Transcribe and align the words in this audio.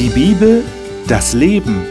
Die 0.00 0.08
Bibel, 0.08 0.64
das 1.08 1.34
Leben. 1.34 1.84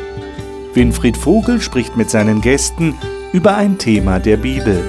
Winfried 0.73 1.15
Vogel 1.15 1.62
spricht 1.62 1.96
mit 1.96 2.10
seinen 2.10 2.42
Gästen 2.42 2.97
über 3.33 3.55
ein 3.55 3.78
Thema 3.78 4.17
der 4.17 4.38
Bibel. 4.38 4.83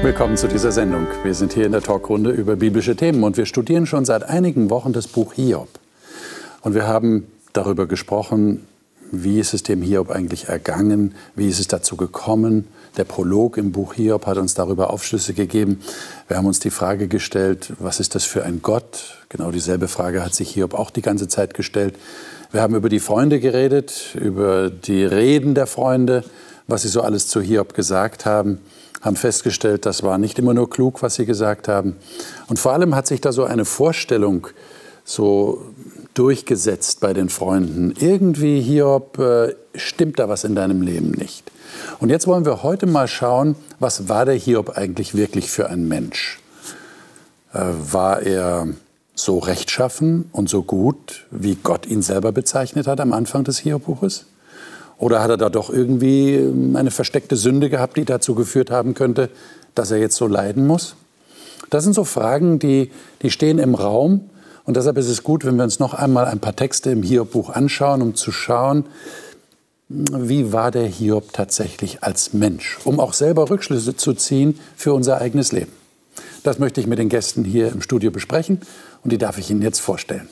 Willkommen 0.00 0.38
zu 0.38 0.48
dieser 0.48 0.72
Sendung. 0.72 1.06
Wir 1.22 1.34
sind 1.34 1.52
hier 1.52 1.66
in 1.66 1.72
der 1.72 1.82
Talkrunde 1.82 2.30
über 2.30 2.56
biblische 2.56 2.96
Themen 2.96 3.24
und 3.24 3.36
wir 3.36 3.44
studieren 3.44 3.84
schon 3.84 4.06
seit 4.06 4.22
einigen 4.22 4.70
Wochen 4.70 4.94
das 4.94 5.06
Buch 5.06 5.34
Hiob. 5.34 5.68
Und 6.62 6.74
wir 6.74 6.88
haben 6.88 7.26
darüber 7.52 7.86
gesprochen, 7.86 8.66
wie 9.22 9.38
ist 9.38 9.54
es 9.54 9.62
dem 9.62 9.82
Hiob 9.82 10.10
eigentlich 10.10 10.48
ergangen, 10.48 11.14
wie 11.36 11.48
ist 11.48 11.60
es 11.60 11.68
dazu 11.68 11.96
gekommen. 11.96 12.66
Der 12.96 13.04
Prolog 13.04 13.56
im 13.56 13.70
Buch 13.70 13.94
Hiob 13.94 14.26
hat 14.26 14.38
uns 14.38 14.54
darüber 14.54 14.90
Aufschlüsse 14.90 15.34
gegeben. 15.34 15.80
Wir 16.26 16.36
haben 16.36 16.46
uns 16.46 16.58
die 16.58 16.70
Frage 16.70 17.06
gestellt, 17.06 17.72
was 17.78 18.00
ist 18.00 18.14
das 18.14 18.24
für 18.24 18.44
ein 18.44 18.60
Gott? 18.62 19.18
Genau 19.28 19.50
dieselbe 19.50 19.88
Frage 19.88 20.24
hat 20.24 20.34
sich 20.34 20.50
Hiob 20.50 20.74
auch 20.74 20.90
die 20.90 21.02
ganze 21.02 21.28
Zeit 21.28 21.54
gestellt. 21.54 21.94
Wir 22.50 22.62
haben 22.62 22.74
über 22.74 22.88
die 22.88 23.00
Freunde 23.00 23.38
geredet, 23.40 24.16
über 24.20 24.70
die 24.70 25.04
Reden 25.04 25.54
der 25.54 25.66
Freunde, 25.66 26.24
was 26.66 26.82
sie 26.82 26.88
so 26.88 27.02
alles 27.02 27.28
zu 27.28 27.40
Hiob 27.40 27.74
gesagt 27.74 28.26
haben 28.26 28.58
haben 29.04 29.16
festgestellt, 29.16 29.84
das 29.84 30.02
war 30.02 30.16
nicht 30.16 30.38
immer 30.38 30.54
nur 30.54 30.70
klug, 30.70 31.02
was 31.02 31.16
sie 31.16 31.26
gesagt 31.26 31.68
haben. 31.68 31.96
Und 32.48 32.58
vor 32.58 32.72
allem 32.72 32.94
hat 32.94 33.06
sich 33.06 33.20
da 33.20 33.32
so 33.32 33.44
eine 33.44 33.66
Vorstellung 33.66 34.46
so 35.04 35.62
durchgesetzt 36.14 37.00
bei 37.00 37.12
den 37.12 37.28
Freunden. 37.28 37.92
Irgendwie, 37.98 38.60
Hiob, 38.60 39.18
äh, 39.18 39.54
stimmt 39.74 40.18
da 40.18 40.28
was 40.28 40.44
in 40.44 40.54
deinem 40.54 40.82
Leben 40.82 41.10
nicht. 41.10 41.50
Und 41.98 42.10
jetzt 42.10 42.26
wollen 42.26 42.44
wir 42.44 42.62
heute 42.62 42.86
mal 42.86 43.08
schauen, 43.08 43.56
was 43.80 44.08
war 44.08 44.24
der 44.24 44.34
Hiob 44.34 44.76
eigentlich 44.76 45.14
wirklich 45.14 45.50
für 45.50 45.68
ein 45.68 45.88
Mensch? 45.88 46.40
Äh, 47.52 47.60
war 47.90 48.22
er 48.22 48.68
so 49.14 49.38
rechtschaffen 49.38 50.28
und 50.32 50.48
so 50.48 50.62
gut, 50.62 51.26
wie 51.30 51.56
Gott 51.56 51.86
ihn 51.86 52.02
selber 52.02 52.32
bezeichnet 52.32 52.86
hat 52.86 53.00
am 53.00 53.12
Anfang 53.12 53.44
des 53.44 53.58
Hiob-Buches? 53.58 54.26
Oder 54.98 55.22
hat 55.22 55.30
er 55.30 55.36
da 55.36 55.50
doch 55.50 55.70
irgendwie 55.70 56.34
ähm, 56.34 56.76
eine 56.76 56.90
versteckte 56.90 57.36
Sünde 57.36 57.70
gehabt, 57.70 57.96
die 57.96 58.04
dazu 58.04 58.34
geführt 58.34 58.70
haben 58.70 58.94
könnte, 58.94 59.30
dass 59.74 59.90
er 59.90 59.98
jetzt 59.98 60.16
so 60.16 60.26
leiden 60.26 60.66
muss? 60.66 60.96
Das 61.70 61.84
sind 61.84 61.94
so 61.94 62.04
Fragen, 62.04 62.58
die, 62.58 62.90
die 63.22 63.30
stehen 63.30 63.58
im 63.58 63.74
Raum 63.74 64.30
und 64.64 64.76
deshalb 64.76 64.96
ist 64.96 65.08
es 65.08 65.22
gut, 65.22 65.44
wenn 65.44 65.56
wir 65.56 65.64
uns 65.64 65.78
noch 65.78 65.94
einmal 65.94 66.24
ein 66.24 66.40
paar 66.40 66.56
Texte 66.56 66.90
im 66.90 67.02
Hiob-Buch 67.02 67.50
anschauen, 67.50 68.02
um 68.02 68.14
zu 68.14 68.32
schauen, 68.32 68.84
wie 69.88 70.52
war 70.52 70.70
der 70.70 70.86
Hiob 70.86 71.32
tatsächlich 71.32 72.02
als 72.02 72.32
Mensch, 72.32 72.78
um 72.84 72.98
auch 72.98 73.12
selber 73.12 73.50
Rückschlüsse 73.50 73.96
zu 73.96 74.14
ziehen 74.14 74.58
für 74.76 74.94
unser 74.94 75.20
eigenes 75.20 75.52
Leben. 75.52 75.72
Das 76.42 76.58
möchte 76.58 76.80
ich 76.80 76.86
mit 76.86 76.98
den 76.98 77.10
Gästen 77.10 77.44
hier 77.44 77.70
im 77.70 77.82
Studio 77.82 78.10
besprechen 78.10 78.60
und 79.02 79.12
die 79.12 79.18
darf 79.18 79.38
ich 79.38 79.50
Ihnen 79.50 79.62
jetzt 79.62 79.80
vorstellen. 79.80 80.28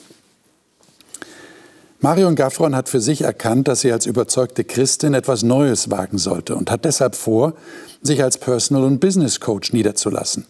Marion 1.99 2.35
Gaffron 2.35 2.75
hat 2.75 2.89
für 2.89 2.99
sich 2.99 3.21
erkannt, 3.21 3.69
dass 3.69 3.79
sie 3.79 3.91
als 3.93 4.05
überzeugte 4.05 4.65
Christin 4.65 5.13
etwas 5.13 5.41
Neues 5.41 5.89
wagen 5.89 6.17
sollte 6.17 6.55
und 6.55 6.69
hat 6.69 6.83
deshalb 6.83 7.15
vor, 7.15 7.53
sich 8.01 8.21
als 8.21 8.37
Personal- 8.37 8.83
und 8.83 8.99
Business 8.99 9.39
Coach 9.39 9.71
niederzulassen. 9.71 10.45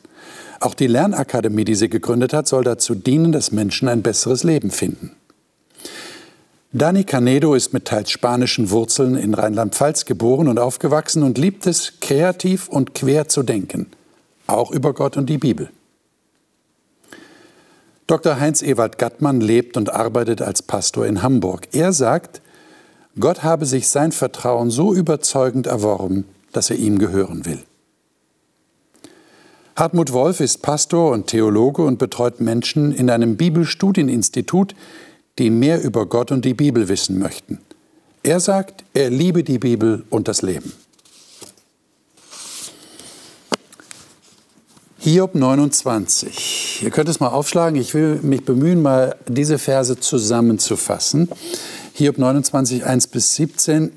Auch 0.64 0.76
die 0.76 0.88
Lernakademie, 0.88 1.66
die 1.66 1.76
sie 1.76 1.90
gegründet 1.90 2.32
hat, 2.32 2.48
soll 2.48 2.64
dazu 2.64 2.96
dienen, 2.96 3.34
dass 3.34 3.52
Menschen 3.52 3.90
ein 3.90 4.02
besseres 4.02 4.46
Leben 4.46 4.72
finden. 4.72 5.12
Dani 6.72 7.04
Canedo 7.04 7.54
ist 7.54 7.74
mit 7.74 7.84
teils 7.84 8.12
spanischen 8.12 8.70
Wurzeln 8.70 9.18
in 9.18 9.34
Rheinland-Pfalz 9.34 10.06
geboren 10.06 10.48
und 10.48 10.60
aufgewachsen 10.60 11.24
und 11.24 11.38
liebt 11.38 11.68
es, 11.68 12.00
kreativ 12.00 12.70
und 12.70 12.96
quer 12.96 13.28
zu 13.28 13.44
denken, 13.44 13.88
auch 14.48 14.72
über 14.72 14.94
Gott 14.94 15.18
und 15.18 15.26
die 15.26 15.38
Bibel. 15.38 15.70
Dr. 18.08 18.40
Heinz-Ewald 18.40 18.98
Gattmann 18.98 19.42
lebt 19.42 19.76
und 19.76 19.94
arbeitet 19.94 20.42
als 20.42 20.62
Pastor 20.62 21.06
in 21.06 21.22
Hamburg. 21.22 21.68
Er 21.74 21.92
sagt, 21.92 22.42
Gott 23.20 23.44
habe 23.44 23.66
sich 23.66 23.90
sein 23.90 24.14
Vertrauen 24.14 24.70
so 24.70 24.94
überzeugend 24.94 25.68
erworben, 25.68 26.24
dass 26.54 26.70
er 26.70 26.78
ihm 26.78 27.00
gehören 27.00 27.46
will. 27.46 27.60
Hartmut 29.76 30.14
Wolf 30.14 30.40
ist 30.40 30.62
Pastor 30.62 31.12
und 31.12 31.28
Theologe 31.28 31.82
und 31.82 31.98
betreut 31.98 32.40
Menschen 32.40 32.94
in 32.94 33.10
einem 33.10 33.38
Bibelstudieninstitut, 33.38 34.76
die 35.40 35.50
mehr 35.50 35.82
über 35.82 36.06
Gott 36.06 36.32
und 36.32 36.46
die 36.46 36.54
Bibel 36.54 36.90
wissen 36.90 37.18
möchten. 37.18 37.58
Er 38.22 38.40
sagt, 38.40 38.84
er 38.94 39.10
liebe 39.10 39.44
die 39.44 39.58
Bibel 39.58 40.04
und 40.12 40.28
das 40.28 40.44
Leben. 40.44 40.74
Hiob 45.00 45.34
29. 45.34 46.84
Ihr 46.84 46.92
könnt 46.92 47.10
es 47.10 47.20
mal 47.20 47.30
aufschlagen. 47.30 47.78
Ich 47.78 47.96
will 47.96 48.20
mich 48.22 48.46
bemühen, 48.46 48.82
mal 48.82 49.16
diese 49.28 49.58
Verse 49.58 50.00
zusammenzufassen. 50.00 51.30
Hiob 51.94 52.20
29, 52.20 52.86
1 52.86 53.08
bis 53.08 53.36
17. 53.36 53.92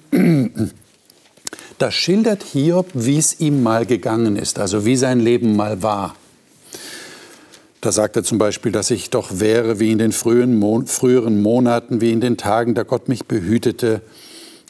Da 1.79 1.91
schildert 1.91 2.43
Hiob, 2.43 2.87
wie 2.95 3.19
es 3.19 3.39
ihm 3.39 3.63
mal 3.63 3.85
gegangen 3.85 4.37
ist, 4.37 4.59
also 4.59 4.87
wie 4.87 4.97
sein 4.97 5.21
Leben 5.21 5.57
mal 5.57 5.83
war. 5.83 6.17
Da 7.83 7.93
sagt 7.93 8.17
er 8.17 8.25
zum 8.25 8.39
Beispiel, 8.39 8.73
dass 8.73 8.91
ich 8.91 9.11
doch 9.11 9.39
wäre 9.41 9.79
wie 9.79 9.93
in 9.93 9.99
den 9.99 10.13
frühen 10.13 10.59
Mon 10.59 10.87
früheren 10.87 11.43
Monaten, 11.43 12.01
wie 12.01 12.13
in 12.13 12.21
den 12.21 12.39
Tagen, 12.39 12.75
da 12.75 12.83
Gott 12.83 13.09
mich 13.09 13.27
behütete, 13.27 14.01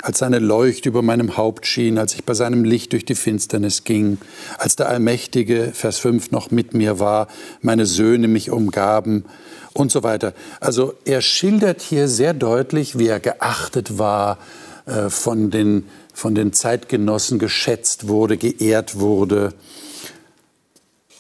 als 0.02 0.18
seine 0.18 0.40
Leuchte 0.40 0.88
über 0.88 1.00
meinem 1.02 1.36
Haupt 1.36 1.66
schien, 1.66 1.96
als 1.96 2.14
ich 2.14 2.24
bei 2.24 2.34
seinem 2.34 2.64
Licht 2.64 2.92
durch 2.92 3.04
die 3.04 3.14
Finsternis 3.14 3.84
ging, 3.84 4.18
als 4.58 4.76
der 4.76 4.88
Allmächtige, 4.88 5.70
Vers 5.72 5.98
5, 5.98 6.32
noch 6.32 6.50
mit 6.50 6.74
mir 6.74 6.98
war, 6.98 7.28
meine 7.62 7.86
Söhne 7.86 8.28
mich 8.28 8.50
umgaben 8.50 9.24
und 9.72 9.90
so 9.90 10.02
weiter. 10.02 10.34
Also 10.60 10.94
er 11.04 11.22
schildert 11.22 11.80
hier 11.82 12.08
sehr 12.08 12.34
deutlich, 12.34 12.98
wie 12.98 13.06
er 13.06 13.20
geachtet 13.20 13.98
war 13.98 14.38
äh, 14.86 15.08
von 15.08 15.50
den 15.50 15.84
von 16.16 16.34
den 16.34 16.54
Zeitgenossen 16.54 17.38
geschätzt 17.38 18.08
wurde, 18.08 18.38
geehrt 18.38 18.98
wurde. 18.98 19.52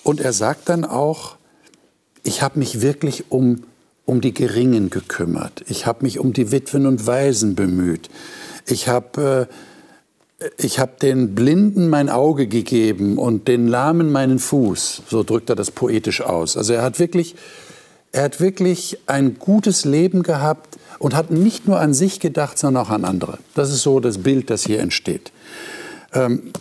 Und 0.02 0.22
er 0.22 0.32
sagt 0.32 0.70
dann 0.70 0.86
auch, 0.86 1.36
ich 2.22 2.40
habe 2.40 2.58
mich 2.58 2.80
wirklich 2.80 3.30
um, 3.30 3.64
um 4.06 4.22
die 4.22 4.32
Geringen 4.32 4.88
gekümmert. 4.88 5.64
Ich 5.68 5.84
habe 5.84 6.02
mich 6.02 6.18
um 6.18 6.32
die 6.32 6.50
Witwen 6.50 6.86
und 6.86 7.06
Waisen 7.06 7.54
bemüht. 7.54 8.08
Ich 8.66 8.88
habe 8.88 9.48
äh, 10.38 10.66
hab 10.66 10.98
den 10.98 11.34
Blinden 11.34 11.90
mein 11.90 12.08
Auge 12.08 12.46
gegeben 12.46 13.18
und 13.18 13.48
den 13.48 13.68
Lahmen 13.68 14.10
meinen 14.10 14.38
Fuß. 14.38 15.02
So 15.10 15.22
drückt 15.24 15.50
er 15.50 15.56
das 15.56 15.72
poetisch 15.72 16.22
aus. 16.22 16.56
Also 16.56 16.72
er 16.72 16.80
hat 16.80 16.98
wirklich, 16.98 17.36
er 18.16 18.24
hat 18.24 18.40
wirklich 18.40 18.98
ein 19.06 19.38
gutes 19.38 19.84
Leben 19.84 20.22
gehabt 20.22 20.78
und 20.98 21.14
hat 21.14 21.30
nicht 21.30 21.68
nur 21.68 21.78
an 21.78 21.92
sich 21.92 22.18
gedacht, 22.18 22.58
sondern 22.58 22.84
auch 22.84 22.90
an 22.90 23.04
andere. 23.04 23.38
Das 23.54 23.70
ist 23.70 23.82
so 23.82 24.00
das 24.00 24.22
Bild, 24.22 24.48
das 24.48 24.64
hier 24.64 24.80
entsteht. 24.80 25.32
Ähm, 26.14 26.52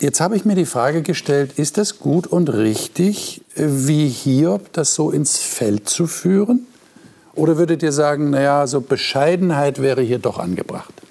jetzt 0.00 0.20
habe 0.20 0.34
ich 0.34 0.44
mir 0.44 0.56
die 0.56 0.66
Frage 0.66 1.02
gestellt, 1.02 1.52
ist 1.56 1.78
das 1.78 2.00
gut 2.00 2.26
und 2.26 2.48
richtig, 2.48 3.42
wie 3.54 4.08
Hiob 4.08 4.72
das 4.72 4.96
so 4.96 5.12
ins 5.12 5.38
Feld 5.38 5.88
zu 5.88 6.08
führen? 6.08 6.66
Oder 7.36 7.56
würdet 7.56 7.84
ihr 7.84 7.92
sagen, 7.92 8.30
naja, 8.30 8.66
so 8.66 8.80
Bescheidenheit 8.80 9.80
wäre 9.80 10.02
hier 10.02 10.18
doch 10.18 10.40
angebracht? 10.40 11.01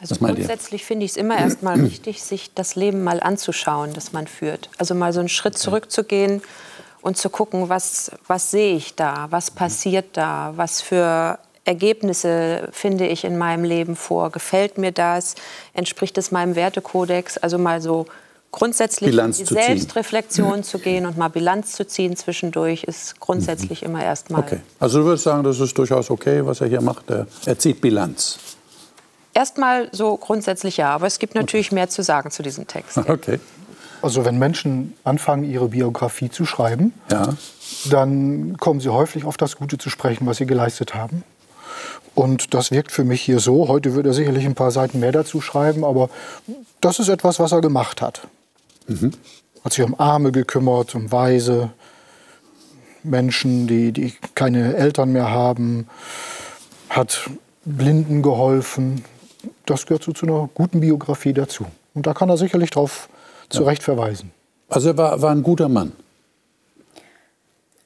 Also 0.00 0.14
grundsätzlich 0.16 0.84
finde 0.84 1.04
ich 1.04 1.12
es 1.12 1.16
immer 1.16 1.38
erstmal 1.38 1.82
wichtig, 1.90 2.22
sich 2.22 2.52
das 2.54 2.74
Leben 2.74 3.02
mal 3.02 3.20
anzuschauen, 3.20 3.92
das 3.92 4.12
man 4.12 4.26
führt. 4.26 4.70
Also 4.78 4.94
mal 4.94 5.12
so 5.12 5.20
einen 5.20 5.28
Schritt 5.28 5.58
zurückzugehen 5.58 6.42
und 7.02 7.16
zu 7.16 7.30
gucken, 7.30 7.68
was, 7.68 8.10
was 8.26 8.50
sehe 8.50 8.76
ich 8.76 8.94
da, 8.94 9.26
was 9.30 9.50
passiert 9.50 10.16
da, 10.16 10.52
was 10.56 10.80
für 10.80 11.38
Ergebnisse 11.64 12.68
finde 12.72 13.06
ich 13.06 13.24
in 13.24 13.36
meinem 13.36 13.64
Leben 13.64 13.94
vor, 13.94 14.30
gefällt 14.30 14.78
mir 14.78 14.92
das, 14.92 15.34
entspricht 15.74 16.16
es 16.18 16.30
meinem 16.30 16.56
Wertekodex, 16.56 17.38
also 17.38 17.58
mal 17.58 17.80
so 17.80 18.06
grundsätzlich 18.50 19.10
Bilanz 19.10 19.38
in 19.38 19.44
die 19.44 19.48
zu 19.48 19.54
Selbstreflexion 19.54 20.54
ziehen. 20.54 20.64
zu 20.64 20.78
gehen 20.80 21.06
und 21.06 21.16
mal 21.16 21.28
Bilanz 21.28 21.72
zu 21.72 21.86
ziehen 21.86 22.16
zwischendurch 22.16 22.84
ist 22.84 23.20
grundsätzlich 23.20 23.82
immer 23.82 24.02
erstmal. 24.02 24.40
Okay. 24.40 24.60
Also 24.78 25.00
du 25.00 25.04
würdest 25.04 25.24
sagen, 25.24 25.44
das 25.44 25.60
ist 25.60 25.76
durchaus 25.76 26.10
okay, 26.10 26.44
was 26.44 26.60
er 26.60 26.68
hier 26.68 26.80
macht. 26.80 27.04
Er 27.10 27.58
zieht 27.58 27.80
Bilanz. 27.80 28.38
Erstmal 29.40 29.88
so 29.90 30.18
grundsätzlich 30.18 30.76
ja, 30.76 30.90
aber 30.90 31.06
es 31.06 31.18
gibt 31.18 31.34
natürlich 31.34 31.72
mehr 31.72 31.88
zu 31.88 32.02
sagen 32.02 32.30
zu 32.30 32.42
diesem 32.42 32.66
Text. 32.66 32.98
Okay. 33.08 33.40
Also 34.02 34.26
wenn 34.26 34.38
Menschen 34.38 34.92
anfangen, 35.02 35.44
ihre 35.44 35.68
Biografie 35.68 36.28
zu 36.28 36.44
schreiben, 36.44 36.92
ja. 37.10 37.34
dann 37.90 38.58
kommen 38.58 38.80
sie 38.80 38.90
häufig 38.90 39.24
auf 39.24 39.38
das 39.38 39.56
Gute 39.56 39.78
zu 39.78 39.88
sprechen, 39.88 40.26
was 40.26 40.36
sie 40.36 40.44
geleistet 40.44 40.94
haben. 40.94 41.24
Und 42.14 42.52
das 42.52 42.70
wirkt 42.70 42.92
für 42.92 43.04
mich 43.04 43.22
hier 43.22 43.40
so. 43.40 43.68
Heute 43.68 43.94
würde 43.94 44.10
er 44.10 44.14
sicherlich 44.14 44.44
ein 44.44 44.54
paar 44.54 44.72
Seiten 44.72 45.00
mehr 45.00 45.12
dazu 45.12 45.40
schreiben, 45.40 45.84
aber 45.84 46.10
das 46.82 46.98
ist 46.98 47.08
etwas, 47.08 47.40
was 47.40 47.52
er 47.52 47.62
gemacht 47.62 48.02
hat. 48.02 48.28
Mhm. 48.88 49.12
Hat 49.64 49.72
sich 49.72 49.84
um 49.84 49.98
Arme 49.98 50.32
gekümmert, 50.32 50.94
um 50.94 51.10
Weise, 51.10 51.70
Menschen, 53.02 53.66
die, 53.66 53.92
die 53.92 54.12
keine 54.34 54.76
Eltern 54.76 55.12
mehr 55.12 55.30
haben, 55.30 55.88
hat 56.90 57.30
Blinden 57.64 58.22
geholfen. 58.22 59.04
Das 59.70 59.86
gehört 59.86 60.02
so 60.02 60.12
zu 60.12 60.26
einer 60.26 60.48
guten 60.52 60.80
Biografie 60.80 61.32
dazu. 61.32 61.64
Und 61.94 62.06
da 62.06 62.12
kann 62.12 62.28
er 62.28 62.36
sicherlich 62.36 62.70
darauf 62.70 63.08
zu 63.48 63.62
Recht 63.62 63.84
verweisen. 63.84 64.32
Also 64.68 64.88
er 64.90 64.96
war, 64.96 65.22
war 65.22 65.30
ein 65.30 65.44
guter 65.44 65.68
Mann. 65.68 65.92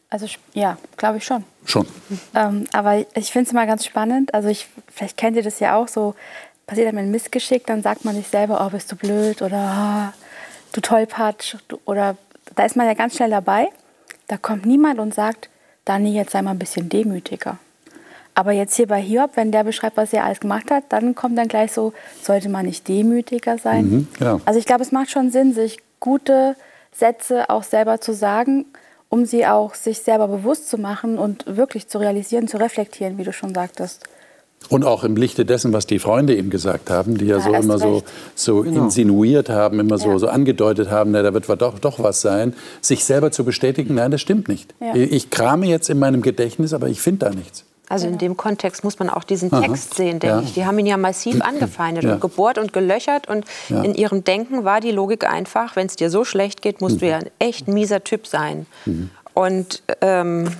Also 0.08 0.26
ja, 0.54 0.78
glaube 0.96 1.18
ich 1.18 1.24
schon. 1.24 1.44
Schon. 1.66 1.86
Ähm, 2.34 2.66
aber 2.72 3.04
ich 3.14 3.30
finde 3.30 3.48
es 3.48 3.52
immer 3.52 3.66
ganz 3.66 3.84
spannend. 3.84 4.32
Also 4.32 4.48
ich, 4.48 4.68
vielleicht 4.88 5.16
kennt 5.18 5.36
ihr 5.36 5.42
das 5.42 5.60
ja 5.60 5.76
auch 5.76 5.88
so. 5.88 6.14
Passiert 6.66 6.88
einem 6.88 6.98
ein 6.98 7.10
Missgeschick, 7.10 7.66
dann 7.66 7.82
sagt 7.82 8.06
man 8.06 8.14
sich 8.14 8.28
selber, 8.28 8.64
oh, 8.64 8.70
bist 8.70 8.90
du 8.90 8.96
blöd 8.96 9.42
oder 9.42 10.12
oh, 10.14 10.18
du 10.72 10.80
Tollpatsch. 10.80 11.56
Oder 11.84 12.16
da 12.54 12.64
ist 12.64 12.76
man 12.76 12.86
ja 12.86 12.94
ganz 12.94 13.16
schnell 13.16 13.30
dabei. 13.30 13.68
Da 14.28 14.38
kommt 14.38 14.64
niemand 14.64 15.00
und 15.00 15.12
sagt, 15.12 15.50
Dani, 15.84 16.14
jetzt 16.14 16.30
sei 16.30 16.40
mal 16.40 16.52
ein 16.52 16.58
bisschen 16.58 16.88
demütiger. 16.88 17.58
Aber 18.34 18.52
jetzt 18.52 18.74
hier 18.74 18.88
bei 18.88 19.00
Hiob, 19.00 19.32
wenn 19.36 19.52
der 19.52 19.62
beschreibt, 19.62 19.96
was 19.96 20.12
er 20.12 20.24
alles 20.24 20.40
gemacht 20.40 20.70
hat, 20.70 20.84
dann 20.88 21.14
kommt 21.14 21.38
dann 21.38 21.46
gleich 21.46 21.72
so, 21.72 21.92
sollte 22.20 22.48
man 22.48 22.66
nicht 22.66 22.88
demütiger 22.88 23.58
sein? 23.58 23.84
Mhm, 23.84 24.08
genau. 24.18 24.40
Also 24.44 24.58
ich 24.58 24.66
glaube, 24.66 24.82
es 24.82 24.90
macht 24.90 25.10
schon 25.10 25.30
Sinn, 25.30 25.54
sich 25.54 25.78
gute 26.00 26.56
Sätze 26.92 27.48
auch 27.48 27.62
selber 27.62 28.00
zu 28.00 28.12
sagen, 28.12 28.66
um 29.08 29.24
sie 29.24 29.46
auch 29.46 29.74
sich 29.74 30.00
selber 30.00 30.26
bewusst 30.26 30.68
zu 30.68 30.78
machen 30.78 31.18
und 31.18 31.44
wirklich 31.46 31.86
zu 31.86 31.98
realisieren, 31.98 32.48
zu 32.48 32.56
reflektieren, 32.56 33.18
wie 33.18 33.24
du 33.24 33.32
schon 33.32 33.54
sagtest. 33.54 34.02
Und 34.70 34.84
auch 34.84 35.04
im 35.04 35.16
Lichte 35.16 35.44
dessen, 35.44 35.72
was 35.72 35.86
die 35.86 35.98
Freunde 35.98 36.34
ihm 36.34 36.50
gesagt 36.50 36.90
haben, 36.90 37.18
die 37.18 37.26
ja, 37.26 37.36
ja 37.36 37.42
so 37.42 37.52
immer 37.52 37.78
so, 37.78 38.02
so 38.34 38.62
genau. 38.62 38.84
insinuiert 38.84 39.50
haben, 39.50 39.78
immer 39.78 39.98
so, 39.98 40.10
ja. 40.10 40.18
so 40.18 40.28
angedeutet 40.28 40.90
haben, 40.90 41.10
na, 41.10 41.22
da 41.22 41.34
wird 41.34 41.48
doch, 41.60 41.78
doch 41.78 42.02
was 42.02 42.22
sein, 42.22 42.54
sich 42.80 43.04
selber 43.04 43.30
zu 43.30 43.44
bestätigen, 43.44 43.94
nein, 43.94 44.10
das 44.10 44.22
stimmt 44.22 44.48
nicht. 44.48 44.74
Ja. 44.80 44.94
Ich 44.94 45.30
krame 45.30 45.66
jetzt 45.66 45.90
in 45.90 45.98
meinem 45.98 46.22
Gedächtnis, 46.22 46.72
aber 46.72 46.88
ich 46.88 47.00
finde 47.00 47.26
da 47.26 47.30
nichts. 47.30 47.64
Also 47.88 48.06
in 48.06 48.16
dem 48.16 48.36
Kontext 48.36 48.82
muss 48.82 48.98
man 48.98 49.10
auch 49.10 49.24
diesen 49.24 49.50
Text 49.50 49.92
Aha. 49.92 49.96
sehen, 49.96 50.18
denke 50.18 50.36
ja. 50.36 50.42
ich. 50.42 50.54
Die 50.54 50.64
haben 50.64 50.78
ihn 50.78 50.86
ja 50.86 50.96
massiv 50.96 51.42
angefeindet 51.42 52.04
ja. 52.04 52.14
und 52.14 52.20
gebohrt 52.20 52.56
und 52.56 52.72
gelöchert. 52.72 53.28
Und 53.28 53.44
ja. 53.68 53.82
in 53.82 53.94
ihrem 53.94 54.24
Denken 54.24 54.64
war 54.64 54.80
die 54.80 54.90
Logik 54.90 55.28
einfach, 55.28 55.76
wenn 55.76 55.86
es 55.86 55.96
dir 55.96 56.10
so 56.10 56.24
schlecht 56.24 56.62
geht, 56.62 56.80
musst 56.80 56.96
mhm. 56.96 57.00
du 57.00 57.08
ja 57.08 57.16
ein 57.18 57.30
echt 57.38 57.68
mieser 57.68 58.02
Typ 58.02 58.26
sein. 58.26 58.66
Mhm. 58.86 59.10
Und 59.34 59.82
ähm, 60.00 60.50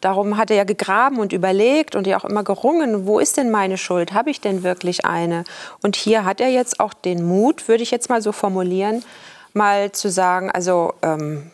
darum 0.00 0.36
hat 0.36 0.50
er 0.50 0.56
ja 0.56 0.64
gegraben 0.64 1.18
und 1.18 1.32
überlegt 1.32 1.94
und 1.96 2.06
ja 2.06 2.18
auch 2.18 2.24
immer 2.24 2.44
gerungen, 2.44 3.06
wo 3.06 3.18
ist 3.18 3.36
denn 3.36 3.50
meine 3.50 3.78
Schuld? 3.78 4.12
Habe 4.12 4.30
ich 4.30 4.40
denn 4.40 4.62
wirklich 4.62 5.06
eine? 5.06 5.44
Und 5.82 5.96
hier 5.96 6.24
hat 6.24 6.40
er 6.40 6.48
jetzt 6.48 6.80
auch 6.80 6.92
den 6.92 7.24
Mut, 7.24 7.68
würde 7.68 7.82
ich 7.82 7.90
jetzt 7.90 8.10
mal 8.10 8.20
so 8.20 8.32
formulieren, 8.32 9.04
mal 9.52 9.92
zu 9.92 10.10
sagen, 10.10 10.50
also 10.50 10.94
ähm, 11.02 11.50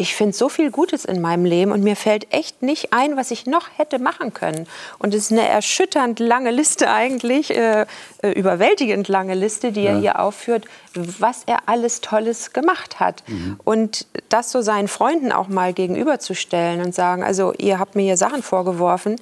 ich 0.00 0.14
finde 0.14 0.34
so 0.34 0.48
viel 0.48 0.70
Gutes 0.70 1.04
in 1.04 1.20
meinem 1.20 1.44
Leben 1.44 1.72
und 1.72 1.82
mir 1.82 1.96
fällt 1.96 2.32
echt 2.32 2.62
nicht 2.62 2.92
ein, 2.92 3.16
was 3.16 3.32
ich 3.32 3.46
noch 3.46 3.66
hätte 3.76 3.98
machen 3.98 4.32
können. 4.32 4.68
Und 5.00 5.12
es 5.12 5.24
ist 5.24 5.32
eine 5.32 5.46
erschütternd 5.46 6.20
lange 6.20 6.52
Liste 6.52 6.88
eigentlich, 6.88 7.50
äh, 7.50 7.84
äh, 8.22 8.30
überwältigend 8.30 9.08
lange 9.08 9.34
Liste, 9.34 9.72
die 9.72 9.82
ja. 9.82 9.90
er 9.90 9.98
hier 9.98 10.20
aufführt, 10.20 10.66
was 10.94 11.42
er 11.46 11.58
alles 11.66 12.00
Tolles 12.00 12.52
gemacht 12.52 13.00
hat. 13.00 13.24
Mhm. 13.26 13.58
Und 13.64 14.06
das 14.28 14.52
so 14.52 14.62
seinen 14.62 14.86
Freunden 14.86 15.32
auch 15.32 15.48
mal 15.48 15.72
gegenüberzustellen 15.72 16.80
und 16.80 16.94
sagen, 16.94 17.24
also 17.24 17.52
ihr 17.58 17.80
habt 17.80 17.96
mir 17.96 18.02
hier 18.02 18.16
Sachen 18.16 18.44
vorgeworfen, 18.44 19.16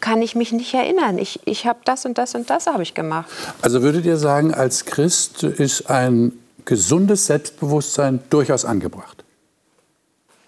kann 0.00 0.22
ich 0.22 0.34
mich 0.34 0.52
nicht 0.52 0.72
erinnern. 0.72 1.18
Ich, 1.18 1.40
ich 1.44 1.66
habe 1.66 1.80
das 1.84 2.06
und 2.06 2.16
das 2.16 2.34
und 2.34 2.48
das 2.48 2.66
habe 2.66 2.82
ich 2.82 2.94
gemacht. 2.94 3.30
Also 3.60 3.82
würdet 3.82 4.06
ihr 4.06 4.16
sagen, 4.16 4.54
als 4.54 4.86
Christ 4.86 5.42
ist 5.42 5.90
ein 5.90 6.32
gesundes 6.64 7.26
Selbstbewusstsein 7.26 8.20
durchaus 8.30 8.64
angebracht? 8.64 9.22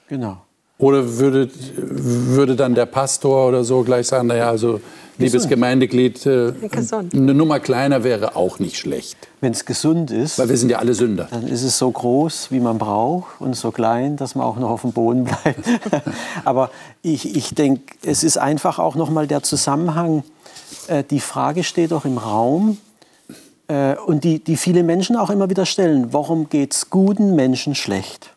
Genau. 0.08 0.38
Oder 0.78 1.18
würde, 1.18 1.48
würde 1.76 2.56
dann 2.56 2.74
der 2.74 2.86
Pastor 2.86 3.48
oder 3.48 3.62
so 3.62 3.82
gleich 3.82 4.08
sagen, 4.08 4.26
naja, 4.26 4.50
also 4.50 4.80
liebes 5.18 5.48
Gemeindeglied, 5.48 6.26
äh, 6.26 6.52
eine 7.12 7.32
Nummer 7.32 7.60
kleiner 7.60 8.02
wäre 8.02 8.34
auch 8.34 8.58
nicht 8.58 8.76
schlecht. 8.76 9.16
Wenn 9.40 9.52
es 9.52 9.64
gesund 9.64 10.10
ist. 10.10 10.38
Weil 10.38 10.48
wir 10.48 10.56
sind 10.56 10.70
ja 10.70 10.78
alle 10.78 10.94
Sünder. 10.94 11.28
Dann 11.30 11.46
ist 11.46 11.62
es 11.62 11.78
so 11.78 11.90
groß, 11.90 12.50
wie 12.50 12.58
man 12.58 12.78
braucht 12.78 13.40
und 13.40 13.54
so 13.54 13.70
klein, 13.70 14.16
dass 14.16 14.34
man 14.34 14.44
auch 14.44 14.56
noch 14.56 14.70
auf 14.70 14.80
dem 14.80 14.92
Boden 14.92 15.24
bleibt. 15.24 15.60
Aber 16.44 16.70
ich, 17.02 17.36
ich 17.36 17.54
denke, 17.54 17.94
es 18.02 18.24
ist 18.24 18.36
einfach 18.36 18.80
auch 18.80 18.96
noch 18.96 19.10
mal 19.10 19.28
der 19.28 19.42
Zusammenhang. 19.44 20.24
Äh, 20.88 21.04
die 21.04 21.20
Frage 21.20 21.62
steht 21.62 21.92
auch 21.92 22.04
im 22.04 22.18
Raum 22.18 22.78
äh, 23.68 23.94
und 23.94 24.24
die, 24.24 24.42
die 24.42 24.56
viele 24.56 24.82
Menschen 24.82 25.14
auch 25.14 25.30
immer 25.30 25.50
wieder 25.50 25.66
stellen. 25.66 26.12
Warum 26.12 26.48
geht 26.48 26.74
es 26.74 26.90
guten 26.90 27.36
Menschen 27.36 27.76
schlecht? 27.76 28.30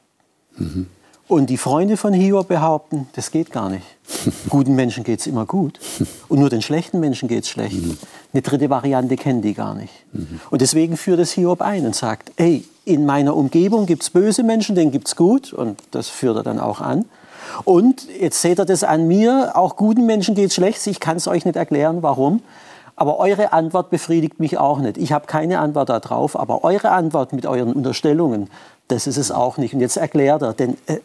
Mhm. 0.55 0.87
Und 1.27 1.49
die 1.49 1.57
Freunde 1.57 1.97
von 1.97 2.13
Hiob 2.13 2.47
behaupten, 2.47 3.07
das 3.13 3.31
geht 3.31 3.51
gar 3.51 3.69
nicht. 3.69 3.85
Guten 4.49 4.75
Menschen 4.75 5.03
geht 5.03 5.19
es 5.19 5.27
immer 5.27 5.45
gut. 5.45 5.77
Und 6.29 6.39
nur 6.39 6.49
den 6.49 6.61
schlechten 6.61 7.01
Menschen 7.01 7.27
geht 7.27 7.43
es 7.43 7.49
schlecht. 7.49 7.75
Mhm. 7.75 7.97
Eine 8.31 8.41
dritte 8.41 8.69
Variante 8.69 9.17
kennen 9.17 9.41
die 9.41 9.53
gar 9.53 9.75
nicht. 9.75 9.91
Mhm. 10.13 10.39
Und 10.49 10.61
deswegen 10.61 10.95
führt 10.95 11.19
es 11.19 11.31
Hiob 11.31 11.61
ein 11.61 11.85
und 11.85 11.95
sagt, 11.95 12.31
hey, 12.37 12.63
in 12.85 13.05
meiner 13.05 13.35
Umgebung 13.35 13.85
gibt 13.85 14.03
es 14.03 14.09
böse 14.09 14.43
Menschen, 14.43 14.75
denen 14.75 14.91
gibt 14.91 15.07
es 15.07 15.17
gut. 15.17 15.51
Und 15.51 15.81
das 15.91 16.07
führt 16.07 16.37
er 16.37 16.43
dann 16.43 16.59
auch 16.59 16.79
an. 16.79 17.05
Und 17.65 18.07
jetzt 18.19 18.41
seht 18.41 18.59
ihr 18.59 18.65
das 18.65 18.85
an 18.85 19.07
mir, 19.07 19.51
auch 19.55 19.75
guten 19.75 20.05
Menschen 20.05 20.33
geht 20.33 20.49
es 20.49 20.55
schlecht. 20.55 20.85
Ich 20.87 21.01
kann 21.01 21.17
es 21.17 21.27
euch 21.27 21.43
nicht 21.43 21.57
erklären, 21.57 22.03
warum. 22.03 22.41
Aber 22.95 23.19
eure 23.19 23.53
Antwort 23.53 23.89
befriedigt 23.89 24.39
mich 24.39 24.57
auch 24.57 24.79
nicht. 24.79 24.97
Ich 24.97 25.11
habe 25.11 25.27
keine 25.27 25.59
Antwort 25.59 25.89
darauf, 25.89 26.37
aber 26.37 26.63
eure 26.63 26.89
Antwort 26.89 27.31
mit 27.31 27.45
euren 27.45 27.73
Unterstellungen, 27.73 28.49
das 28.87 29.07
ist 29.07 29.17
es 29.17 29.31
auch 29.31 29.57
nicht. 29.57 29.73
Und 29.73 29.81
jetzt 29.81 29.97
erklärt 29.97 30.41
er, 30.41 30.53
denn 30.53 30.77
äh, 30.87 30.99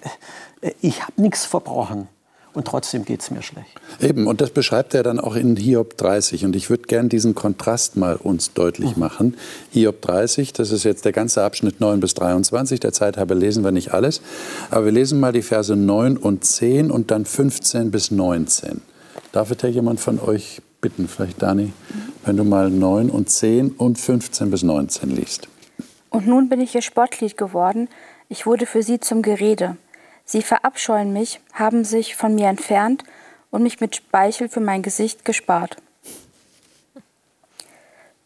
äh 0.60 0.72
ich 0.80 1.02
habe 1.02 1.20
nichts 1.20 1.44
verbrochen. 1.44 2.08
Und 2.54 2.66
trotzdem 2.66 3.06
geht 3.06 3.22
es 3.22 3.30
mir 3.30 3.40
schlecht. 3.40 3.70
Eben, 3.98 4.26
und 4.26 4.42
das 4.42 4.50
beschreibt 4.50 4.92
er 4.92 5.02
dann 5.02 5.18
auch 5.18 5.36
in 5.36 5.56
Hiob 5.56 5.96
30. 5.96 6.44
Und 6.44 6.54
ich 6.54 6.68
würde 6.68 6.82
gern 6.82 7.08
diesen 7.08 7.34
Kontrast 7.34 7.96
mal 7.96 8.16
uns 8.16 8.52
deutlich 8.52 8.94
mhm. 8.94 9.00
machen. 9.00 9.36
Hiob 9.70 10.02
30, 10.02 10.52
das 10.52 10.70
ist 10.70 10.84
jetzt 10.84 11.06
der 11.06 11.12
ganze 11.12 11.42
Abschnitt 11.42 11.80
9 11.80 12.00
bis 12.00 12.12
23. 12.12 12.78
Der 12.78 12.92
Zeit 12.92 13.16
habe 13.16 13.32
lesen 13.32 13.64
wir 13.64 13.72
nicht 13.72 13.94
alles. 13.94 14.20
Aber 14.70 14.84
wir 14.84 14.92
lesen 14.92 15.18
mal 15.18 15.32
die 15.32 15.40
Verse 15.40 15.74
9 15.74 16.18
und 16.18 16.44
10 16.44 16.90
und 16.90 17.10
dann 17.10 17.24
15 17.24 17.90
bis 17.90 18.10
19. 18.10 18.82
Darf 19.32 19.50
ich 19.50 19.56
da 19.56 19.68
jemand 19.68 20.00
von 20.00 20.20
euch 20.20 20.60
bitten, 20.82 21.08
vielleicht 21.08 21.40
Dani, 21.40 21.72
wenn 22.26 22.36
du 22.36 22.44
mal 22.44 22.68
9 22.68 23.08
und 23.08 23.30
10 23.30 23.70
und 23.70 23.98
15 23.98 24.50
bis 24.50 24.62
19 24.62 25.10
liest. 25.10 25.48
Und 26.12 26.26
nun 26.26 26.50
bin 26.50 26.60
ich 26.60 26.74
ihr 26.74 26.82
Spottlied 26.82 27.38
geworden, 27.38 27.88
ich 28.28 28.46
wurde 28.46 28.66
für 28.66 28.82
sie 28.82 29.00
zum 29.00 29.22
Gerede. 29.22 29.78
Sie 30.26 30.42
verabscheuen 30.42 31.12
mich, 31.12 31.40
haben 31.54 31.84
sich 31.84 32.16
von 32.16 32.34
mir 32.34 32.48
entfernt 32.48 33.02
und 33.50 33.62
mich 33.62 33.80
mit 33.80 33.96
Speichel 33.96 34.48
für 34.48 34.60
mein 34.60 34.82
Gesicht 34.82 35.24
gespart. 35.24 35.76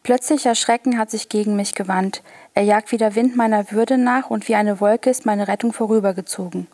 Plötzlicher 0.03 0.53
Schrecken 0.53 0.97
hat 0.97 1.09
sich 1.09 1.29
gegen 1.29 1.55
mich 1.55 1.75
gewandt. 1.75 2.23
Er 2.53 2.63
jagt 2.63 2.91
wie 2.91 2.97
der 2.97 3.15
Wind 3.15 3.35
meiner 3.35 3.71
Würde 3.71 3.97
nach 3.97 4.29
und 4.29 4.47
wie 4.47 4.55
eine 4.55 4.79
Wolke 4.79 5.09
ist 5.09 5.25
meine 5.25 5.47
Rettung 5.47 5.71
vorübergezogen. 5.73 6.67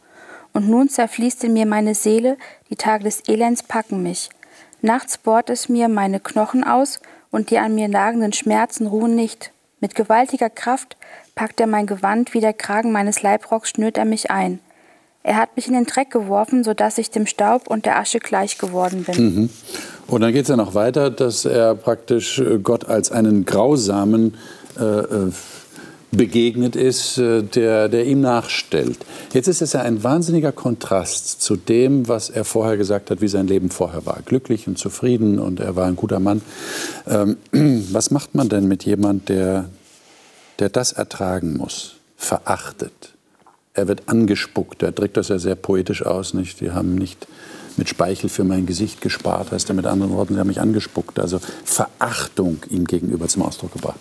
Und 0.51 0.67
nun 0.67 0.89
zerfließt 0.89 1.43
in 1.43 1.53
mir 1.53 1.65
meine 1.65 1.95
Seele, 1.95 2.37
die 2.69 2.75
Tage 2.75 3.03
des 3.03 3.27
Elends 3.27 3.63
packen 3.63 4.03
mich. 4.03 4.29
Nachts 4.81 5.17
bohrt 5.17 5.49
es 5.49 5.69
mir 5.69 5.89
meine 5.89 6.19
Knochen 6.19 6.63
aus 6.63 6.99
und 7.31 7.49
die 7.49 7.57
an 7.57 7.75
mir 7.75 7.87
nagenden 7.87 8.33
Schmerzen 8.33 8.87
ruhen 8.87 9.15
nicht. 9.15 9.51
Mit 9.83 9.95
gewaltiger 9.95 10.49
Kraft 10.49 10.95
packt 11.35 11.59
er 11.59 11.67
mein 11.67 11.87
Gewand, 11.87 12.33
wie 12.33 12.39
der 12.39 12.53
Kragen 12.53 12.93
meines 12.93 13.21
Leibrocks 13.21 13.71
schnürt 13.71 13.97
er 13.97 14.05
mich 14.05 14.31
ein. 14.31 14.59
Er 15.23 15.35
hat 15.35 15.57
mich 15.57 15.67
in 15.67 15.73
den 15.73 15.83
Dreck 15.83 16.09
geworfen, 16.09 16.63
sodass 16.63 16.97
ich 16.97 17.11
dem 17.11 17.25
Staub 17.25 17.67
und 17.67 17.85
der 17.85 17.99
Asche 17.99 18.19
gleich 18.19 18.57
geworden 18.57 19.03
bin. 19.03 19.25
Mhm. 19.25 19.49
Und 20.07 20.21
dann 20.21 20.31
geht 20.31 20.43
es 20.43 20.47
ja 20.47 20.55
noch 20.55 20.73
weiter, 20.73 21.09
dass 21.09 21.43
er 21.43 21.75
praktisch 21.75 22.39
äh, 22.39 22.59
Gott 22.59 22.85
als 22.85 23.11
einen 23.11 23.43
grausamen 23.43 24.37
äh, 24.79 24.83
äh, 24.83 25.31
begegnet 26.15 26.75
ist, 26.75 27.17
äh, 27.17 27.43
der, 27.43 27.89
der 27.89 28.05
ihm 28.05 28.21
nachstellt. 28.21 28.99
Jetzt 29.33 29.47
ist 29.47 29.61
es 29.61 29.73
ja 29.73 29.81
ein 29.81 30.03
wahnsinniger 30.03 30.51
Kontrast 30.51 31.41
zu 31.41 31.55
dem, 31.55 32.07
was 32.07 32.29
er 32.29 32.45
vorher 32.45 32.77
gesagt 32.77 33.09
hat, 33.09 33.21
wie 33.21 33.27
sein 33.27 33.47
Leben 33.47 33.69
vorher 33.69 34.05
war. 34.05 34.19
Glücklich 34.25 34.67
und 34.67 34.77
zufrieden 34.77 35.39
und 35.39 35.59
er 35.59 35.75
war 35.75 35.87
ein 35.87 35.95
guter 35.95 36.19
Mann. 36.19 36.41
Ähm, 37.07 37.37
was 37.91 38.11
macht 38.11 38.35
man 38.35 38.49
denn 38.49 38.67
mit 38.67 38.85
jemand, 38.85 39.29
der, 39.29 39.69
der 40.59 40.69
das 40.69 40.93
ertragen 40.93 41.57
muss, 41.57 41.95
verachtet? 42.15 43.13
Er 43.73 43.87
wird 43.87 44.03
angespuckt. 44.07 44.83
Er 44.83 44.91
drückt 44.91 45.17
das 45.17 45.29
ja 45.29 45.39
sehr 45.39 45.55
poetisch 45.55 46.05
aus. 46.05 46.35
Nicht? 46.35 46.61
Die 46.61 46.71
haben 46.71 46.95
nicht 46.95 47.27
mit 47.75 47.89
Speichel 47.89 48.29
für 48.29 48.43
mein 48.43 48.67
Gesicht 48.67 49.01
gespart, 49.01 49.51
heißt 49.51 49.69
er 49.69 49.75
mit 49.75 49.87
anderen 49.87 50.13
Worten, 50.13 50.35
sie 50.35 50.39
haben 50.39 50.47
mich 50.47 50.61
angespuckt. 50.61 51.17
Also 51.19 51.39
Verachtung 51.65 52.57
ihm 52.69 52.85
gegenüber 52.85 53.27
zum 53.27 53.41
Ausdruck 53.41 53.73
gebracht. 53.73 53.99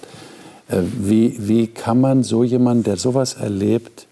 Äh, 0.72 0.82
wie, 0.82 1.36
wie 1.38 1.66
kann 1.66 2.00
man 2.00 2.22
so 2.22 2.42
jemandem, 2.42 2.84
der 2.84 2.96
sowas 2.96 3.34
erlebt, 3.34 4.06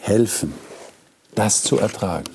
helfen, 0.00 0.54
das 1.34 1.62
zu 1.62 1.78
ertragen? 1.78 2.30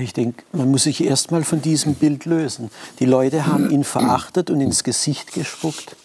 Ich 0.00 0.14
denke, 0.14 0.42
man 0.52 0.70
muss 0.70 0.84
sich 0.84 1.04
erst 1.04 1.32
mal 1.32 1.44
von 1.44 1.60
diesem 1.60 1.94
Bild 1.94 2.24
lösen. 2.24 2.70
Die 2.98 3.04
Leute 3.04 3.46
haben 3.46 3.70
ihn 3.70 3.84
verachtet 3.84 4.48
und 4.48 4.60
ins 4.62 4.84
Gesicht 4.84 5.34
gespuckt. 5.34 5.96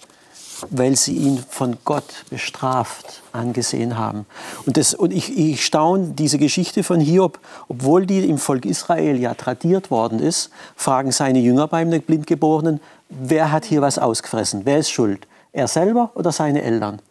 Weil 0.70 0.96
sie 0.96 1.16
ihn 1.16 1.44
von 1.50 1.78
Gott 1.86 2.26
bestraft 2.30 3.22
angesehen 3.32 3.98
haben. 3.98 4.26
Und, 4.66 4.78
das, 4.78 4.94
und 4.94 5.12
ich, 5.14 5.38
ich 5.38 5.66
staune 5.66 6.10
diese 6.10 6.38
Geschichte 6.38 6.84
von 6.84 7.00
Hiob, 7.00 7.40
obwohl 7.68 8.06
die 8.06 8.28
im 8.28 8.38
Volk 8.38 8.66
Israel 8.66 9.18
ja 9.18 9.34
tradiert 9.34 9.92
worden 9.92 10.20
ist, 10.20 10.50
fragen 10.76 11.12
seine 11.12 11.40
Jünger 11.40 11.68
beim 11.68 11.90
Blindgeborenen, 11.90 12.80
wer 13.10 13.52
hat 13.52 13.66
hier 13.66 13.82
was 13.82 14.00
ausgefressen? 14.00 14.62
Wer 14.66 14.80
ist 14.80 14.92
schuld? 14.92 15.28
Er 15.54 15.68
selber 15.68 16.12
oder 16.16 16.32
seine 16.32 16.62
Eltern? 16.62 17.02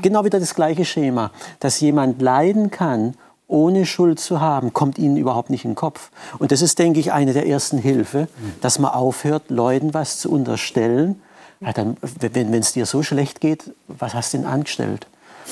Genau 0.00 0.24
wieder 0.24 0.38
das 0.38 0.54
gleiche 0.54 0.84
Schema, 0.84 1.32
dass 1.58 1.80
jemand 1.80 2.22
leiden 2.22 2.70
kann, 2.70 3.14
ohne 3.50 3.84
Schuld 3.84 4.20
zu 4.20 4.40
haben, 4.40 4.72
kommt 4.72 4.98
ihnen 4.98 5.16
überhaupt 5.16 5.50
nicht 5.50 5.64
in 5.64 5.72
den 5.72 5.76
Kopf. 5.76 6.10
Und 6.38 6.52
das 6.52 6.62
ist, 6.62 6.78
denke 6.78 7.00
ich, 7.00 7.12
eine 7.12 7.32
der 7.32 7.46
ersten 7.46 7.78
Hilfe, 7.78 8.28
dass 8.60 8.78
man 8.78 8.92
aufhört, 8.92 9.50
Leuten 9.50 9.92
was 9.92 10.18
zu 10.20 10.30
unterstellen. 10.30 11.20
Ja, 11.60 11.72
dann, 11.74 11.96
wenn 12.00 12.54
es 12.54 12.72
dir 12.72 12.86
so 12.86 13.02
schlecht 13.02 13.40
geht, 13.40 13.74
was 13.86 14.14
hast 14.14 14.32
du 14.32 14.38
denn 14.38 14.46
angestellt? 14.46 15.06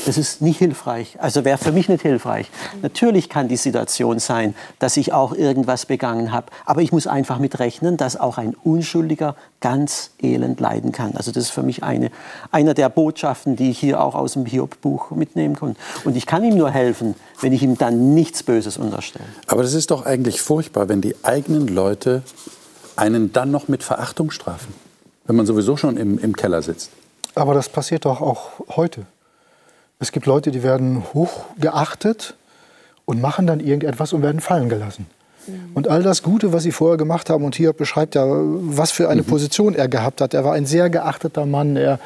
Das 0.07 0.17
ist 0.17 0.41
nicht 0.41 0.59
hilfreich. 0.59 1.17
Also 1.21 1.45
wäre 1.45 1.59
für 1.59 1.73
mich 1.73 1.89
nicht 1.89 2.03
hilfreich. 2.03 2.51
Natürlich 2.83 3.29
kann 3.29 3.49
die 3.49 3.57
Situation 3.57 4.19
sein, 4.19 4.55
dass 4.79 4.97
ich 4.97 5.13
auch 5.13 5.35
irgendwas 5.35 5.87
begangen 5.87 6.33
habe. 6.33 6.47
Aber 6.65 6.83
ich 6.83 6.93
muss 6.93 7.07
einfach 7.07 7.39
mit 7.39 7.59
rechnen, 7.59 7.97
dass 7.97 8.19
auch 8.19 8.39
ein 8.39 8.55
Unschuldiger 8.55 9.35
ganz 9.61 10.11
elend 10.23 10.61
leiden 10.61 10.93
kann. 10.93 11.17
Also 11.17 11.33
das 11.33 11.45
ist 11.45 11.51
für 11.51 11.63
mich 11.63 11.83
eine, 11.83 12.11
einer 12.53 12.75
der 12.75 12.89
Botschaften, 12.89 13.57
die 13.57 13.71
ich 13.71 13.79
hier 13.79 14.01
auch 14.01 14.15
aus 14.15 14.35
dem 14.35 14.47
Hiob-Buch 14.47 15.11
mitnehmen 15.11 15.57
kann. 15.57 15.77
Und 16.05 16.17
ich 16.17 16.27
kann 16.27 16.45
ihm 16.45 16.57
nur 16.57 16.71
helfen, 16.71 17.15
wenn 17.41 17.53
ich 17.53 17.63
ihm 17.63 17.77
dann 17.77 18.15
nichts 18.15 18.43
Böses 18.43 18.79
unterstelle. 18.79 19.25
Aber 19.47 19.63
das 19.63 19.75
ist 19.75 19.91
doch 19.91 20.07
eigentlich 20.07 20.41
furchtbar, 20.41 20.89
wenn 20.89 21.01
die 21.01 21.17
eigenen 21.23 21.67
Leute 21.67 22.23
einen 22.97 23.33
dann 23.33 23.51
noch 23.51 23.69
mit 23.69 23.83
Verachtung 23.83 24.31
strafen. 24.31 24.73
Wenn 25.29 25.37
man 25.37 25.47
sowieso 25.47 25.77
schon 25.77 25.99
im, 25.99 26.19
im 26.19 26.35
Keller 26.35 26.63
sitzt. 26.63 26.91
Aber 27.35 27.55
das 27.55 27.69
passiert 27.69 28.07
doch 28.07 28.21
auch 28.21 28.51
heute. 28.71 29.03
Es 30.01 30.11
gibt 30.11 30.27
Leute, 30.27 30.51
die 30.51 30.63
werden 30.63 31.05
hochgeachtet 31.13 32.35
und 33.05 33.21
machen 33.21 33.47
dann 33.47 33.61
irgendetwas 33.61 34.13
und 34.15 34.23
werden 34.23 34.41
fallen 34.41 34.71
gelassen. 34.71 35.07
Mhm. 35.47 35.71
Und 35.75 35.87
all 35.87 36.03
das 36.03 36.23
Gute, 36.23 36.55
was 36.55 36.63
sie 36.63 36.73
vorher 36.73 36.97
gemacht 36.97 37.29
haben, 37.29 37.45
und 37.45 37.55
hier 37.55 37.75
beschreibt 37.75 38.17
er, 38.17 38.27
was 38.27 38.91
für 38.91 39.11
eine 39.11 39.21
mhm. 39.21 39.27
Position 39.27 39.75
er 39.75 39.87
gehabt 39.87 40.23
hat. 40.23 40.33
Er 40.33 40.45
war 40.45 40.55
ein 40.55 40.65
sehr 40.65 40.89
geachteter 40.89 41.45
Mann. 41.45 41.77
Er 41.77 42.01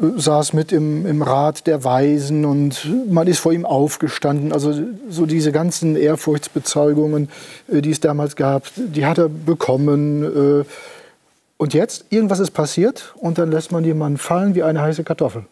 äh, 0.00 0.18
saß 0.18 0.54
mit 0.54 0.72
im, 0.72 1.04
im 1.04 1.20
Rat 1.20 1.66
der 1.66 1.84
Weisen 1.84 2.46
und 2.46 2.88
man 3.10 3.26
ist 3.26 3.40
vor 3.40 3.52
ihm 3.52 3.66
aufgestanden. 3.66 4.54
Also 4.54 4.72
so 5.10 5.26
diese 5.26 5.52
ganzen 5.52 5.96
Ehrfurchtsbezeugungen, 5.96 7.28
äh, 7.70 7.82
die 7.82 7.90
es 7.90 8.00
damals 8.00 8.36
gab, 8.36 8.62
die 8.74 9.04
hat 9.04 9.18
er 9.18 9.28
bekommen. 9.28 10.64
Und 11.58 11.74
jetzt, 11.74 12.06
irgendwas 12.10 12.38
ist 12.38 12.52
passiert 12.52 13.14
und 13.16 13.36
dann 13.36 13.50
lässt 13.50 13.72
man 13.72 13.84
jemanden 13.84 14.16
fallen 14.16 14.54
wie 14.54 14.62
eine 14.62 14.80
heiße 14.80 15.04
Kartoffel. 15.04 15.44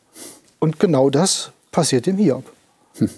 Und 0.60 0.80
genau 0.80 1.10
das 1.10 1.50
passiert 1.72 2.06
dem 2.06 2.16
Hiob. 2.16 2.44
Hm. 2.98 3.10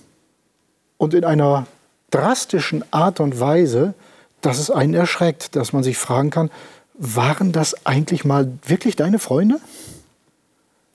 Und 0.97 1.14
in 1.14 1.25
einer 1.25 1.66
drastischen 2.11 2.83
Art 2.90 3.21
und 3.21 3.38
Weise, 3.38 3.95
dass 4.40 4.59
es 4.59 4.71
einen 4.71 4.95
erschreckt, 4.95 5.54
dass 5.54 5.73
man 5.73 5.83
sich 5.83 5.99
fragen 5.99 6.30
kann, 6.30 6.50
waren 6.95 7.52
das 7.52 7.87
eigentlich 7.87 8.25
mal 8.25 8.50
wirklich 8.66 8.97
deine 8.97 9.18
Freunde? 9.18 9.61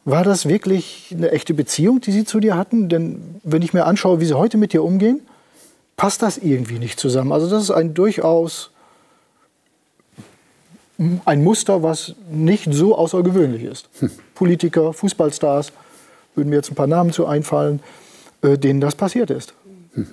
War 0.03 0.23
das 0.23 0.47
wirklich 0.47 1.13
eine 1.15 1.31
echte 1.31 1.53
Beziehung, 1.53 2.01
die 2.01 2.11
sie 2.11 2.25
zu 2.25 2.39
dir 2.39 2.57
hatten? 2.57 2.89
Denn 2.89 3.39
wenn 3.43 3.61
ich 3.61 3.73
mir 3.73 3.85
anschaue, 3.85 4.19
wie 4.19 4.25
sie 4.25 4.37
heute 4.37 4.57
mit 4.57 4.73
dir 4.73 4.83
umgehen, 4.83 5.21
passt 5.95 6.21
das 6.21 6.37
irgendwie 6.37 6.79
nicht 6.79 6.99
zusammen. 6.99 7.31
Also 7.31 7.49
das 7.49 7.63
ist 7.63 7.71
ein 7.71 7.93
durchaus 7.93 8.71
ein 11.25 11.43
Muster, 11.43 11.83
was 11.83 12.15
nicht 12.29 12.71
so 12.71 12.95
außergewöhnlich 12.95 13.63
ist. 13.63 13.89
Hm. 13.99 14.11
Politiker, 14.35 14.93
Fußballstars, 14.93 15.71
würden 16.35 16.49
mir 16.49 16.57
jetzt 16.57 16.71
ein 16.71 16.75
paar 16.75 16.87
Namen 16.87 17.11
zu 17.11 17.25
einfallen, 17.25 17.81
äh, 18.41 18.57
denen 18.57 18.79
das 18.79 18.95
passiert 18.95 19.29
ist. 19.29 19.53
Hm. 19.93 20.07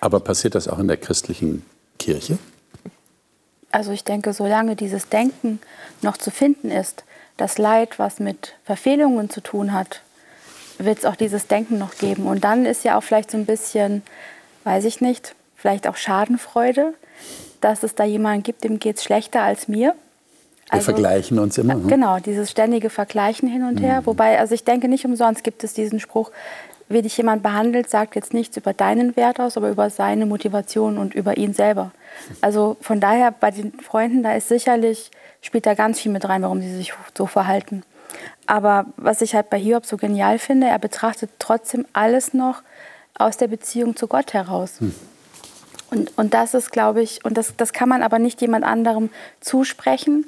Aber 0.00 0.20
passiert 0.20 0.54
das 0.54 0.68
auch 0.68 0.78
in 0.78 0.88
der 0.88 0.96
christlichen 0.96 1.64
Kirche? 1.98 2.38
Also 3.70 3.92
ich 3.92 4.04
denke, 4.04 4.32
solange 4.32 4.76
dieses 4.76 5.08
Denken 5.08 5.60
noch 6.02 6.16
zu 6.16 6.30
finden 6.30 6.70
ist, 6.70 7.04
das 7.36 7.58
Leid, 7.58 7.98
was 7.98 8.18
mit 8.18 8.54
Verfehlungen 8.64 9.30
zu 9.30 9.40
tun 9.40 9.72
hat, 9.72 10.02
wird 10.78 10.98
es 10.98 11.04
auch 11.04 11.16
dieses 11.16 11.46
Denken 11.46 11.78
noch 11.78 11.96
geben. 11.96 12.26
Und 12.26 12.44
dann 12.44 12.64
ist 12.66 12.84
ja 12.84 12.96
auch 12.96 13.02
vielleicht 13.02 13.30
so 13.30 13.36
ein 13.36 13.46
bisschen, 13.46 14.02
weiß 14.64 14.84
ich 14.84 15.00
nicht, 15.00 15.34
vielleicht 15.56 15.86
auch 15.86 15.96
Schadenfreude, 15.96 16.94
dass 17.60 17.82
es 17.82 17.94
da 17.94 18.04
jemanden 18.04 18.42
gibt, 18.42 18.64
dem 18.64 18.78
geht 18.78 18.98
es 18.98 19.04
schlechter 19.04 19.42
als 19.42 19.68
mir. 19.68 19.94
Wir 20.70 20.74
also, 20.74 20.92
vergleichen 20.92 21.38
uns 21.38 21.56
immer. 21.56 21.74
Ne? 21.74 21.88
Genau, 21.88 22.18
dieses 22.18 22.50
ständige 22.50 22.90
Vergleichen 22.90 23.48
hin 23.48 23.64
und 23.64 23.80
her. 23.80 24.02
Mhm. 24.02 24.06
Wobei, 24.06 24.38
also 24.38 24.54
ich 24.54 24.64
denke 24.64 24.88
nicht 24.88 25.04
umsonst 25.04 25.42
gibt 25.42 25.64
es 25.64 25.72
diesen 25.72 25.98
Spruch, 25.98 26.30
wie 26.88 27.02
dich 27.02 27.16
jemand 27.16 27.42
behandelt, 27.42 27.90
sagt 27.90 28.16
jetzt 28.16 28.32
nichts 28.32 28.56
über 28.56 28.72
deinen 28.72 29.16
Wert 29.16 29.40
aus, 29.40 29.56
aber 29.56 29.70
über 29.70 29.90
seine 29.90 30.26
Motivation 30.26 30.98
und 30.98 31.14
über 31.14 31.36
ihn 31.36 31.52
selber. 31.52 31.90
Also 32.40 32.76
von 32.80 33.00
daher 33.00 33.30
bei 33.30 33.50
den 33.50 33.72
Freunden, 33.80 34.22
da 34.22 34.34
ist 34.34 34.48
sicherlich, 34.48 35.10
spielt 35.42 35.66
da 35.66 35.74
ganz 35.74 36.00
viel 36.00 36.12
mit 36.12 36.28
rein, 36.28 36.42
warum 36.42 36.60
sie 36.62 36.74
sich 36.74 36.92
so 37.16 37.26
verhalten. 37.26 37.82
Aber 38.46 38.86
was 38.96 39.20
ich 39.20 39.34
halt 39.34 39.50
bei 39.50 39.58
Hiob 39.58 39.84
so 39.84 39.98
genial 39.98 40.38
finde, 40.38 40.66
er 40.66 40.78
betrachtet 40.78 41.30
trotzdem 41.38 41.84
alles 41.92 42.32
noch 42.32 42.62
aus 43.18 43.36
der 43.36 43.48
Beziehung 43.48 43.96
zu 43.96 44.06
Gott 44.06 44.32
heraus. 44.32 44.80
Hm. 44.80 44.94
Und, 45.90 46.16
und 46.16 46.34
das 46.34 46.54
ist, 46.54 46.70
glaube 46.70 47.02
ich, 47.02 47.24
und 47.24 47.38
das, 47.38 47.54
das 47.56 47.72
kann 47.72 47.88
man 47.88 48.02
aber 48.02 48.18
nicht 48.18 48.40
jemand 48.40 48.64
anderem 48.64 49.10
zusprechen, 49.40 50.26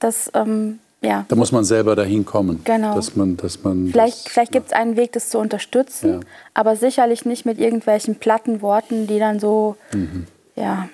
das, 0.00 0.30
ähm, 0.34 0.80
ja. 1.00 1.24
Da 1.28 1.36
muss 1.36 1.52
man 1.52 1.64
selber 1.64 1.96
dahin 1.96 2.24
kommen. 2.24 2.62
Genau. 2.64 2.94
Dass 2.94 3.16
man, 3.16 3.36
dass 3.36 3.62
man 3.62 3.88
vielleicht 3.88 4.28
vielleicht 4.28 4.52
gibt 4.52 4.66
es 4.68 4.72
einen 4.72 4.96
Weg, 4.96 5.12
das 5.12 5.28
zu 5.28 5.38
unterstützen, 5.38 6.12
ja. 6.12 6.20
aber 6.54 6.76
sicherlich 6.76 7.24
nicht 7.24 7.44
mit 7.44 7.58
irgendwelchen 7.58 8.16
platten 8.16 8.62
Worten, 8.62 9.06
die 9.06 9.18
dann 9.18 9.40
so 9.40 9.76
mhm. 9.92 10.26
ja, 10.56 10.88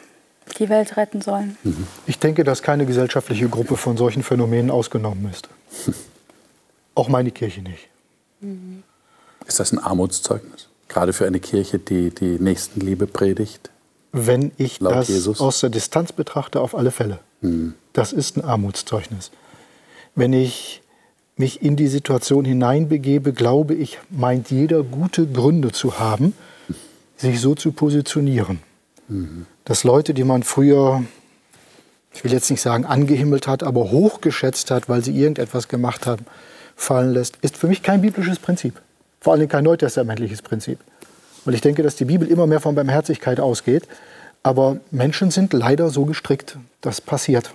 die 0.58 0.68
Welt 0.68 0.96
retten 0.96 1.20
sollen. 1.20 1.56
Mhm. 1.62 1.86
Ich 2.06 2.18
denke, 2.18 2.44
dass 2.44 2.62
keine 2.62 2.86
gesellschaftliche 2.86 3.48
Gruppe 3.48 3.76
von 3.76 3.96
solchen 3.96 4.22
Phänomenen 4.22 4.70
ausgenommen 4.70 5.30
ist. 5.30 5.48
Auch 6.94 7.08
meine 7.08 7.30
Kirche 7.30 7.62
nicht. 7.62 7.88
Mhm. 8.40 8.82
Ist 9.46 9.60
das 9.60 9.72
ein 9.72 9.78
Armutszeugnis? 9.78 10.67
Gerade 10.88 11.12
für 11.12 11.26
eine 11.26 11.40
Kirche, 11.40 11.78
die 11.78 12.10
die 12.10 12.38
Nächstenliebe 12.38 13.06
predigt? 13.06 13.70
Wenn 14.12 14.52
ich 14.56 14.78
das 14.78 15.08
Jesus? 15.08 15.40
aus 15.40 15.60
der 15.60 15.70
Distanz 15.70 16.12
betrachte, 16.12 16.60
auf 16.60 16.74
alle 16.74 16.90
Fälle. 16.90 17.20
Mhm. 17.42 17.74
Das 17.92 18.12
ist 18.12 18.36
ein 18.36 18.44
Armutszeugnis. 18.44 19.30
Wenn 20.14 20.32
ich 20.32 20.82
mich 21.36 21.62
in 21.62 21.76
die 21.76 21.86
Situation 21.86 22.44
hineinbegebe, 22.44 23.32
glaube 23.32 23.74
ich, 23.74 23.98
meint 24.10 24.50
jeder 24.50 24.82
gute 24.82 25.26
Gründe 25.26 25.72
zu 25.72 25.98
haben, 25.98 26.32
sich 27.16 27.40
so 27.40 27.54
zu 27.54 27.72
positionieren. 27.72 28.60
Mhm. 29.08 29.46
Dass 29.64 29.84
Leute, 29.84 30.14
die 30.14 30.24
man 30.24 30.42
früher, 30.42 31.04
ich 32.12 32.24
will 32.24 32.32
jetzt 32.32 32.50
nicht 32.50 32.62
sagen 32.62 32.86
angehimmelt 32.86 33.46
hat, 33.46 33.62
aber 33.62 33.90
hochgeschätzt 33.90 34.70
hat, 34.70 34.88
weil 34.88 35.04
sie 35.04 35.16
irgendetwas 35.16 35.68
gemacht 35.68 36.06
haben, 36.06 36.24
fallen 36.74 37.12
lässt, 37.12 37.36
ist 37.42 37.56
für 37.56 37.68
mich 37.68 37.82
kein 37.82 38.00
biblisches 38.00 38.38
Prinzip. 38.38 38.80
Vor 39.20 39.32
allem 39.32 39.48
kein 39.48 39.64
neutestamentliches 39.64 40.42
Prinzip. 40.42 40.78
Weil 41.44 41.54
ich 41.54 41.60
denke, 41.60 41.82
dass 41.82 41.96
die 41.96 42.04
Bibel 42.04 42.28
immer 42.28 42.46
mehr 42.46 42.60
von 42.60 42.74
Barmherzigkeit 42.74 43.40
ausgeht. 43.40 43.88
Aber 44.42 44.78
Menschen 44.90 45.30
sind 45.30 45.52
leider 45.52 45.90
so 45.90 46.04
gestrickt, 46.04 46.56
das 46.80 47.00
passiert. 47.00 47.54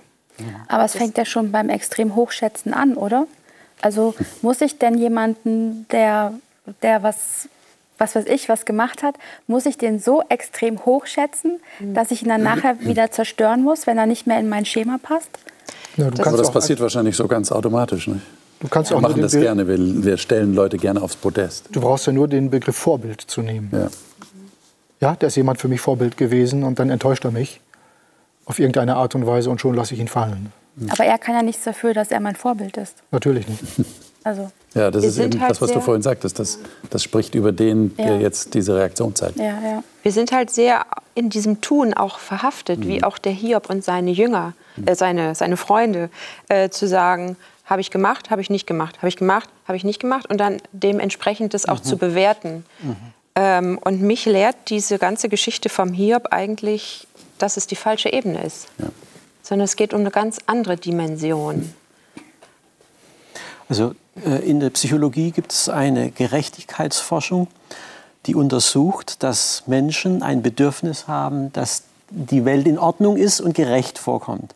Aber 0.68 0.84
es 0.84 0.96
fängt 0.96 1.16
ja 1.16 1.24
schon 1.24 1.52
beim 1.52 1.68
extrem 1.68 2.14
Hochschätzen 2.14 2.74
an, 2.74 2.94
oder? 2.94 3.26
Also 3.80 4.14
muss 4.42 4.60
ich 4.60 4.78
denn 4.78 4.98
jemanden, 4.98 5.86
der, 5.90 6.34
der 6.82 7.02
was, 7.02 7.48
was 7.98 8.14
weiß 8.14 8.26
ich, 8.26 8.48
was 8.48 8.64
gemacht 8.64 9.02
hat, 9.02 9.16
muss 9.46 9.66
ich 9.66 9.78
den 9.78 9.98
so 9.98 10.22
extrem 10.28 10.84
hochschätzen, 10.84 11.60
dass 11.80 12.10
ich 12.10 12.22
ihn 12.22 12.28
dann 12.28 12.42
nachher 12.42 12.80
wieder 12.80 13.10
zerstören 13.10 13.62
muss, 13.62 13.86
wenn 13.86 13.98
er 13.98 14.06
nicht 14.06 14.26
mehr 14.26 14.38
in 14.38 14.48
mein 14.48 14.64
Schema 14.64 14.98
passt? 15.02 15.30
Ja, 15.96 16.10
das 16.10 16.26
aber 16.26 16.36
das 16.36 16.50
passiert 16.50 16.80
wahrscheinlich 16.80 17.16
so 17.16 17.28
ganz 17.28 17.52
automatisch, 17.52 18.08
nicht? 18.08 18.22
Du 18.60 18.68
kannst 18.68 18.90
ja, 18.90 18.96
auch 18.96 19.00
machen 19.00 19.20
das 19.20 19.32
gerne. 19.32 19.68
Wir, 19.68 19.78
wir, 19.78 20.16
stellen 20.16 20.54
Leute 20.54 20.78
gerne 20.78 21.02
aufs 21.02 21.16
Podest. 21.16 21.68
Du 21.72 21.80
brauchst 21.80 22.06
ja 22.06 22.12
nur 22.12 22.28
den 22.28 22.50
Begriff 22.50 22.76
Vorbild 22.76 23.20
zu 23.20 23.42
nehmen. 23.42 23.70
Ja. 23.72 23.88
ja, 25.00 25.16
da 25.18 25.26
ist 25.26 25.36
jemand 25.36 25.60
für 25.60 25.68
mich 25.68 25.80
Vorbild 25.80 26.16
gewesen 26.16 26.64
und 26.64 26.78
dann 26.78 26.90
enttäuscht 26.90 27.24
er 27.24 27.30
mich 27.30 27.60
auf 28.46 28.58
irgendeine 28.58 28.96
Art 28.96 29.14
und 29.14 29.26
Weise 29.26 29.50
und 29.50 29.60
schon 29.60 29.74
lasse 29.74 29.94
ich 29.94 30.00
ihn 30.00 30.08
fallen. 30.08 30.52
Aber 30.88 31.04
er 31.04 31.18
kann 31.18 31.34
ja 31.34 31.42
nichts 31.42 31.64
dafür, 31.64 31.94
dass 31.94 32.10
er 32.10 32.20
mein 32.20 32.36
Vorbild 32.36 32.76
ist. 32.76 32.96
Natürlich 33.10 33.48
nicht. 33.48 33.62
Also, 34.26 34.50
ja, 34.74 34.90
das 34.90 35.04
ist 35.04 35.18
eben 35.18 35.38
halt 35.38 35.50
das, 35.50 35.60
was 35.60 35.70
du 35.70 35.80
vorhin 35.80 36.00
sagtest. 36.00 36.38
Das, 36.38 36.58
das 36.88 37.02
spricht 37.02 37.34
über 37.34 37.52
den, 37.52 37.94
der 37.98 38.14
ja. 38.14 38.20
jetzt 38.20 38.54
diese 38.54 38.74
Reaktion 38.74 39.14
zeigt. 39.14 39.36
Ja, 39.36 39.60
ja. 39.62 39.84
Wir 40.02 40.12
sind 40.12 40.32
halt 40.32 40.48
sehr 40.48 40.86
in 41.14 41.28
diesem 41.28 41.60
Tun 41.60 41.92
auch 41.92 42.18
verhaftet, 42.18 42.80
mhm. 42.80 42.88
wie 42.88 43.04
auch 43.04 43.18
der 43.18 43.32
Hiob 43.32 43.68
und 43.68 43.84
seine 43.84 44.12
Jünger, 44.12 44.54
äh, 44.86 44.94
seine, 44.94 45.34
seine 45.34 45.58
Freunde, 45.58 46.08
äh, 46.48 46.70
zu 46.70 46.88
sagen, 46.88 47.36
habe 47.64 47.80
ich 47.80 47.90
gemacht, 47.90 48.30
habe 48.30 48.40
ich 48.40 48.50
nicht 48.50 48.66
gemacht, 48.66 48.98
habe 48.98 49.08
ich 49.08 49.16
gemacht, 49.16 49.48
habe 49.66 49.76
ich 49.76 49.84
nicht 49.84 50.00
gemacht 50.00 50.28
und 50.30 50.38
dann 50.38 50.58
dementsprechend 50.72 51.54
das 51.54 51.66
auch 51.66 51.78
mhm. 51.78 51.84
zu 51.84 51.96
bewerten. 51.96 52.64
Mhm. 52.80 52.96
Ähm, 53.36 53.78
und 53.82 54.02
mich 54.02 54.26
lehrt 54.26 54.56
diese 54.68 54.98
ganze 54.98 55.28
Geschichte 55.28 55.68
vom 55.68 55.92
Hiob 55.92 56.28
eigentlich 56.30 57.06
dass 57.38 57.56
es 57.56 57.66
die 57.66 57.76
falsche 57.76 58.12
Ebene 58.12 58.42
ist, 58.42 58.68
ja. 58.78 58.86
sondern 59.42 59.64
es 59.64 59.76
geht 59.76 59.92
um 59.92 60.00
eine 60.00 60.10
ganz 60.10 60.38
andere 60.46 60.76
Dimension. 60.76 61.74
Also 63.68 63.94
äh, 64.24 64.48
in 64.48 64.60
der 64.60 64.70
Psychologie 64.70 65.30
gibt 65.30 65.52
es 65.52 65.68
eine 65.68 66.10
Gerechtigkeitsforschung, 66.10 67.48
die 68.26 68.34
untersucht, 68.34 69.22
dass 69.22 69.64
Menschen 69.66 70.22
ein 70.22 70.42
Bedürfnis 70.42 71.06
haben, 71.08 71.52
dass 71.52 71.82
die 72.10 72.44
Welt 72.44 72.66
in 72.66 72.78
Ordnung 72.78 73.16
ist 73.16 73.40
und 73.40 73.54
gerecht 73.54 73.98
vorkommt. 73.98 74.54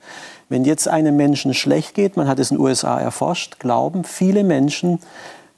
Wenn 0.49 0.65
jetzt 0.65 0.89
einem 0.89 1.17
Menschen 1.17 1.55
schlecht 1.55 1.95
geht, 1.95 2.17
man 2.17 2.29
hat 2.29 2.39
es 2.39 2.51
in 2.51 2.57
den 2.57 2.65
USA 2.65 2.99
erforscht, 2.99 3.59
glauben 3.59 4.05
viele 4.05 4.45
Menschen, 4.45 4.99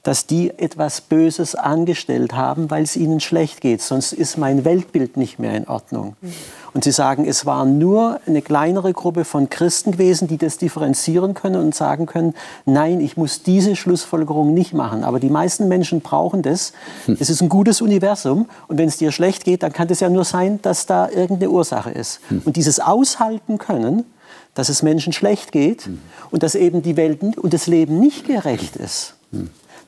dass 0.03 0.25
die 0.25 0.49
etwas 0.57 0.99
Böses 1.01 1.53
angestellt 1.53 2.33
haben, 2.33 2.71
weil 2.71 2.83
es 2.83 2.95
ihnen 2.95 3.19
schlecht 3.19 3.61
geht. 3.61 3.81
Sonst 3.81 4.13
ist 4.13 4.37
mein 4.37 4.65
Weltbild 4.65 5.15
nicht 5.15 5.37
mehr 5.37 5.55
in 5.55 5.67
Ordnung. 5.67 6.15
Mhm. 6.21 6.33
Und 6.73 6.83
sie 6.83 6.91
sagen, 6.91 7.25
es 7.27 7.45
war 7.45 7.65
nur 7.65 8.19
eine 8.25 8.41
kleinere 8.41 8.93
Gruppe 8.93 9.25
von 9.25 9.49
Christen 9.49 9.91
gewesen, 9.91 10.27
die 10.27 10.37
das 10.37 10.57
differenzieren 10.57 11.33
können 11.33 11.61
und 11.61 11.75
sagen 11.75 12.05
können, 12.07 12.33
nein, 12.65 12.99
ich 12.99 13.15
muss 13.15 13.43
diese 13.43 13.75
Schlussfolgerung 13.75 14.53
nicht 14.53 14.73
machen. 14.73 15.03
Aber 15.03 15.19
die 15.19 15.29
meisten 15.29 15.67
Menschen 15.67 16.01
brauchen 16.01 16.41
das. 16.41 16.73
Hm. 17.05 17.17
Es 17.19 17.29
ist 17.29 17.41
ein 17.41 17.49
gutes 17.49 17.81
Universum. 17.81 18.47
Und 18.67 18.77
wenn 18.79 18.87
es 18.87 18.97
dir 18.97 19.11
schlecht 19.11 19.43
geht, 19.43 19.61
dann 19.61 19.73
kann 19.73 19.89
es 19.89 19.99
ja 19.99 20.09
nur 20.09 20.23
sein, 20.23 20.59
dass 20.61 20.85
da 20.87 21.09
irgendeine 21.09 21.51
Ursache 21.51 21.91
ist. 21.91 22.21
Hm. 22.29 22.41
Und 22.45 22.55
dieses 22.55 22.79
Aushalten 22.79 23.57
können, 23.59 24.05
dass 24.53 24.69
es 24.69 24.83
Menschen 24.83 25.13
schlecht 25.13 25.51
geht 25.51 25.85
hm. 25.85 25.99
und 26.29 26.43
dass 26.43 26.55
eben 26.55 26.81
die 26.81 26.97
Welt 26.97 27.21
und 27.37 27.53
das 27.53 27.67
Leben 27.67 27.99
nicht 27.99 28.25
gerecht 28.25 28.75
ist 28.75 29.15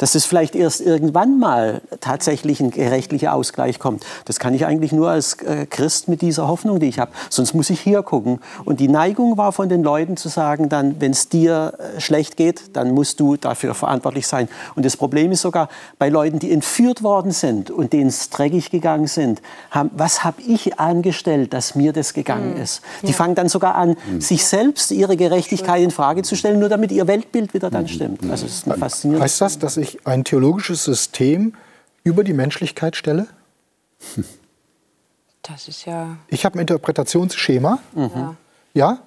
dass 0.03 0.15
es 0.15 0.25
vielleicht 0.25 0.53
erst 0.53 0.81
irgendwann 0.81 1.39
mal 1.39 1.79
tatsächlich 2.01 2.59
ein 2.59 2.71
gerechtlicher 2.71 3.33
Ausgleich 3.33 3.79
kommt. 3.79 4.03
Das 4.25 4.37
kann 4.37 4.53
ich 4.53 4.65
eigentlich 4.65 4.91
nur 4.91 5.09
als 5.09 5.35
äh, 5.35 5.65
Christ 5.65 6.09
mit 6.09 6.21
dieser 6.21 6.45
Hoffnung, 6.49 6.81
die 6.81 6.87
ich 6.87 6.99
habe. 6.99 7.13
Sonst 7.29 7.53
muss 7.53 7.69
ich 7.69 7.79
hier 7.79 8.03
gucken. 8.03 8.41
Und 8.65 8.81
die 8.81 8.89
Neigung 8.89 9.37
war 9.37 9.53
von 9.53 9.69
den 9.69 9.81
Leuten 9.81 10.17
zu 10.17 10.27
sagen, 10.27 10.67
dann, 10.67 10.99
wenn 10.99 11.11
es 11.11 11.29
dir 11.29 11.75
äh, 11.77 12.01
schlecht 12.01 12.35
geht, 12.35 12.75
dann 12.75 12.91
musst 12.91 13.21
du 13.21 13.37
dafür 13.37 13.73
verantwortlich 13.75 14.27
sein. 14.27 14.49
Und 14.75 14.85
das 14.85 14.97
Problem 14.97 15.31
ist 15.31 15.39
sogar 15.39 15.69
bei 15.99 16.09
Leuten, 16.09 16.37
die 16.37 16.51
entführt 16.51 17.01
worden 17.01 17.31
sind 17.31 17.71
und 17.71 17.93
denen 17.93 18.09
es 18.09 18.29
dreckig 18.29 18.71
gegangen 18.71 19.07
sind, 19.07 19.41
haben, 19.71 19.89
was 19.93 20.25
habe 20.25 20.41
ich 20.41 20.81
angestellt, 20.81 21.53
dass 21.53 21.75
mir 21.75 21.93
das 21.93 22.13
gegangen 22.13 22.55
mhm. 22.55 22.61
ist? 22.61 22.81
Die 23.03 23.07
ja. 23.07 23.13
fangen 23.13 23.35
dann 23.35 23.47
sogar 23.47 23.75
an, 23.75 23.95
mhm. 24.05 24.19
sich 24.19 24.45
selbst 24.45 24.91
ihre 24.91 25.15
Gerechtigkeit 25.15 25.81
in 25.81 25.91
Frage 25.91 26.23
zu 26.23 26.35
stellen, 26.35 26.59
nur 26.59 26.67
damit 26.67 26.91
ihr 26.91 27.07
Weltbild 27.07 27.53
wieder 27.53 27.69
dann 27.69 27.83
mhm. 27.83 27.87
stimmt. 27.87 28.29
Also 28.29 28.47
es 28.47 28.65
ist 28.65 28.77
faszinierend. 28.77 29.23
Heißt 29.23 29.39
das, 29.39 29.57
dass 29.57 29.77
ich 29.77 29.92
ein 30.05 30.23
theologisches 30.23 30.83
System 30.83 31.53
über 32.03 32.23
die 32.23 32.33
Menschlichkeit 32.33 32.95
stelle? 32.95 33.27
Das 35.45 35.67
ist 35.67 35.83
ja. 35.83 36.15
Ich 36.29 36.45
habe 36.45 36.55
ein 36.55 36.61
Interpretationsschema. 36.61 37.79
Mhm. 37.93 38.37
Ja. 38.73 38.99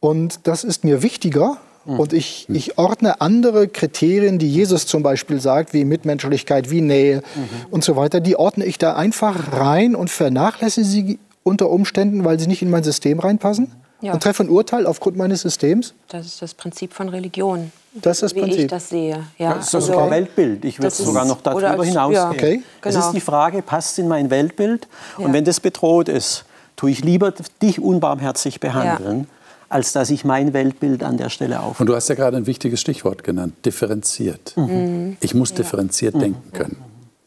Und 0.00 0.46
das 0.46 0.64
ist 0.64 0.84
mir 0.84 1.02
wichtiger. 1.02 1.58
Mhm. 1.84 2.00
Und 2.00 2.12
ich, 2.12 2.48
ich 2.48 2.78
ordne 2.78 3.20
andere 3.20 3.68
Kriterien, 3.68 4.38
die 4.38 4.50
Jesus 4.50 4.86
zum 4.86 5.02
Beispiel 5.02 5.40
sagt, 5.40 5.74
wie 5.74 5.84
Mitmenschlichkeit, 5.84 6.70
wie 6.70 6.80
Nähe 6.80 7.18
mhm. 7.34 7.66
und 7.70 7.84
so 7.84 7.94
weiter, 7.96 8.20
die 8.20 8.36
ordne 8.36 8.64
ich 8.64 8.78
da 8.78 8.94
einfach 8.94 9.52
rein 9.52 9.94
und 9.94 10.08
vernachlässige 10.08 10.86
sie 10.86 11.18
unter 11.42 11.68
Umständen, 11.70 12.24
weil 12.24 12.38
sie 12.38 12.46
nicht 12.46 12.62
in 12.62 12.70
mein 12.70 12.84
System 12.84 13.18
reinpassen 13.18 13.70
ja. 14.00 14.12
und 14.12 14.22
treffe 14.22 14.44
ein 14.44 14.48
Urteil 14.48 14.86
aufgrund 14.86 15.16
meines 15.16 15.42
Systems. 15.42 15.92
Das 16.08 16.24
ist 16.24 16.40
das 16.40 16.54
Prinzip 16.54 16.94
von 16.94 17.08
Religion. 17.08 17.72
Das 17.94 18.16
ist 18.16 18.22
das 18.22 18.34
wie 18.34 18.40
Prinzip. 18.40 18.60
ich 18.60 18.66
das 18.68 18.88
sehe. 18.88 19.24
Ja, 19.38 19.54
das 19.54 19.68
ist 19.68 19.74
also, 19.74 19.92
sogar 19.92 20.10
Weltbild. 20.10 20.64
Ich 20.64 20.78
würde 20.78 20.94
sogar 20.94 21.26
noch 21.26 21.42
darüber 21.42 21.70
als, 21.70 21.88
hinausgehen. 21.88 22.14
Ja, 22.14 22.30
okay. 22.30 22.62
Es 22.82 22.94
genau. 22.94 23.06
ist 23.06 23.12
die 23.12 23.20
Frage, 23.20 23.60
passt 23.60 23.98
in 23.98 24.08
mein 24.08 24.30
Weltbild? 24.30 24.88
Ja. 25.18 25.26
Und 25.26 25.32
wenn 25.34 25.44
das 25.44 25.60
bedroht 25.60 26.08
ist, 26.08 26.44
tue 26.76 26.90
ich 26.90 27.04
lieber 27.04 27.34
dich 27.60 27.80
unbarmherzig 27.80 28.60
behandeln, 28.60 29.20
ja. 29.20 29.26
als 29.68 29.92
dass 29.92 30.08
ich 30.08 30.24
mein 30.24 30.54
Weltbild 30.54 31.02
an 31.02 31.18
der 31.18 31.28
Stelle 31.28 31.60
auf. 31.60 31.80
Und 31.80 31.86
du 31.86 31.94
hast 31.94 32.08
ja 32.08 32.14
gerade 32.14 32.38
ein 32.38 32.46
wichtiges 32.46 32.80
Stichwort 32.80 33.24
genannt, 33.24 33.54
differenziert. 33.66 34.54
Mhm. 34.56 35.18
Ich 35.20 35.34
muss 35.34 35.52
differenziert 35.52 36.14
denken 36.14 36.52
können. 36.52 36.76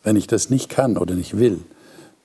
Wenn 0.04 0.16
ich 0.16 0.26
das 0.26 0.50
nicht 0.50 0.70
kann 0.70 0.98
oder 0.98 1.14
nicht 1.14 1.38
will, 1.38 1.60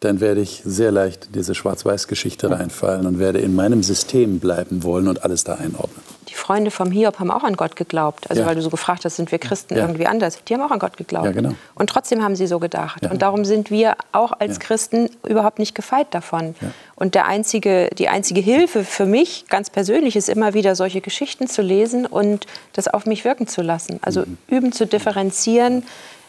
dann 0.00 0.20
werde 0.20 0.40
ich 0.40 0.62
sehr 0.64 0.90
leicht 0.90 1.26
in 1.26 1.33
diese 1.33 1.55
Schwarz-Weiß-Geschichte 1.55 2.50
reinfallen 2.50 3.07
und 3.07 3.18
werde 3.18 3.38
in 3.38 3.55
meinem 3.55 3.83
System 3.83 4.38
bleiben 4.38 4.83
wollen 4.83 5.09
und 5.09 5.24
alles 5.24 5.44
da 5.44 5.57
einordnen. 5.57 6.03
Freunde 6.40 6.70
vom 6.70 6.90
Hiob 6.90 7.20
haben 7.20 7.31
auch 7.31 7.44
an 7.44 7.57
Gott 7.57 7.76
geglaubt. 7.76 8.29
Also 8.29 8.42
ja. 8.42 8.48
weil 8.48 8.57
du 8.57 8.62
so 8.62 8.70
gefragt 8.70 9.05
hast, 9.05 9.16
sind 9.16 9.31
wir 9.31 9.38
Christen 9.38 9.76
ja. 9.76 9.83
irgendwie 9.83 10.07
anders? 10.07 10.38
Die 10.44 10.55
haben 10.55 10.62
auch 10.62 10.70
an 10.70 10.79
Gott 10.79 10.96
geglaubt. 10.96 11.26
Ja, 11.26 11.33
genau. 11.33 11.55
Und 11.74 11.90
trotzdem 11.90 12.22
haben 12.22 12.35
sie 12.35 12.46
so 12.46 12.59
gedacht. 12.59 13.03
Und 13.09 13.22
darum 13.22 13.44
sind 13.44 13.70
wir 13.70 13.94
auch 14.12 14.33
als 14.33 14.59
Christen 14.59 15.11
überhaupt 15.29 15.59
nicht 15.59 15.74
gefeit 15.74 16.09
davon. 16.12 16.55
Und 16.96 17.14
der 17.14 17.26
einzige, 17.26 17.90
die 17.96 18.09
einzige 18.09 18.40
Hilfe 18.40 18.85
für 18.85 19.07
mich 19.07 19.46
ganz 19.48 19.70
persönlich 19.70 20.16
ist 20.16 20.29
immer 20.29 20.55
wieder 20.55 20.74
solche 20.74 21.00
Geschichten 21.00 21.46
zu 21.46 21.62
lesen 21.62 22.07
und 22.07 22.46
das 22.72 22.88
auf 22.88 23.07
mich 23.07 23.24
wirken 23.24 23.46
zu 23.46 23.62
lassen. 23.62 24.00
Also 24.03 24.20
mhm. 24.22 24.38
üben 24.48 24.72
zu 24.72 24.87
differenzieren 24.87 25.85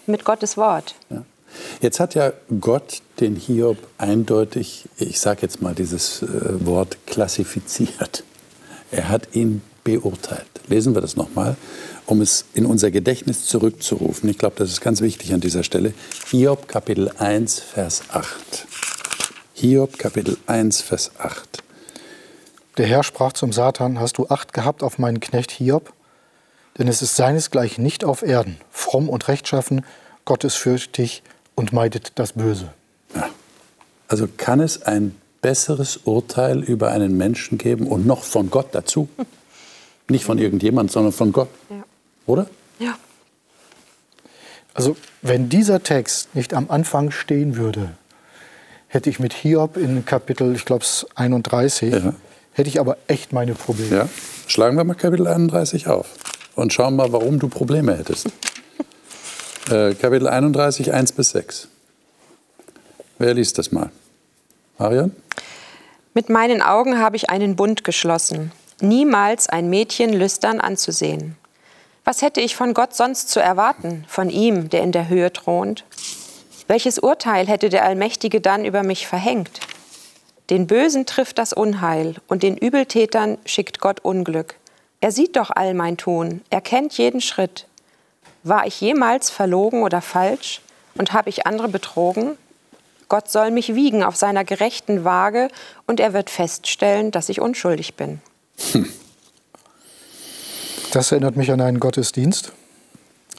mit 0.05 0.25
Gottes 0.25 0.57
Wort. 0.57 0.95
Jetzt 1.81 1.99
hat 1.99 2.15
ja 2.15 2.33
Gott 2.59 3.01
den 3.19 3.35
Hiob 3.35 3.77
eindeutig, 3.97 4.87
ich 4.97 5.19
sage 5.19 5.41
jetzt 5.41 5.61
mal 5.61 5.75
dieses 5.75 6.21
äh, 6.21 6.27
Wort, 6.65 6.97
klassifiziert. 7.07 8.23
Er 8.91 9.09
hat 9.09 9.35
ihn 9.35 9.61
beurteilt. 9.83 10.47
Lesen 10.67 10.95
wir 10.95 11.01
das 11.01 11.15
nochmal, 11.15 11.55
um 12.05 12.21
es 12.21 12.45
in 12.53 12.65
unser 12.65 12.91
Gedächtnis 12.91 13.45
zurückzurufen. 13.45 14.29
Ich 14.29 14.37
glaube, 14.37 14.55
das 14.57 14.69
ist 14.69 14.81
ganz 14.81 15.01
wichtig 15.01 15.33
an 15.33 15.41
dieser 15.41 15.63
Stelle. 15.63 15.93
Hiob 16.29 16.67
Kapitel 16.67 17.11
1, 17.17 17.59
Vers 17.59 18.03
8. 18.09 18.67
Hiob 19.53 19.97
Kapitel 19.97 20.37
1, 20.47 20.81
Vers 20.81 21.11
8. 21.17 21.63
Der 22.77 22.87
Herr 22.87 23.03
sprach 23.03 23.33
zum 23.33 23.51
Satan, 23.51 23.99
hast 23.99 24.17
du 24.17 24.27
Acht 24.27 24.53
gehabt 24.53 24.81
auf 24.81 24.97
meinen 24.97 25.19
Knecht 25.19 25.51
Hiob? 25.51 25.93
Denn 26.77 26.87
es 26.87 27.01
ist 27.01 27.15
seinesgleichen 27.15 27.83
nicht 27.83 28.05
auf 28.05 28.21
Erden, 28.21 28.57
fromm 28.71 29.09
und 29.09 29.27
rechtschaffen, 29.27 29.85
gottesfürchtig 30.25 31.21
und 31.55 31.73
meidet 31.73 32.13
das 32.15 32.33
Böse. 32.33 32.71
Ja. 33.13 33.29
Also 34.07 34.27
kann 34.37 34.61
es 34.61 34.83
ein 34.83 35.15
besseres 35.41 35.97
Urteil 36.05 36.63
über 36.63 36.91
einen 36.91 37.17
Menschen 37.17 37.57
geben 37.57 37.87
und 37.87 38.05
noch 38.05 38.23
von 38.23 38.49
Gott 38.49 38.69
dazu? 38.71 39.09
Nicht 40.11 40.25
von 40.25 40.37
irgendjemand, 40.37 40.91
sondern 40.91 41.13
von 41.13 41.31
Gott. 41.31 41.47
Ja. 41.69 41.83
Oder? 42.25 42.47
Ja. 42.79 42.97
Also, 44.73 44.95
wenn 45.21 45.49
dieser 45.49 45.83
Text 45.83 46.35
nicht 46.35 46.53
am 46.53 46.69
Anfang 46.69 47.11
stehen 47.11 47.55
würde, 47.55 47.93
hätte 48.87 49.09
ich 49.09 49.19
mit 49.19 49.33
Hiob 49.33 49.77
in 49.77 50.05
Kapitel, 50.05 50.53
ich 50.53 50.65
glaube, 50.65 50.85
31, 51.15 51.93
ja. 51.93 52.13
hätte 52.51 52.69
ich 52.69 52.79
aber 52.79 52.97
echt 53.07 53.31
meine 53.31 53.53
Probleme. 53.53 53.95
Ja. 53.95 54.09
Schlagen 54.47 54.75
wir 54.75 54.83
mal 54.83 54.95
Kapitel 54.95 55.27
31 55.27 55.87
auf 55.87 56.07
und 56.55 56.73
schauen 56.73 56.95
mal, 56.97 57.13
warum 57.13 57.39
du 57.39 57.47
Probleme 57.47 57.97
hättest. 57.97 58.27
Äh, 59.69 59.93
Kapitel 59.93 60.27
31, 60.27 60.91
1 60.91 61.11
bis 61.11 61.29
6. 61.29 61.67
Wer 63.19 63.35
liest 63.35 63.59
das 63.59 63.71
mal? 63.71 63.91
Marion? 64.79 65.15
Mit 66.15 66.29
meinen 66.29 66.63
Augen 66.63 66.97
habe 66.97 67.15
ich 67.15 67.29
einen 67.29 67.55
Bund 67.55 67.83
geschlossen, 67.83 68.51
niemals 68.81 69.49
ein 69.49 69.69
Mädchen 69.69 70.13
lüstern 70.13 70.59
anzusehen. 70.59 71.37
Was 72.03 72.21
hätte 72.21 72.41
ich 72.41 72.55
von 72.55 72.73
Gott 72.73 72.95
sonst 72.95 73.29
zu 73.29 73.39
erwarten, 73.39 74.05
von 74.07 74.29
ihm, 74.29 74.69
der 74.69 74.81
in 74.81 74.91
der 74.91 75.07
Höhe 75.07 75.31
thront? 75.31 75.85
Welches 76.67 76.99
Urteil 76.99 77.47
hätte 77.47 77.69
der 77.69 77.85
Allmächtige 77.85 78.41
dann 78.41 78.65
über 78.65 78.83
mich 78.83 79.07
verhängt? 79.07 79.59
Den 80.49 80.67
Bösen 80.67 81.05
trifft 81.05 81.37
das 81.37 81.53
Unheil 81.53 82.15
und 82.27 82.43
den 82.43 82.57
Übeltätern 82.57 83.37
schickt 83.45 83.79
Gott 83.79 83.99
Unglück. 84.01 84.55
Er 84.99 85.11
sieht 85.11 85.35
doch 85.35 85.51
all 85.53 85.73
mein 85.73 85.97
Tun, 85.97 86.41
er 86.49 86.61
kennt 86.61 86.97
jeden 86.97 87.21
Schritt. 87.21 87.67
War 88.43 88.65
ich 88.65 88.81
jemals 88.81 89.29
verlogen 89.29 89.83
oder 89.83 90.01
falsch 90.01 90.61
und 90.95 91.13
habe 91.13 91.29
ich 91.29 91.45
andere 91.45 91.67
betrogen? 91.67 92.37
Gott 93.07 93.29
soll 93.29 93.51
mich 93.51 93.75
wiegen 93.75 94.03
auf 94.03 94.15
seiner 94.15 94.43
gerechten 94.43 95.03
Waage 95.03 95.49
und 95.85 95.99
er 95.99 96.13
wird 96.13 96.29
feststellen, 96.29 97.11
dass 97.11 97.29
ich 97.29 97.41
unschuldig 97.41 97.95
bin. 97.95 98.21
Hm. 98.73 98.85
Das 100.91 101.09
erinnert 101.13 101.37
mich 101.37 101.49
an 101.51 101.61
einen 101.61 101.79
Gottesdienst, 101.79 102.51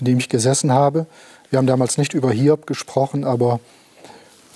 in 0.01 0.07
dem 0.07 0.19
ich 0.19 0.31
gesessen 0.31 0.73
habe. 0.73 1.05
Wir 1.51 1.59
haben 1.59 1.67
damals 1.67 1.99
nicht 1.99 2.15
über 2.15 2.33
Hiob 2.33 2.67
gesprochen, 2.67 3.25
aber 3.25 3.61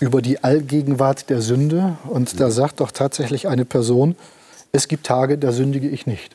über 0.01 0.23
die 0.23 0.43
Allgegenwart 0.43 1.29
der 1.29 1.43
Sünde. 1.43 1.99
Und 2.09 2.41
da 2.41 2.51
sagt 2.51 2.81
doch 2.81 2.91
tatsächlich 2.91 3.49
eine 3.49 3.67
Person, 3.67 4.17
es 4.73 4.89
gibt 4.89 5.05
Tage, 5.07 5.37
da 5.37 5.53
sündige 5.53 5.89
ich 5.89 6.07
nicht. 6.07 6.35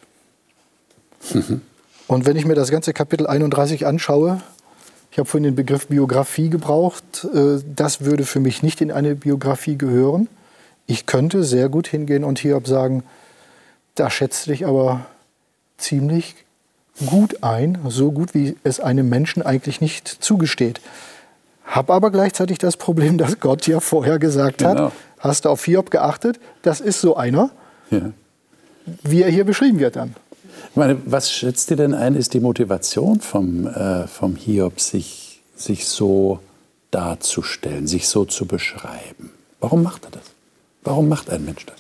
Mhm. 1.34 1.62
Und 2.08 2.26
wenn 2.26 2.36
ich 2.36 2.46
mir 2.46 2.56
das 2.56 2.72
ganze 2.72 2.92
Kapitel 2.92 3.26
31 3.26 3.88
anschaue, 3.88 4.42
ich 5.12 5.18
habe 5.18 5.30
vorhin 5.30 5.44
den 5.44 5.56
Begriff 5.56 5.88
Biografie 5.88 6.50
gebraucht, 6.50 7.26
äh, 7.34 7.60
das 7.74 8.02
würde 8.02 8.26
für 8.26 8.40
mich 8.40 8.64
nicht 8.64 8.82
in 8.82 8.92
eine 8.92 9.16
Biografie 9.16 9.78
gehören. 9.78 10.28
Ich 10.88 11.06
könnte 11.06 11.44
sehr 11.44 11.70
gut 11.70 11.88
hingehen 11.88 12.24
und 12.24 12.40
Hiob 12.40 12.68
sagen, 12.68 13.04
da 13.96 14.10
schätzt 14.10 14.48
dich 14.48 14.66
aber 14.66 15.06
ziemlich 15.78 16.36
gut 17.06 17.44
ein, 17.44 17.78
so 17.88 18.12
gut 18.12 18.34
wie 18.34 18.56
es 18.64 18.80
einem 18.80 19.10
Menschen 19.10 19.42
eigentlich 19.42 19.82
nicht 19.82 20.08
zugesteht. 20.08 20.82
Hab 21.66 21.90
aber 21.90 22.12
gleichzeitig 22.12 22.58
das 22.58 22.78
Problem, 22.78 23.18
dass 23.18 23.40
Gott 23.40 23.68
ja 23.68 23.80
vorher 23.80 24.20
gesagt 24.20 24.64
hat, 24.64 24.78
genau. 24.78 24.92
hast 25.20 25.46
du 25.46 25.50
auf 25.50 25.64
Hiob 25.64 25.90
geachtet, 25.90 26.40
das 26.62 26.82
ist 26.82 27.02
so 27.02 27.16
einer, 27.16 27.52
ja. 27.90 28.12
wie 29.04 29.24
er 29.24 29.30
hier 29.30 29.46
beschrieben 29.46 29.80
wird 29.80 29.96
dann. 29.96 30.16
Ich 30.70 30.76
meine, 30.76 30.98
was 31.06 31.32
schätzt 31.32 31.70
ihr 31.72 31.78
denn 31.78 31.94
ein, 31.94 32.16
ist 32.16 32.34
die 32.34 32.40
Motivation 32.40 33.20
vom, 33.20 33.68
äh, 33.68 34.08
vom 34.08 34.36
Hiob, 34.36 34.80
sich, 34.80 35.42
sich 35.56 35.88
so 35.88 36.40
darzustellen, 36.92 37.88
sich 37.88 38.08
so 38.08 38.26
zu 38.26 38.46
beschreiben? 38.46 39.32
Warum 39.60 39.84
macht 39.84 40.06
er 40.06 40.12
das? 40.12 40.24
Warum 40.84 41.10
macht 41.10 41.30
ein 41.30 41.46
Mensch 41.46 41.66
das? 41.66 41.78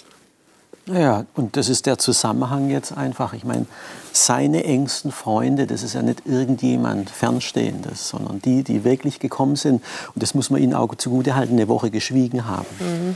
Ja, 0.87 1.25
und 1.35 1.57
das 1.57 1.69
ist 1.69 1.85
der 1.85 1.97
Zusammenhang 1.97 2.69
jetzt 2.69 2.95
einfach. 2.97 3.33
Ich 3.33 3.43
meine, 3.43 3.65
seine 4.11 4.63
engsten 4.63 5.11
Freunde, 5.11 5.67
das 5.67 5.83
ist 5.83 5.93
ja 5.93 6.01
nicht 6.01 6.25
irgendjemand 6.25 7.09
Fernstehendes, 7.09 8.09
sondern 8.09 8.41
die, 8.41 8.63
die 8.63 8.83
wirklich 8.83 9.19
gekommen 9.19 9.55
sind. 9.55 9.83
Und 10.13 10.23
das 10.23 10.33
muss 10.33 10.49
man 10.49 10.61
ihnen 10.61 10.73
auch 10.73 10.95
zugutehalten, 10.95 11.55
eine 11.55 11.67
Woche 11.67 11.91
geschwiegen 11.91 12.47
haben. 12.47 12.65
Mhm. 12.79 13.15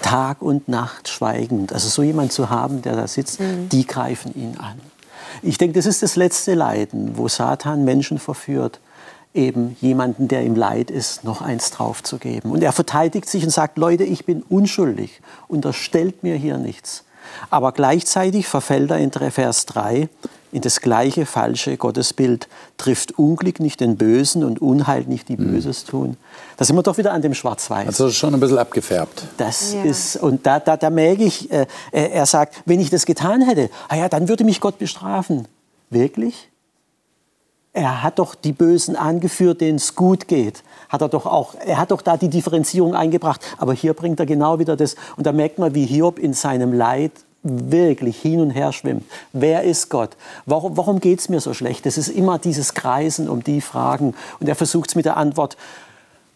Tag 0.00 0.42
und 0.42 0.68
Nacht 0.68 1.08
schweigend. 1.08 1.72
Also 1.72 1.88
so 1.88 2.02
jemand 2.02 2.32
zu 2.32 2.50
haben, 2.50 2.82
der 2.82 2.96
da 2.96 3.06
sitzt, 3.06 3.40
mhm. 3.40 3.68
die 3.68 3.86
greifen 3.86 4.34
ihn 4.34 4.56
an. 4.58 4.80
Ich 5.42 5.58
denke, 5.58 5.74
das 5.74 5.86
ist 5.86 6.02
das 6.02 6.16
letzte 6.16 6.54
Leiden, 6.54 7.16
wo 7.16 7.28
Satan 7.28 7.84
Menschen 7.84 8.18
verführt, 8.18 8.80
eben 9.34 9.76
jemanden, 9.80 10.28
der 10.28 10.42
im 10.42 10.54
Leid 10.54 10.90
ist, 10.90 11.24
noch 11.24 11.40
eins 11.40 11.70
draufzugeben. 11.70 12.50
Und 12.50 12.62
er 12.62 12.72
verteidigt 12.72 13.28
sich 13.28 13.44
und 13.44 13.50
sagt, 13.50 13.78
Leute, 13.78 14.04
ich 14.04 14.24
bin 14.26 14.42
unschuldig, 14.42 15.20
unterstellt 15.48 16.22
mir 16.22 16.36
hier 16.36 16.58
nichts. 16.58 17.04
Aber 17.50 17.72
gleichzeitig 17.72 18.46
verfällt 18.46 18.90
er 18.90 18.98
in 18.98 19.10
Vers 19.10 19.66
3 19.66 20.08
in 20.52 20.60
das 20.60 20.82
gleiche 20.82 21.24
falsche 21.24 21.78
Gottesbild, 21.78 22.46
trifft 22.76 23.18
Unglück 23.18 23.58
nicht 23.58 23.80
den 23.80 23.96
Bösen 23.96 24.44
und 24.44 24.60
Unheil 24.60 25.04
nicht 25.04 25.28
die 25.28 25.38
mhm. 25.38 25.50
Böses 25.50 25.84
tun. 25.84 26.18
Da 26.58 26.66
sind 26.66 26.76
wir 26.76 26.82
doch 26.82 26.98
wieder 26.98 27.12
an 27.12 27.22
dem 27.22 27.32
Schwarz-Weiß. 27.32 27.86
Also 27.86 28.10
schon 28.10 28.34
ein 28.34 28.40
bisschen 28.40 28.58
abgefärbt. 28.58 29.24
Das 29.38 29.72
ja. 29.72 29.82
ist, 29.82 30.16
und 30.16 30.46
da, 30.46 30.60
da, 30.60 30.76
da 30.76 30.90
merke 30.90 31.24
ich, 31.24 31.50
äh, 31.50 31.66
er 31.90 32.26
sagt, 32.26 32.62
wenn 32.66 32.80
ich 32.80 32.90
das 32.90 33.06
getan 33.06 33.40
hätte, 33.40 33.70
ah 33.88 33.96
ja, 33.96 34.08
dann 34.10 34.28
würde 34.28 34.44
mich 34.44 34.60
Gott 34.60 34.78
bestrafen. 34.78 35.48
Wirklich? 35.88 36.50
Er 37.74 38.02
hat 38.02 38.18
doch 38.18 38.34
die 38.34 38.52
Bösen 38.52 38.96
angeführt, 38.96 39.62
denen 39.62 39.76
es 39.76 39.94
gut 39.94 40.28
geht. 40.28 40.62
Hat 40.90 41.00
er 41.00 41.08
doch 41.08 41.24
auch, 41.24 41.54
er 41.54 41.78
hat 41.78 41.90
doch 41.90 42.02
da 42.02 42.18
die 42.18 42.28
Differenzierung 42.28 42.94
eingebracht. 42.94 43.40
Aber 43.56 43.72
hier 43.72 43.94
bringt 43.94 44.20
er 44.20 44.26
genau 44.26 44.58
wieder 44.58 44.76
das. 44.76 44.96
Und 45.16 45.26
da 45.26 45.32
merkt 45.32 45.58
man, 45.58 45.74
wie 45.74 45.86
Hiob 45.86 46.18
in 46.18 46.34
seinem 46.34 46.72
Leid 46.74 47.12
wirklich 47.42 48.20
hin 48.20 48.40
und 48.40 48.50
her 48.50 48.72
schwimmt. 48.72 49.04
Wer 49.32 49.62
ist 49.62 49.88
Gott? 49.88 50.10
Warum, 50.46 50.76
warum 50.76 51.00
geht 51.00 51.20
es 51.20 51.28
mir 51.28 51.40
so 51.40 51.54
schlecht? 51.54 51.86
Es 51.86 51.98
ist 51.98 52.08
immer 52.08 52.38
dieses 52.38 52.74
Kreisen 52.74 53.28
um 53.28 53.42
die 53.42 53.60
Fragen. 53.60 54.14
Und 54.38 54.48
er 54.48 54.54
versucht 54.54 54.90
es 54.90 54.94
mit 54.94 55.06
der 55.06 55.16
Antwort, 55.16 55.56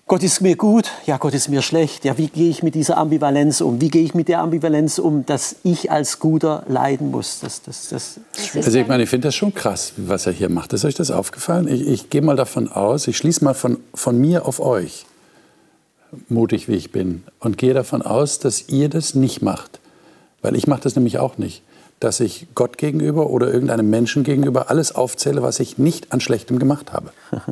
Gott 0.08 0.22
ist 0.22 0.40
mir 0.40 0.54
gut, 0.54 0.92
ja, 1.06 1.16
Gott 1.16 1.34
ist 1.34 1.48
mir 1.48 1.62
schlecht. 1.62 2.04
Ja, 2.04 2.16
wie 2.16 2.28
gehe 2.28 2.48
ich 2.48 2.62
mit 2.62 2.76
dieser 2.76 2.96
Ambivalenz 2.96 3.60
um? 3.60 3.80
Wie 3.80 3.88
gehe 3.88 4.04
ich 4.04 4.14
mit 4.14 4.28
der 4.28 4.38
Ambivalenz 4.38 5.00
um, 5.00 5.26
dass 5.26 5.56
ich 5.64 5.90
als 5.90 6.20
Guter 6.20 6.62
leiden 6.68 7.10
muss? 7.10 7.40
Das, 7.40 7.60
das, 7.62 7.88
das 7.88 8.20
also 8.54 8.78
ich 8.78 8.86
meine, 8.86 9.02
ich 9.02 9.08
finde 9.08 9.26
das 9.26 9.34
schon 9.34 9.52
krass, 9.52 9.94
was 9.96 10.28
er 10.28 10.32
hier 10.32 10.48
macht. 10.48 10.72
Ist 10.74 10.84
euch 10.84 10.94
das 10.94 11.10
aufgefallen? 11.10 11.66
Ich, 11.66 11.84
ich 11.88 12.08
gehe 12.08 12.22
mal 12.22 12.36
davon 12.36 12.70
aus, 12.70 13.08
ich 13.08 13.16
schließe 13.16 13.42
mal 13.42 13.54
von, 13.54 13.78
von 13.94 14.16
mir 14.16 14.46
auf 14.46 14.60
euch, 14.60 15.06
mutig 16.28 16.68
wie 16.68 16.76
ich 16.76 16.92
bin, 16.92 17.24
und 17.40 17.58
gehe 17.58 17.74
davon 17.74 18.00
aus, 18.00 18.38
dass 18.38 18.68
ihr 18.68 18.88
das 18.88 19.16
nicht 19.16 19.42
macht. 19.42 19.80
Weil 20.40 20.54
ich 20.54 20.68
mache 20.68 20.82
das 20.82 20.94
nämlich 20.94 21.18
auch 21.18 21.36
nicht. 21.36 21.64
Dass 21.98 22.20
ich 22.20 22.46
Gott 22.54 22.78
gegenüber 22.78 23.28
oder 23.28 23.52
irgendeinem 23.52 23.90
Menschen 23.90 24.22
gegenüber 24.22 24.70
alles 24.70 24.94
aufzähle, 24.94 25.42
was 25.42 25.58
ich 25.58 25.78
nicht 25.78 26.12
an 26.12 26.20
Schlechtem 26.20 26.60
gemacht 26.60 26.92
habe. 26.92 27.10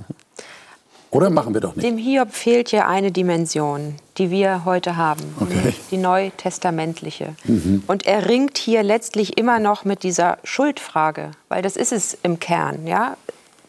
Oder 1.14 1.30
machen 1.30 1.54
wir 1.54 1.60
doch 1.60 1.76
nicht? 1.76 1.86
Dem 1.86 1.96
Hiob 1.96 2.32
fehlt 2.32 2.72
ja 2.72 2.88
eine 2.88 3.12
Dimension, 3.12 3.94
die 4.18 4.32
wir 4.32 4.64
heute 4.64 4.96
haben, 4.96 5.22
okay. 5.40 5.72
die 5.92 5.96
neutestamentliche. 5.96 7.36
Mhm. 7.44 7.84
Und 7.86 8.04
er 8.04 8.28
ringt 8.28 8.58
hier 8.58 8.82
letztlich 8.82 9.38
immer 9.38 9.60
noch 9.60 9.84
mit 9.84 10.02
dieser 10.02 10.38
Schuldfrage, 10.42 11.30
weil 11.48 11.62
das 11.62 11.76
ist 11.76 11.92
es 11.92 12.18
im 12.24 12.40
Kern. 12.40 12.88
Ja? 12.88 13.16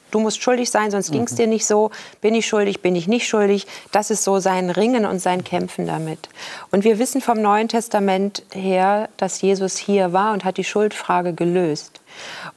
Du 0.10 0.20
musst 0.20 0.42
schuldig 0.42 0.72
sein, 0.72 0.90
sonst 0.90 1.10
mhm. 1.10 1.14
ging 1.14 1.24
es 1.26 1.36
dir 1.36 1.46
nicht 1.46 1.68
so. 1.68 1.92
Bin 2.20 2.34
ich 2.34 2.48
schuldig, 2.48 2.82
bin 2.82 2.96
ich 2.96 3.08
nicht 3.08 3.28
schuldig? 3.28 3.68
Das 3.92 4.10
ist 4.10 4.24
so 4.24 4.40
sein 4.40 4.72
Ringen 4.72 5.06
und 5.06 5.20
sein 5.20 5.44
Kämpfen 5.44 5.86
damit. 5.86 6.30
Und 6.72 6.84
wir 6.84 6.98
wissen 6.98 7.22
vom 7.22 7.40
Neuen 7.44 7.68
Testament 7.68 8.42
her, 8.54 9.08
dass 9.18 9.42
Jesus 9.42 9.78
hier 9.78 10.14
war 10.14 10.34
und 10.34 10.46
hat 10.46 10.58
die 10.58 10.64
Schuldfrage 10.64 11.34
gelöst. 11.34 12.02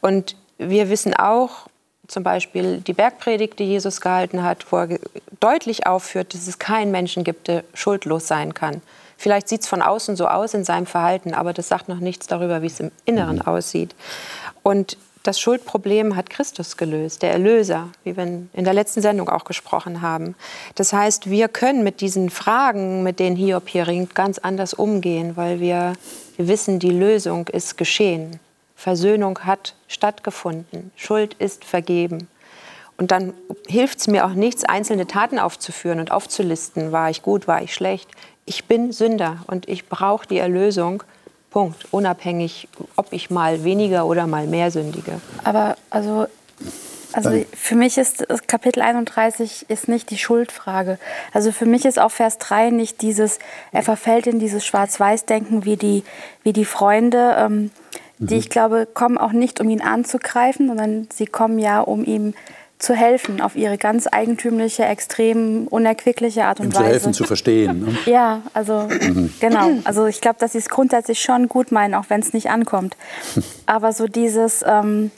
Und 0.01 0.35
wir 0.57 0.89
wissen 0.89 1.13
auch, 1.15 1.68
zum 2.09 2.23
Beispiel 2.23 2.79
die 2.79 2.95
Bergpredigt, 2.95 3.59
die 3.59 3.65
Jesus 3.65 4.01
gehalten 4.01 4.43
hat, 4.43 4.73
wo 4.73 4.79
er 4.79 4.99
deutlich 5.41 5.87
aufführt, 5.87 6.35
dass 6.35 6.49
es 6.49 6.59
keinen 6.59 6.91
Menschen 6.91 7.23
gibt, 7.23 7.49
der 7.49 7.65
schuldlos 7.75 8.27
sein 8.27 8.55
kann. 8.55 8.83
Vielleicht 9.17 9.49
sieht 9.49 9.63
es 9.63 9.69
von 9.69 9.83
außen 9.83 10.17
so 10.17 10.27
aus 10.27 10.55
in 10.55 10.65
seinem 10.65 10.87
Verhalten, 10.87 11.35
aber 11.35 11.53
das 11.53 11.69
sagt 11.69 11.89
noch 11.89 11.99
nichts 11.99 12.27
darüber, 12.27 12.63
wie 12.63 12.67
es 12.67 12.81
im 12.81 12.91
Inneren 13.05 13.37
mhm. 13.37 13.43
aussieht. 13.43 13.95
Und 14.63 14.97
das 15.25 15.41
Schuldproblem 15.41 16.17
hat 16.17 16.31
Christus 16.31 16.77
gelöst, 16.77 17.23
der 17.23 17.33
Erlöser, 17.33 17.89
wie 18.05 18.17
wir 18.17 18.23
in 18.25 18.49
der 18.65 18.73
letzten 18.73 19.03
Sendung 19.03 19.29
auch 19.29 19.45
gesprochen 19.45 20.01
haben. 20.01 20.35
Das 20.77 20.93
heißt, 20.93 21.29
wir 21.29 21.49
können 21.49 21.85
mit 21.85 22.01
diesen 22.01 22.31
Fragen, 22.31 23.03
mit 23.03 23.19
denen 23.19 23.37
Hiob 23.37 23.69
hier 23.69 23.87
ringt, 23.89 24.15
ganz 24.15 24.39
anders 24.39 24.73
umgehen, 24.73 25.37
weil 25.37 25.61
wir, 25.61 25.95
wir 26.37 26.49
wissen, 26.49 26.79
die 26.79 26.93
Lösung 26.93 27.49
ist 27.49 27.77
geschehen. 27.77 28.41
Versöhnung 28.79 29.41
hat 29.41 29.75
stattgefunden, 29.89 30.93
Schuld 30.95 31.35
ist 31.41 31.65
vergeben. 31.65 32.29
Und 32.97 33.11
dann 33.11 33.35
hilft 33.67 33.99
es 33.99 34.07
mir 34.07 34.25
auch 34.25 34.35
nichts, 34.35 34.65
einzelne 34.65 35.09
Taten 35.09 35.41
aufzuführen 35.41 35.99
und 35.99 36.13
aufzulisten. 36.13 36.93
War 36.93 37.11
ich 37.11 37.23
gut, 37.23 37.49
war 37.49 37.61
ich 37.61 37.75
schlecht? 37.75 38.09
Ich 38.47 38.67
bin 38.67 38.93
Sünder 38.93 39.39
und 39.49 39.69
ich 39.69 39.89
brauche 39.89 40.29
die 40.29 40.39
Erlösung. 40.39 41.03
Punkt. 41.51 41.87
Unabhängig, 41.91 42.69
ob 42.95 43.13
ich 43.13 43.31
mal 43.31 43.65
weniger 43.65 44.07
oder 44.07 44.29
mal 44.29 44.47
mehr 44.47 44.71
sündige. 44.71 45.21
Aber 45.43 45.77
also, 45.91 46.29
also 47.13 47.33
für 47.55 47.75
mich 47.75 47.99
ist 47.99 48.27
Kapitel 48.47 48.81
31 48.81 49.67
ist 49.69 49.89
nicht 49.89 50.11
die 50.11 50.19
Schuldfrage. 50.19 51.01
Also 51.33 51.51
für 51.51 51.67
mich 51.67 51.85
ist 51.85 51.99
auch 51.99 52.13
Vers 52.13 52.39
3 52.39 52.71
nicht 52.71 53.03
dieses, 53.03 53.41
er 53.73 53.83
verfällt 53.83 54.29
in 54.29 54.39
dieses 54.39 54.65
Schwarz-Weiß-Denken 54.65 55.65
wie 55.65 55.77
die, 55.77 56.05
wie 56.45 56.53
die 56.53 56.65
Freunde. 56.65 57.35
Ähm, 57.41 57.71
die 58.19 58.37
ich 58.37 58.51
glaube, 58.51 58.87
kommen 58.93 59.19
auch 59.19 59.33
nicht, 59.33 59.61
um 59.61 59.69
ihn 59.69 59.81
anzugreifen, 59.81 60.69
sondern 60.69 61.09
sie 61.13 61.27
kommen 61.27 61.59
ja, 61.59 61.81
um 61.81 62.05
ihm 62.05 62.35
zu 62.79 62.95
helfen, 62.95 63.41
auf 63.41 63.57
ihre 63.57 63.77
ganz 63.77 64.07
eigentümliche, 64.11 64.85
extrem 64.85 65.67
unerquickliche 65.67 66.45
Art 66.45 66.61
und 66.61 66.67
ihm 66.67 66.75
Weise. 66.75 66.85
Zu 66.85 66.91
helfen, 66.91 67.15
zu 67.15 67.25
verstehen. 67.25 67.81
Ne? 67.81 67.99
Ja, 68.07 68.43
also 68.55 68.89
mhm. 68.89 69.33
genau. 69.41 69.71
Also 69.85 70.07
ich 70.07 70.21
glaube, 70.21 70.39
dass 70.39 70.53
sie 70.53 70.59
es 70.59 70.69
grundsätzlich 70.69 71.21
schon 71.21 71.49
gut 71.49 71.73
meinen, 71.73 71.95
auch 71.95 72.07
wenn 72.09 72.21
es 72.21 72.33
nicht 72.33 72.51
ankommt. 72.51 72.97
Aber 73.67 73.93
so 73.93 74.07
dieses, 74.07 74.65
ähm, 74.67 75.11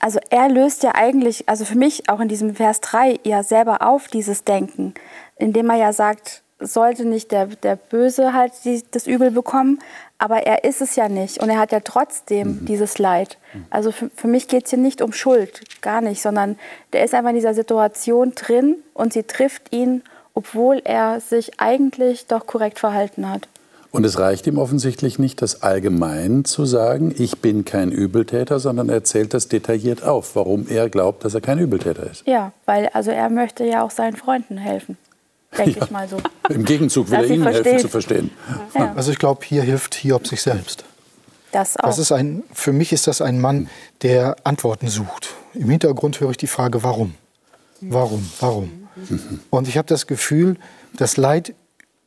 also 0.00 0.20
er 0.30 0.48
löst 0.48 0.82
ja 0.82 0.94
eigentlich, 0.94 1.48
also 1.48 1.64
für 1.64 1.78
mich 1.78 2.08
auch 2.08 2.20
in 2.20 2.28
diesem 2.28 2.54
Vers 2.54 2.80
3 2.82 3.20
ja 3.24 3.42
selber 3.42 3.82
auf 3.82 4.08
dieses 4.08 4.44
Denken, 4.44 4.94
indem 5.36 5.70
er 5.70 5.76
ja 5.76 5.92
sagt, 5.92 6.42
sollte 6.58 7.04
nicht 7.04 7.32
der, 7.32 7.46
der 7.46 7.76
Böse 7.76 8.32
halt 8.32 8.52
die, 8.64 8.82
das 8.90 9.06
Übel 9.06 9.30
bekommen, 9.30 9.78
aber 10.18 10.46
er 10.46 10.64
ist 10.64 10.80
es 10.80 10.96
ja 10.96 11.08
nicht 11.08 11.42
und 11.42 11.50
er 11.50 11.58
hat 11.58 11.72
ja 11.72 11.80
trotzdem 11.80 12.60
mhm. 12.60 12.66
dieses 12.66 12.98
Leid. 12.98 13.36
Also 13.70 13.92
für, 13.92 14.10
für 14.14 14.28
mich 14.28 14.48
geht 14.48 14.64
es 14.64 14.70
hier 14.70 14.78
nicht 14.78 15.02
um 15.02 15.12
Schuld, 15.12 15.60
gar 15.82 16.00
nicht, 16.00 16.22
sondern 16.22 16.58
der 16.92 17.04
ist 17.04 17.14
einfach 17.14 17.30
in 17.30 17.36
dieser 17.36 17.54
Situation 17.54 18.32
drin 18.34 18.76
und 18.94 19.12
sie 19.12 19.24
trifft 19.24 19.74
ihn, 19.74 20.02
obwohl 20.34 20.80
er 20.84 21.20
sich 21.20 21.60
eigentlich 21.60 22.26
doch 22.26 22.46
korrekt 22.46 22.78
verhalten 22.78 23.28
hat. 23.28 23.48
Und 23.90 24.04
es 24.04 24.18
reicht 24.18 24.46
ihm 24.46 24.58
offensichtlich 24.58 25.18
nicht, 25.18 25.40
das 25.40 25.62
allgemein 25.62 26.44
zu 26.44 26.66
sagen, 26.66 27.14
ich 27.16 27.40
bin 27.40 27.64
kein 27.64 27.92
Übeltäter, 27.92 28.58
sondern 28.58 28.90
er 28.90 29.04
zählt 29.04 29.32
das 29.32 29.48
detailliert 29.48 30.02
auf, 30.02 30.36
warum 30.36 30.66
er 30.68 30.90
glaubt, 30.90 31.24
dass 31.24 31.34
er 31.34 31.40
kein 31.40 31.58
Übeltäter 31.58 32.10
ist. 32.10 32.26
Ja, 32.26 32.52
weil 32.66 32.88
also 32.92 33.10
er 33.10 33.30
möchte 33.30 33.64
ja 33.64 33.82
auch 33.82 33.90
seinen 33.90 34.16
Freunden 34.16 34.58
helfen 34.58 34.98
denke 35.56 35.78
ja. 35.78 35.84
ich 35.84 35.90
mal 35.90 36.08
so. 36.08 36.18
Im 36.48 36.64
Gegenzug 36.64 37.10
will 37.10 37.18
er 37.18 37.26
ihnen 37.26 37.42
verstehen. 37.42 37.64
helfen 37.64 37.80
zu 37.80 37.88
verstehen. 37.88 38.30
Ja. 38.74 38.92
Also 38.94 39.12
ich 39.12 39.18
glaube, 39.18 39.44
hier 39.44 39.62
hilft 39.62 39.94
Hiob 39.94 40.26
sich 40.26 40.42
selbst. 40.42 40.84
Das 41.52 41.76
auch. 41.76 41.84
Das 41.84 41.98
ist 41.98 42.12
ein, 42.12 42.42
für 42.52 42.72
mich 42.72 42.92
ist 42.92 43.06
das 43.06 43.20
ein 43.20 43.40
Mann, 43.40 43.68
der 44.02 44.36
Antworten 44.44 44.88
sucht. 44.88 45.34
Im 45.54 45.70
Hintergrund 45.70 46.20
höre 46.20 46.30
ich 46.30 46.36
die 46.36 46.46
Frage, 46.46 46.82
warum? 46.82 47.14
Warum? 47.80 48.30
Warum? 48.40 48.88
Mhm. 48.96 49.40
Und 49.50 49.68
ich 49.68 49.76
habe 49.76 49.88
das 49.88 50.06
Gefühl, 50.06 50.56
das 50.94 51.16
Leid 51.16 51.54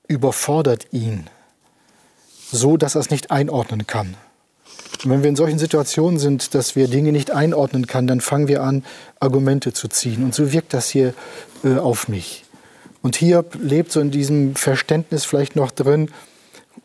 überfordert 0.08 0.88
ihn, 0.92 1.28
so 2.52 2.78
dass 2.78 2.96
er 2.96 3.02
es 3.02 3.10
nicht 3.10 3.32
einordnen 3.32 3.88
kann. 3.88 4.16
Und 5.04 5.12
wenn 5.12 5.24
wir 5.24 5.30
in 5.30 5.36
solchen 5.36 5.60
Situationen 5.60 6.20
sind, 6.20 6.56
dass 6.56 6.76
wir 6.76 6.88
Dinge 6.88 7.12
nicht 7.12 7.32
einordnen 7.32 7.88
können, 7.88 8.08
dann 8.08 8.22
fangen 8.22 8.48
wir 8.48 8.64
an, 8.64 8.84
Argumente 9.20 9.72
zu 9.72 9.88
ziehen. 9.88 10.24
Und 10.24 10.36
so 10.36 10.52
wirkt 10.52 10.74
das 10.74 10.90
hier 10.90 11.14
äh, 11.64 11.78
auf 11.78 12.08
mich. 12.08 12.44
Und 13.02 13.16
hier 13.16 13.46
lebt 13.60 13.92
so 13.92 14.00
in 14.00 14.12
diesem 14.12 14.56
Verständnis 14.56 15.26
vielleicht 15.26 15.56
noch 15.56 15.72
drin 15.72 16.12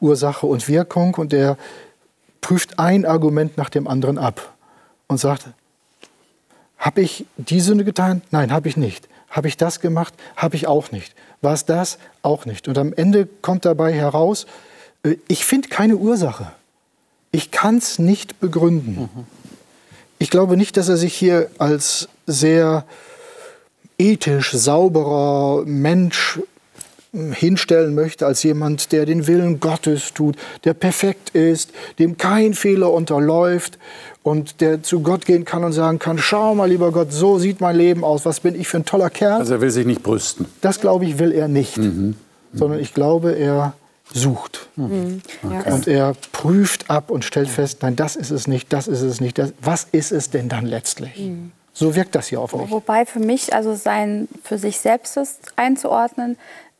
Ursache 0.00 0.46
und 0.46 0.68
Wirkung 0.68 1.14
und 1.14 1.32
er 1.32 1.56
prüft 2.40 2.78
ein 2.78 3.04
Argument 3.04 3.56
nach 3.56 3.70
dem 3.70 3.88
anderen 3.88 4.18
ab 4.18 4.54
und 5.08 5.18
sagt, 5.18 5.46
habe 6.78 7.00
ich 7.00 7.24
die 7.36 7.60
Sünde 7.60 7.84
getan? 7.84 8.22
Nein, 8.30 8.52
habe 8.52 8.68
ich 8.68 8.76
nicht. 8.76 9.08
Habe 9.30 9.48
ich 9.48 9.56
das 9.56 9.80
gemacht? 9.80 10.14
Habe 10.36 10.54
ich 10.54 10.66
auch 10.66 10.92
nicht. 10.92 11.14
War 11.40 11.54
es 11.54 11.64
das? 11.64 11.98
Auch 12.22 12.44
nicht. 12.44 12.68
Und 12.68 12.78
am 12.78 12.92
Ende 12.92 13.26
kommt 13.40 13.64
dabei 13.64 13.92
heraus, 13.92 14.46
äh, 15.02 15.16
ich 15.26 15.44
finde 15.44 15.68
keine 15.68 15.96
Ursache. 15.96 16.52
Ich 17.32 17.50
kann 17.50 17.78
es 17.78 17.98
nicht 17.98 18.38
begründen. 18.38 19.08
Mhm. 19.14 19.24
ich 20.18 20.30
glaube 20.30 20.56
nicht, 20.56 20.76
dass 20.76 20.88
er 20.88 20.96
sich 20.96 21.14
hier 21.14 21.50
als 21.58 22.08
sehr 22.26 22.84
ethisch 23.98 24.52
sauberer 24.52 25.64
Mensch 25.64 26.38
hinstellen 27.14 27.94
möchte 27.94 28.26
als 28.26 28.42
jemand, 28.42 28.90
der 28.90 29.06
den 29.06 29.26
Willen 29.26 29.60
Gottes 29.60 30.14
tut, 30.14 30.36
der 30.64 30.74
perfekt 30.74 31.30
ist, 31.30 31.70
dem 31.98 32.16
kein 32.18 32.54
Fehler 32.54 32.92
unterläuft 32.92 33.78
und 34.24 34.60
der 34.60 34.82
zu 34.82 35.00
Gott 35.00 35.24
gehen 35.24 35.44
kann 35.44 35.62
und 35.62 35.72
sagen 35.72 35.98
kann, 35.98 36.18
schau 36.18 36.54
mal, 36.54 36.68
lieber 36.68 36.90
Gott, 36.90 37.12
so 37.12 37.38
sieht 37.38 37.60
mein 37.60 37.76
Leben 37.76 38.04
aus, 38.04 38.24
was 38.24 38.40
bin 38.40 38.58
ich 38.58 38.66
für 38.66 38.78
ein 38.78 38.84
toller 38.84 39.10
Kerl. 39.10 39.38
Also 39.40 39.54
er 39.54 39.60
will 39.60 39.70
sich 39.70 39.86
nicht 39.86 40.02
brüsten. 40.02 40.46
Das 40.60 40.80
glaube 40.80 41.04
ich, 41.04 41.18
will 41.18 41.30
er 41.30 41.46
nicht, 41.46 41.76
mhm. 41.76 42.16
sondern 42.52 42.80
ich 42.80 42.94
glaube, 42.94 43.32
er 43.32 43.74
sucht. 44.12 44.68
Mhm. 44.76 45.22
Okay. 45.42 45.72
Und 45.72 45.86
er 45.86 46.14
prüft 46.32 46.90
ab 46.90 47.10
und 47.10 47.24
stellt 47.24 47.48
fest, 47.48 47.78
nein, 47.82 47.94
das 47.94 48.16
ist 48.16 48.30
es 48.30 48.48
nicht, 48.48 48.72
das 48.72 48.88
ist 48.88 49.02
es 49.02 49.20
nicht. 49.20 49.38
Das, 49.38 49.52
was 49.60 49.86
ist 49.92 50.10
es 50.10 50.30
denn 50.30 50.48
dann 50.48 50.66
letztlich? 50.66 51.30
So 51.74 51.94
wirkt 51.96 52.14
das 52.14 52.28
hier 52.28 52.40
auf 52.40 52.54
mich. 52.54 52.70
Wobei 52.70 53.04
für 53.04 53.18
mich, 53.18 53.52
also 53.52 53.74
sein 53.74 54.28
für 54.44 54.58
sich 54.58 54.78
selbst 54.78 55.18
einzuordnen, 55.56 56.38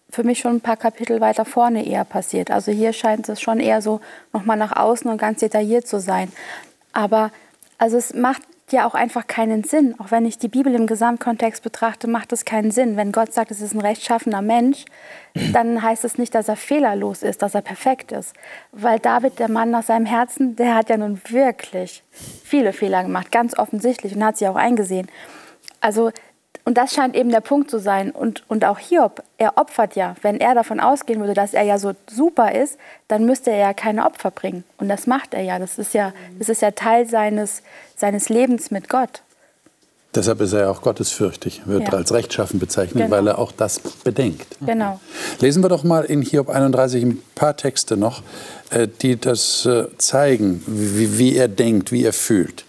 für 0.09 0.23
mich 0.23 0.39
schon 0.39 0.57
ein 0.57 0.61
paar 0.61 0.77
Kapitel 0.77 1.21
weiter 1.21 1.45
vorne 1.45 1.85
eher 1.85 2.05
passiert. 2.05 2.53
Also 2.53 2.71
hier 2.71 2.93
scheint 2.93 3.29
es 3.29 3.41
schon 3.41 3.59
eher 3.59 3.83
so 3.83 4.01
nochmal 4.33 4.57
nach 4.57 4.77
außen 4.77 5.11
und 5.11 5.19
ganz 5.19 5.41
detailliert 5.41 5.89
zu 5.89 5.99
sein. 5.99 6.33
Aber 6.93 7.33
also 7.79 7.97
es 7.97 8.15
macht 8.15 8.43
ja 8.73 8.87
auch 8.87 8.95
einfach 8.95 9.27
keinen 9.27 9.65
Sinn. 9.65 9.95
Auch 9.99 10.11
wenn 10.11 10.27
ich 10.27 10.39
die 10.39 10.49
Bibel 10.49 10.75
im 10.75 10.87
Gesamtkontext 10.87 11.63
betrachte, 11.63 12.09
macht 12.09 12.33
es 12.33 12.45
keinen 12.45 12.71
Sinn. 12.71 12.97
Wenn 12.97 13.13
Gott 13.13 13.33
sagt, 13.33 13.51
es 13.51 13.61
ist 13.61 13.75
ein 13.75 13.81
rechtschaffener 13.81 14.43
Mensch, 14.43 14.85
dann 15.53 15.83
heißt 15.83 16.05
es 16.05 16.19
nicht, 16.19 16.35
dass 16.35 16.49
er 16.49 16.57
fehlerlos 16.57 17.23
ist, 17.23 17.43
dass 17.43 17.55
er 17.55 17.63
perfekt 17.63 18.13
ist. 18.13 18.35
Weil 18.73 18.99
David, 18.99 19.39
der 19.39 19.51
Mann 19.51 19.71
nach 19.71 19.83
seinem 19.83 20.07
Herzen, 20.07 20.57
der 20.57 20.75
hat 20.75 20.89
ja 20.89 20.97
nun 20.97 21.21
wirklich 21.29 22.03
viele 22.13 22.73
Fehler 22.73 23.03
gemacht, 23.03 23.31
ganz 23.31 23.59
offensichtlich 23.59 24.15
und 24.15 24.25
hat 24.25 24.37
sie 24.37 24.49
auch 24.49 24.57
eingesehen. 24.57 25.09
Also 25.81 26.11
und 26.65 26.79
das 26.79 26.95
scheint 26.95 27.15
eben 27.15 27.31
der 27.31 27.43
Punkt 27.43 27.71
zu 27.71 27.79
sein. 27.79 28.11
Und, 28.11 28.43
und 28.49 28.65
auch 28.65 28.79
Hiob, 28.79 29.23
er 29.37 29.59
opfert 29.59 29.97
ja. 29.97 30.17
Wenn 30.23 30.41
er 30.41 30.55
davon 30.55 30.81
ausgehen 30.81 31.21
würde, 31.21 31.35
dass 31.35 31.53
er 31.53 31.63
ja 31.63 31.79
so 31.79 31.93
super 32.11 32.55
ist, 32.55 32.79
dann 33.07 33.27
müsste 33.27 33.51
er 33.51 33.59
ja 33.59 33.75
keine 33.75 34.07
Opfer 34.07 34.31
bringen. 34.31 34.65
Und 34.79 34.89
das 34.89 35.07
macht 35.07 35.35
er 35.35 35.43
ja. 35.43 35.59
Das 35.59 35.79
ist 35.79 35.93
ja, 35.93 36.13
das 36.39 36.49
ist 36.49 36.63
ja 36.63 36.71
Teil 36.71 37.07
seines, 37.07 37.63
seines 37.97 38.31
Lebens 38.31 38.71
mit 38.71 38.89
Gott. 38.89 39.21
Deshalb 40.15 40.41
ist 40.41 40.53
er 40.53 40.61
ja 40.61 40.71
auch 40.71 40.81
gottesfürchtig, 40.81 41.63
wird 41.67 41.89
ja. 41.89 41.99
als 41.99 42.15
rechtschaffen 42.15 42.61
bezeichnet, 42.61 43.05
genau. 43.05 43.17
weil 43.17 43.27
er 43.27 43.39
auch 43.39 43.51
das 43.51 43.81
bedenkt. 43.81 44.47
Genau. 44.65 45.01
Lesen 45.41 45.63
wir 45.63 45.69
doch 45.69 45.83
mal 45.83 46.05
in 46.05 46.23
Hiob 46.23 46.49
31 46.49 47.03
ein 47.03 47.23
paar 47.35 47.57
Texte 47.57 47.97
noch, 47.97 48.23
äh, 48.71 48.87
die 49.03 49.21
das 49.21 49.67
äh, 49.67 49.87
zeigen, 49.99 50.63
wie, 50.67 51.19
wie 51.19 51.37
er 51.37 51.49
denkt, 51.49 51.93
wie 51.93 52.05
er 52.05 52.13
fühlt. 52.13 52.65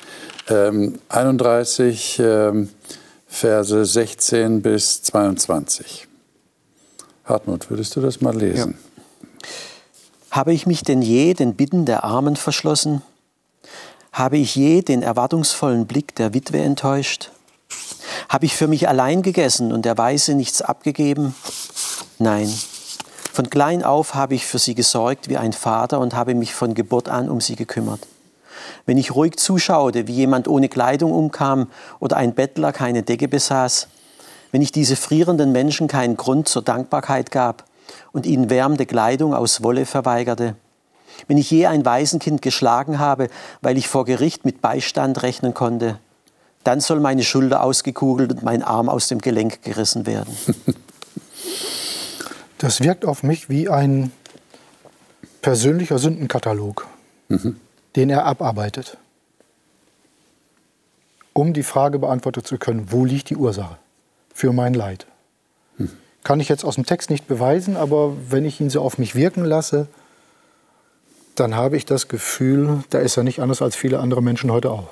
31, 0.47 2.21
ähm, 2.23 2.69
Verse 3.35 3.85
16 3.85 4.61
bis 4.61 5.03
22. 5.03 6.07
Hartmut, 7.25 7.69
würdest 7.69 7.93
du 7.97 7.99
das 7.99 8.21
mal 8.21 8.33
lesen? 8.33 8.77
Ja. 8.79 9.47
Habe 10.31 10.53
ich 10.53 10.65
mich 10.65 10.83
denn 10.83 11.01
je 11.01 11.33
den 11.33 11.53
Bitten 11.53 11.85
der 11.85 12.05
Armen 12.05 12.37
verschlossen? 12.37 13.01
Habe 14.13 14.37
ich 14.37 14.55
je 14.55 14.83
den 14.83 15.03
erwartungsvollen 15.03 15.85
Blick 15.85 16.15
der 16.15 16.33
Witwe 16.33 16.59
enttäuscht? 16.59 17.31
Habe 18.29 18.45
ich 18.45 18.55
für 18.55 18.67
mich 18.67 18.87
allein 18.87 19.21
gegessen 19.21 19.73
und 19.73 19.83
der 19.83 19.97
Weise 19.97 20.33
nichts 20.33 20.61
abgegeben? 20.61 21.35
Nein. 22.19 22.47
Von 23.33 23.49
klein 23.49 23.83
auf 23.83 24.13
habe 24.13 24.35
ich 24.35 24.45
für 24.45 24.59
sie 24.59 24.75
gesorgt 24.75 25.27
wie 25.27 25.35
ein 25.35 25.51
Vater 25.51 25.99
und 25.99 26.13
habe 26.13 26.35
mich 26.35 26.53
von 26.53 26.73
Geburt 26.73 27.09
an 27.09 27.29
um 27.29 27.41
sie 27.41 27.57
gekümmert 27.57 28.07
wenn 28.85 28.97
ich 28.97 29.15
ruhig 29.15 29.37
zuschaute, 29.37 30.07
wie 30.07 30.13
jemand 30.13 30.47
ohne 30.47 30.69
Kleidung 30.69 31.11
umkam 31.11 31.67
oder 31.99 32.17
ein 32.17 32.33
Bettler 32.33 32.71
keine 32.71 33.03
Decke 33.03 33.27
besaß, 33.27 33.87
wenn 34.51 34.61
ich 34.61 34.71
diese 34.71 34.95
frierenden 34.95 35.51
Menschen 35.51 35.87
keinen 35.87 36.17
Grund 36.17 36.47
zur 36.47 36.61
Dankbarkeit 36.61 37.31
gab 37.31 37.65
und 38.11 38.25
ihnen 38.25 38.49
wärmende 38.49 38.85
Kleidung 38.85 39.33
aus 39.33 39.63
Wolle 39.63 39.85
verweigerte, 39.85 40.55
wenn 41.27 41.37
ich 41.37 41.51
je 41.51 41.65
ein 41.65 41.85
Waisenkind 41.85 42.41
geschlagen 42.41 42.99
habe, 42.99 43.29
weil 43.61 43.77
ich 43.77 43.87
vor 43.87 44.05
Gericht 44.05 44.45
mit 44.45 44.61
Beistand 44.61 45.21
rechnen 45.23 45.53
konnte, 45.53 45.99
dann 46.63 46.79
soll 46.79 46.99
meine 46.99 47.23
Schulter 47.23 47.63
ausgekugelt 47.63 48.31
und 48.31 48.43
mein 48.43 48.63
Arm 48.63 48.89
aus 48.89 49.07
dem 49.07 49.19
Gelenk 49.19 49.61
gerissen 49.61 50.05
werden. 50.05 50.35
Das 52.57 52.79
wirkt 52.79 53.05
auf 53.05 53.21
mich 53.21 53.49
wie 53.49 53.67
ein 53.67 54.13
persönlicher 55.41 55.99
Sündenkatalog. 55.99 56.87
Mhm 57.27 57.57
den 57.95 58.09
er 58.09 58.25
abarbeitet, 58.25 58.97
um 61.33 61.53
die 61.53 61.63
Frage 61.63 61.99
beantworten 61.99 62.43
zu 62.43 62.57
können, 62.57 62.91
wo 62.91 63.05
liegt 63.05 63.29
die 63.29 63.35
Ursache 63.35 63.77
für 64.33 64.53
mein 64.53 64.73
Leid. 64.73 65.05
Hm. 65.77 65.91
Kann 66.23 66.39
ich 66.39 66.49
jetzt 66.49 66.65
aus 66.65 66.75
dem 66.75 66.85
Text 66.85 67.09
nicht 67.09 67.27
beweisen, 67.27 67.77
aber 67.77 68.13
wenn 68.29 68.45
ich 68.45 68.59
ihn 68.59 68.69
so 68.69 68.81
auf 68.81 68.97
mich 68.97 69.15
wirken 69.15 69.45
lasse, 69.45 69.87
dann 71.35 71.55
habe 71.55 71.77
ich 71.77 71.85
das 71.85 72.07
Gefühl, 72.07 72.83
da 72.89 72.99
ist 72.99 73.17
er 73.17 73.23
nicht 73.23 73.41
anders 73.41 73.61
als 73.61 73.75
viele 73.75 73.99
andere 73.99 74.21
Menschen 74.23 74.51
heute 74.51 74.71
auch. 74.71 74.87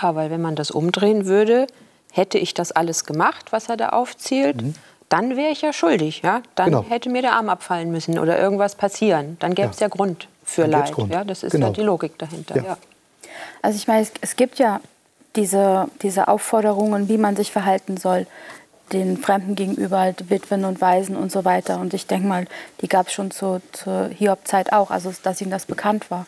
Ja, 0.00 0.14
weil 0.14 0.30
wenn 0.30 0.40
man 0.40 0.56
das 0.56 0.70
umdrehen 0.70 1.26
würde, 1.26 1.66
hätte 2.12 2.38
ich 2.38 2.54
das 2.54 2.72
alles 2.72 3.04
gemacht, 3.04 3.52
was 3.52 3.68
er 3.68 3.76
da 3.76 3.90
aufzählt, 3.90 4.62
mhm. 4.62 4.74
dann 5.08 5.36
wäre 5.36 5.52
ich 5.52 5.60
ja 5.60 5.72
schuldig. 5.72 6.22
Ja? 6.22 6.42
Dann 6.54 6.66
genau. 6.66 6.84
hätte 6.88 7.10
mir 7.10 7.22
der 7.22 7.32
Arm 7.32 7.48
abfallen 7.48 7.90
müssen 7.90 8.18
oder 8.18 8.38
irgendwas 8.38 8.74
passieren. 8.74 9.36
Dann 9.40 9.54
gäbe 9.54 9.70
es 9.70 9.80
ja. 9.80 9.86
ja 9.86 9.88
Grund 9.88 10.28
für 10.50 10.66
Leid. 10.66 10.92
Ja, 11.08 11.24
das 11.24 11.42
ist 11.42 11.52
genau. 11.52 11.68
ja 11.68 11.72
die 11.72 11.82
Logik 11.82 12.18
dahinter. 12.18 12.56
Ja. 12.56 12.62
ja. 12.62 12.78
Also 13.62 13.76
ich 13.76 13.86
meine, 13.86 14.02
es, 14.02 14.12
es, 14.20 14.36
gibt 14.36 14.58
ja 14.58 14.80
diese, 15.36 15.88
diese 16.02 16.28
Aufforderungen, 16.28 17.08
wie 17.08 17.18
man 17.18 17.36
sich 17.36 17.52
verhalten 17.52 17.96
soll, 17.96 18.26
den 18.92 19.18
Fremden 19.18 19.54
gegenüber, 19.54 20.00
halt 20.00 20.30
Witwen 20.30 20.64
und 20.64 20.80
Waisen 20.80 21.16
und 21.16 21.30
so 21.30 21.44
weiter. 21.44 21.78
Und 21.78 21.94
ich 21.94 22.06
denke 22.06 22.26
mal, 22.26 22.46
die 22.80 22.88
gab 22.88 23.06
es 23.06 23.12
schon 23.12 23.30
zu, 23.30 23.62
zur 23.72 24.08
Hiob-Zeit 24.08 24.72
auch, 24.72 24.90
also 24.90 25.12
dass 25.22 25.40
ihnen 25.40 25.52
das 25.52 25.66
bekannt 25.66 26.10
war. 26.10 26.26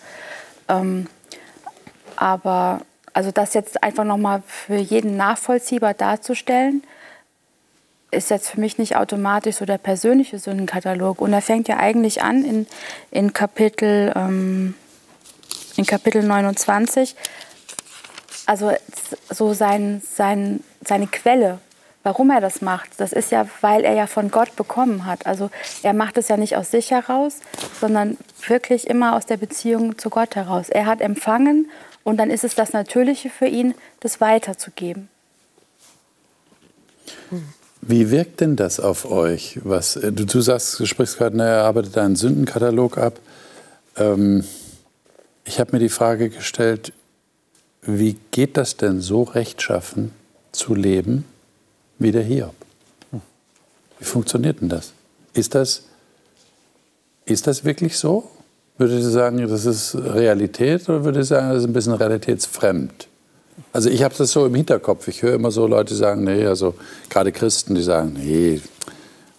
Ähm, 0.68 1.08
aber 2.16 2.82
also 3.12 3.32
das 3.32 3.54
jetzt 3.54 3.82
einfach 3.82 4.04
nochmal 4.04 4.42
für 4.46 4.76
jeden 4.76 5.16
nachvollziehbar 5.16 5.94
darzustellen, 5.94 6.82
ist 8.12 8.31
jetzt 8.31 8.51
für 8.51 8.61
mich 8.61 8.79
nicht 8.79 8.96
automatisch 8.96 9.57
so 9.57 9.64
der 9.64 9.79
persönliche 9.79 10.38
Sündenkatalog. 10.38 11.20
Und 11.20 11.33
er 11.33 11.42
fängt 11.42 11.66
ja 11.66 11.79
eigentlich 11.79 12.22
an 12.22 12.44
in, 12.44 12.66
in, 13.11 13.33
Kapitel, 13.33 14.12
ähm, 14.14 14.75
in 15.77 15.87
Kapitel 15.87 16.22
29. 16.22 17.16
Also 18.46 18.72
so 19.31 19.55
sein, 19.55 20.03
sein, 20.05 20.62
seine 20.85 21.07
Quelle, 21.07 21.59
warum 22.03 22.31
er 22.31 22.40
das 22.40 22.61
macht, 22.61 22.90
das 22.98 23.12
ist 23.12 23.31
ja, 23.31 23.46
weil 23.61 23.85
er 23.85 23.94
ja 23.94 24.07
von 24.07 24.31
Gott 24.31 24.57
bekommen 24.57 25.07
hat. 25.07 25.27
Also 25.27 25.51
er 25.83 25.94
macht 25.94 26.18
es 26.18 26.29
ja 26.29 26.37
nicht 26.37 26.57
aus 26.57 26.70
sich 26.70 26.90
heraus, 26.90 27.38
sondern 27.81 28.18
wirklich 28.46 28.88
immer 28.88 29.16
aus 29.16 29.25
der 29.25 29.38
Beziehung 29.38 29.96
zu 29.96 30.11
Gott 30.11 30.37
heraus. 30.37 30.68
Er 30.68 30.87
hat 30.87 31.01
empfangen 31.01 31.70
und 32.05 32.18
dann 32.18 32.31
ist 32.31 32.44
es 32.44 32.55
das 32.55 32.72
Natürliche 32.72 33.31
für 33.31 33.46
ihn, 33.46 33.75
das 34.01 34.20
weiterzugeben. 34.20 35.09
Hm. 37.31 37.55
Wie 37.84 38.12
wirkt 38.12 38.40
denn 38.40 38.54
das 38.54 38.78
auf 38.78 39.10
euch? 39.10 39.58
Was, 39.64 39.96
äh, 39.96 40.12
du, 40.12 40.24
du 40.24 40.40
sagst, 40.40 40.78
du 40.78 40.86
sprichst 40.86 41.18
gerade, 41.18 41.36
ne, 41.36 41.44
er 41.44 41.64
arbeitet 41.64 41.98
einen 41.98 42.14
Sündenkatalog 42.14 42.96
ab. 42.96 43.18
Ähm, 43.96 44.44
ich 45.44 45.58
habe 45.58 45.72
mir 45.72 45.80
die 45.80 45.88
Frage 45.88 46.30
gestellt, 46.30 46.92
wie 47.82 48.16
geht 48.30 48.56
das 48.56 48.76
denn 48.76 49.00
so 49.00 49.24
rechtschaffen 49.24 50.12
zu 50.52 50.76
leben 50.76 51.24
wie 51.98 52.12
der 52.12 52.22
Hiob? 52.22 52.54
Wie 53.98 54.04
funktioniert 54.04 54.60
denn 54.60 54.68
das? 54.68 54.92
Ist 55.34 55.56
das, 55.56 55.82
ist 57.24 57.48
das 57.48 57.64
wirklich 57.64 57.98
so? 57.98 58.30
Würdet 58.78 59.00
ihr 59.00 59.10
sagen, 59.10 59.38
das 59.48 59.66
ist 59.66 59.96
Realität 59.96 60.88
oder 60.88 61.04
würdet 61.04 61.22
ihr 61.22 61.24
sagen, 61.24 61.48
das 61.48 61.58
ist 61.58 61.68
ein 61.68 61.72
bisschen 61.72 61.94
realitätsfremd? 61.94 63.08
Also 63.72 63.90
ich 63.90 64.02
habe 64.02 64.14
das 64.16 64.32
so 64.32 64.46
im 64.46 64.54
Hinterkopf. 64.54 65.08
Ich 65.08 65.22
höre 65.22 65.34
immer 65.34 65.50
so 65.50 65.66
Leute 65.66 65.94
sagen, 65.94 66.24
nee, 66.24 66.46
also 66.46 66.74
gerade 67.08 67.32
Christen, 67.32 67.74
die 67.74 67.82
sagen, 67.82 68.14
nee, 68.14 68.60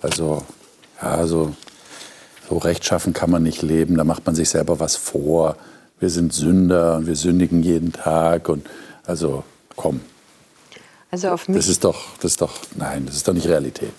also 0.02 0.43
ja, 1.02 1.26
so, 1.26 1.54
so 2.49 2.58
rechtschaffen 2.58 3.13
kann 3.13 3.30
man 3.30 3.43
nicht 3.43 3.62
leben. 3.62 3.97
Da 3.97 4.04
macht 4.04 4.26
man 4.26 4.36
sich 4.36 4.49
selber 4.49 4.80
was 4.80 4.95
vor. 4.95 5.56
Wir 5.99 6.10
sind 6.10 6.34
Sünder 6.34 6.97
und 6.97 7.08
wir 7.08 7.15
sündigen 7.15 7.63
jeden 7.63 7.93
Tag 7.93 8.49
und 8.49 8.65
also 9.06 9.43
komm. 9.76 10.02
Also 11.12 11.30
auf 11.30 11.47
mich. 11.47 11.58
Das 11.58 11.67
ist 11.67 11.84
doch, 11.84 12.17
das 12.17 12.32
ist 12.32 12.41
doch, 12.41 12.54
nein, 12.76 13.06
das 13.06 13.15
ist 13.15 13.28
doch 13.28 13.34
nicht 13.34 13.47
Realität. 13.47 13.93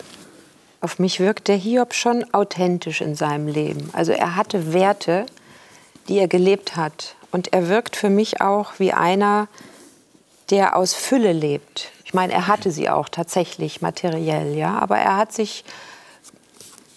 Auf 0.81 0.99
mich 0.99 1.21
wirkt 1.21 1.49
der 1.49 1.57
Hiob 1.57 1.95
schon 1.95 2.27
authentisch 2.35 3.01
in 3.01 3.15
seinem 3.15 3.49
Leben. 3.49 3.89
Also 3.93 4.13
er 4.13 4.37
hatte 4.37 4.73
Werte, 4.73 5.25
die 6.09 6.19
er 6.19 6.29
gelebt 6.29 6.77
hat. 6.77 7.15
Und 7.31 7.53
er 7.53 7.69
wirkt 7.69 7.97
für 7.97 8.11
mich 8.11 8.41
auch 8.41 8.73
wie 8.79 8.93
einer, 8.93 9.49
der 10.55 10.77
aus 10.77 10.95
Fülle 10.95 11.33
lebt. 11.33 11.91
Ich 12.05 12.15
meine, 12.15 12.33
er 12.33 12.47
hatte 12.47 12.71
sie 12.71 12.89
auch 12.89 13.09
tatsächlich 13.09 13.83
materiell, 13.83 14.55
ja, 14.55 14.79
aber 14.79 14.99
er 14.99 15.17
hat 15.17 15.33
sich 15.33 15.65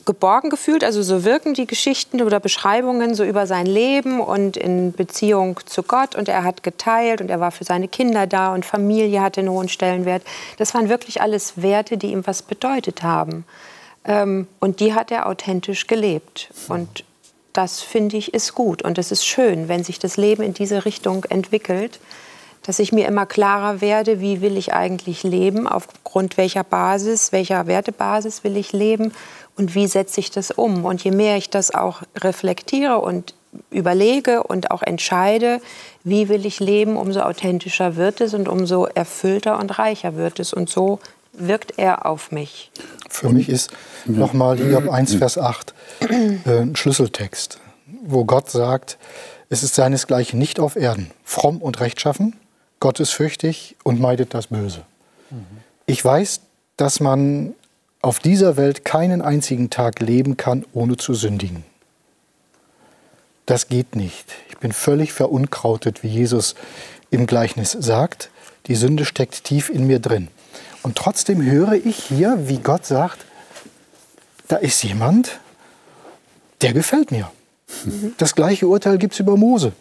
geborgen 0.05 0.51
gefühlt. 0.51 0.83
Also 0.83 1.01
so 1.01 1.23
wirken 1.23 1.55
die 1.55 1.65
Geschichten 1.65 2.21
oder 2.21 2.39
Beschreibungen 2.39 3.15
so 3.15 3.23
über 3.23 3.47
sein 3.47 3.65
Leben 3.65 4.19
und 4.19 4.57
in 4.57 4.91
Beziehung 4.91 5.59
zu 5.65 5.81
Gott. 5.81 6.15
Und 6.15 6.29
er 6.29 6.43
hat 6.43 6.61
geteilt 6.61 7.19
und 7.19 7.31
er 7.31 7.39
war 7.39 7.49
für 7.49 7.63
seine 7.63 7.87
Kinder 7.87 8.27
da 8.27 8.53
und 8.53 8.63
Familie 8.63 9.21
hatte 9.21 9.39
einen 9.39 9.49
hohen 9.49 9.69
Stellenwert. 9.69 10.21
Das 10.57 10.75
waren 10.75 10.87
wirklich 10.87 11.19
alles 11.19 11.59
Werte, 11.59 11.97
die 11.97 12.11
ihm 12.11 12.27
was 12.27 12.43
bedeutet 12.43 13.01
haben. 13.01 13.43
Ähm, 14.05 14.47
und 14.59 14.81
die 14.81 14.93
hat 14.93 15.09
er 15.09 15.25
authentisch 15.25 15.87
gelebt. 15.87 16.49
Und 16.67 17.03
das 17.53 17.81
finde 17.81 18.17
ich 18.17 18.35
ist 18.35 18.53
gut 18.53 18.83
und 18.83 18.99
es 18.99 19.11
ist 19.11 19.25
schön, 19.25 19.67
wenn 19.67 19.83
sich 19.83 19.97
das 19.97 20.15
Leben 20.15 20.43
in 20.43 20.53
diese 20.53 20.85
Richtung 20.85 21.23
entwickelt, 21.23 21.99
dass 22.67 22.79
ich 22.79 22.91
mir 22.91 23.07
immer 23.07 23.25
klarer 23.25 23.79
werde, 23.79 24.19
wie 24.19 24.41
will 24.41 24.57
ich 24.57 24.73
eigentlich 24.73 25.23
leben, 25.23 25.67
aufgrund 25.67 26.35
welcher 26.35 26.65
Basis, 26.65 27.31
welcher 27.31 27.65
Wertebasis 27.65 28.43
will 28.43 28.57
ich 28.57 28.73
leben 28.73 29.13
und 29.55 29.73
wie 29.73 29.87
setze 29.87 30.19
ich 30.19 30.31
das 30.31 30.51
um. 30.51 30.83
Und 30.83 31.01
je 31.01 31.11
mehr 31.11 31.37
ich 31.37 31.49
das 31.49 31.73
auch 31.73 32.01
reflektiere 32.17 32.99
und 32.99 33.35
überlege 33.71 34.43
und 34.43 34.69
auch 34.69 34.83
entscheide, 34.83 35.61
wie 36.03 36.27
will 36.27 36.45
ich 36.45 36.59
leben, 36.59 36.97
umso 36.97 37.21
authentischer 37.21 37.95
wird 37.95 38.19
es 38.19 38.33
und 38.33 38.49
umso 38.49 38.85
erfüllter 38.85 39.59
und 39.59 39.79
reicher 39.79 40.17
wird 40.17 40.41
es. 40.41 40.53
Und 40.53 40.69
so 40.69 40.99
wirkt 41.31 41.75
er 41.77 42.05
auf 42.05 42.33
mich. 42.33 42.69
Für 43.09 43.29
mich 43.29 43.47
ist 43.47 43.71
nochmal 44.05 44.57
Hiob 44.57 44.89
1, 44.89 45.15
Vers 45.15 45.37
8 45.37 45.73
äh, 46.01 46.63
ein 46.63 46.75
Schlüsseltext, 46.75 47.59
wo 48.03 48.25
Gott 48.25 48.49
sagt, 48.49 48.97
es 49.49 49.63
ist 49.63 49.75
seinesgleichen 49.75 50.37
nicht 50.37 50.59
auf 50.59 50.75
Erden, 50.75 51.11
fromm 51.23 51.61
und 51.61 51.79
rechtschaffen, 51.79 52.35
gottesfürchtig 52.79 53.75
und 53.83 53.99
meidet 53.99 54.33
das 54.33 54.47
Böse. 54.47 54.83
Ich 55.85 56.03
weiß, 56.03 56.41
dass 56.75 56.99
man 56.99 57.53
auf 58.01 58.19
dieser 58.19 58.57
Welt 58.57 58.85
keinen 58.85 59.21
einzigen 59.21 59.69
Tag 59.69 59.99
leben 59.99 60.37
kann, 60.37 60.65
ohne 60.73 60.97
zu 60.97 61.13
sündigen. 61.13 61.63
Das 63.45 63.67
geht 63.67 63.95
nicht. 63.95 64.33
Ich 64.49 64.57
bin 64.57 64.71
völlig 64.71 65.13
verunkrautet, 65.13 66.03
wie 66.03 66.09
Jesus 66.09 66.55
im 67.09 67.25
Gleichnis 67.25 67.71
sagt. 67.71 68.29
Die 68.67 68.75
Sünde 68.75 69.05
steckt 69.05 69.45
tief 69.45 69.69
in 69.69 69.87
mir 69.87 69.99
drin. 69.99 70.27
Und 70.83 70.95
trotzdem 70.97 71.41
höre 71.41 71.73
ich 71.73 71.95
hier, 71.95 72.47
wie 72.47 72.59
Gott 72.59 72.85
sagt, 72.85 73.25
da 74.47 74.57
ist 74.57 74.83
jemand, 74.83 75.39
der 76.61 76.73
gefällt 76.73 77.11
mir. 77.11 77.31
Das 78.17 78.35
gleiche 78.35 78.67
Urteil 78.67 78.97
gibt 78.97 79.13
es 79.13 79.19
über 79.19 79.35
Mose. 79.35 79.73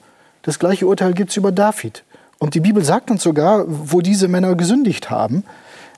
Das 0.42 0.58
gleiche 0.58 0.86
Urteil 0.86 1.14
gibt 1.14 1.30
es 1.30 1.36
über 1.36 1.52
David. 1.52 2.04
Und 2.38 2.54
die 2.54 2.60
Bibel 2.60 2.84
sagt 2.84 3.10
uns 3.10 3.22
sogar, 3.22 3.64
wo 3.66 4.00
diese 4.00 4.28
Männer 4.28 4.54
gesündigt 4.54 5.10
haben. 5.10 5.44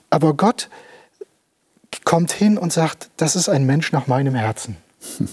Aber 0.09 0.33
Gott 0.33 0.69
kommt 2.05 2.31
hin 2.31 2.57
und 2.57 2.71
sagt, 2.71 3.09
das 3.17 3.35
ist 3.35 3.49
ein 3.49 3.65
Mensch 3.65 3.91
nach 3.91 4.07
meinem 4.07 4.35
Herzen. 4.35 4.77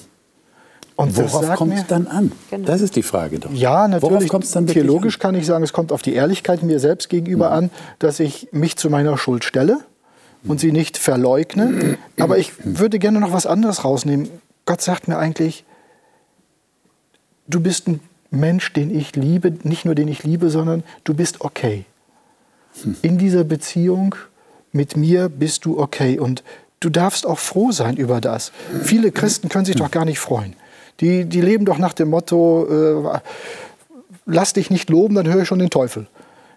Und 0.97 1.15
Worauf 1.19 1.57
kommt 1.57 1.75
es 1.75 1.87
dann 1.87 2.07
an? 2.07 2.33
Genau. 2.51 2.67
Das 2.67 2.81
ist 2.81 2.97
die 2.97 3.03
Frage 3.03 3.39
doch. 3.39 3.53
Ja, 3.53 3.87
natürlich. 3.87 4.31
Dann 4.31 4.67
theologisch 4.67 5.17
an? 5.17 5.21
kann 5.21 5.35
ich 5.35 5.45
sagen, 5.45 5.63
es 5.63 5.75
kommt 5.75 5.93
auf 5.93 6.01
die 6.01 6.15
Ehrlichkeit 6.15 6.63
mir 6.63 6.81
selbst 6.81 7.11
gegenüber 7.11 7.49
mhm. 7.49 7.55
an, 7.55 7.71
dass 7.99 8.19
ich 8.19 8.49
mich 8.53 8.77
zu 8.77 8.89
meiner 8.89 9.19
Schuld 9.19 9.45
stelle 9.45 9.81
und 10.45 10.59
sie 10.59 10.73
nicht 10.73 10.97
verleugne. 10.97 11.99
Aber 12.19 12.39
ich 12.39 12.53
würde 12.65 12.99
gerne 12.99 13.21
noch 13.21 13.33
was 13.33 13.45
anderes 13.45 13.85
rausnehmen. 13.85 14.31
Gott 14.65 14.81
sagt 14.81 15.07
mir 15.07 15.19
eigentlich, 15.19 15.65
du 17.47 17.61
bist 17.61 17.89
ein 17.89 18.01
Mensch, 18.37 18.73
den 18.73 18.95
ich 18.95 19.17
liebe, 19.17 19.53
nicht 19.63 19.85
nur 19.85 19.95
den 19.95 20.09
ich 20.09 20.23
liebe, 20.23 20.51
sondern 20.51 20.85
du 21.05 21.15
bist 21.15 21.41
okay. 21.41 21.85
In 23.03 23.19
dieser 23.19 23.45
Beziehung 23.45 24.15
mit 24.73 24.97
mir 24.97 25.29
bist 25.29 25.65
du 25.65 25.79
okay 25.79 26.19
und 26.19 26.43
du 26.81 26.91
darfst 26.91 27.27
auch 27.27 27.39
froh 27.39 27.73
sein 27.73 27.97
über 27.97 28.21
das. 28.21 28.53
Viele 28.83 29.11
Christen 29.11 29.49
können 29.49 29.65
sich 29.65 29.77
doch 29.77 29.91
gar 29.91 30.05
nicht 30.05 30.19
freuen. 30.19 30.55
Die, 31.01 31.25
die 31.25 31.41
leben 31.41 31.65
doch 31.65 31.79
nach 31.79 31.93
dem 31.93 32.11
Motto, 32.11 32.67
äh, 33.15 33.21
lass 34.27 34.53
dich 34.53 34.71
nicht 34.71 34.91
loben, 34.91 35.15
dann 35.15 35.27
höre 35.27 35.43
ich 35.43 35.49
schon 35.49 35.59
den 35.59 35.71
Teufel. 35.71 36.07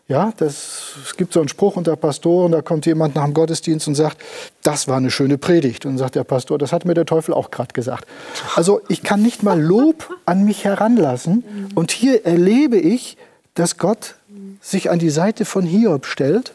Ja, 0.09 0.33
das, 0.37 0.95
es 1.05 1.15
gibt 1.17 1.33
so 1.33 1.39
einen 1.39 1.49
Spruch 1.49 1.75
unter 1.75 1.95
Pastoren, 1.95 2.51
da 2.51 2.63
kommt 2.63 2.87
jemand 2.87 3.13
nach 3.13 3.25
dem 3.25 3.35
Gottesdienst 3.35 3.87
und 3.87 3.93
sagt, 3.93 4.17
das 4.63 4.87
war 4.87 4.97
eine 4.97 5.11
schöne 5.11 5.37
Predigt. 5.37 5.85
Und 5.85 5.99
sagt 5.99 6.15
der 6.15 6.23
Pastor, 6.23 6.57
das 6.57 6.73
hat 6.73 6.83
mir 6.83 6.95
der 6.95 7.05
Teufel 7.05 7.31
auch 7.31 7.51
gerade 7.51 7.73
gesagt. 7.73 8.07
Also 8.55 8.81
ich 8.87 9.03
kann 9.03 9.21
nicht 9.21 9.43
mal 9.43 9.61
Lob 9.61 10.09
an 10.25 10.45
mich 10.45 10.65
heranlassen. 10.65 11.43
Und 11.75 11.91
hier 11.91 12.25
erlebe 12.25 12.77
ich, 12.77 13.17
dass 13.53 13.77
Gott 13.77 14.15
sich 14.61 14.89
an 14.89 14.97
die 14.97 15.11
Seite 15.11 15.45
von 15.45 15.63
Hiob 15.63 16.07
stellt 16.07 16.53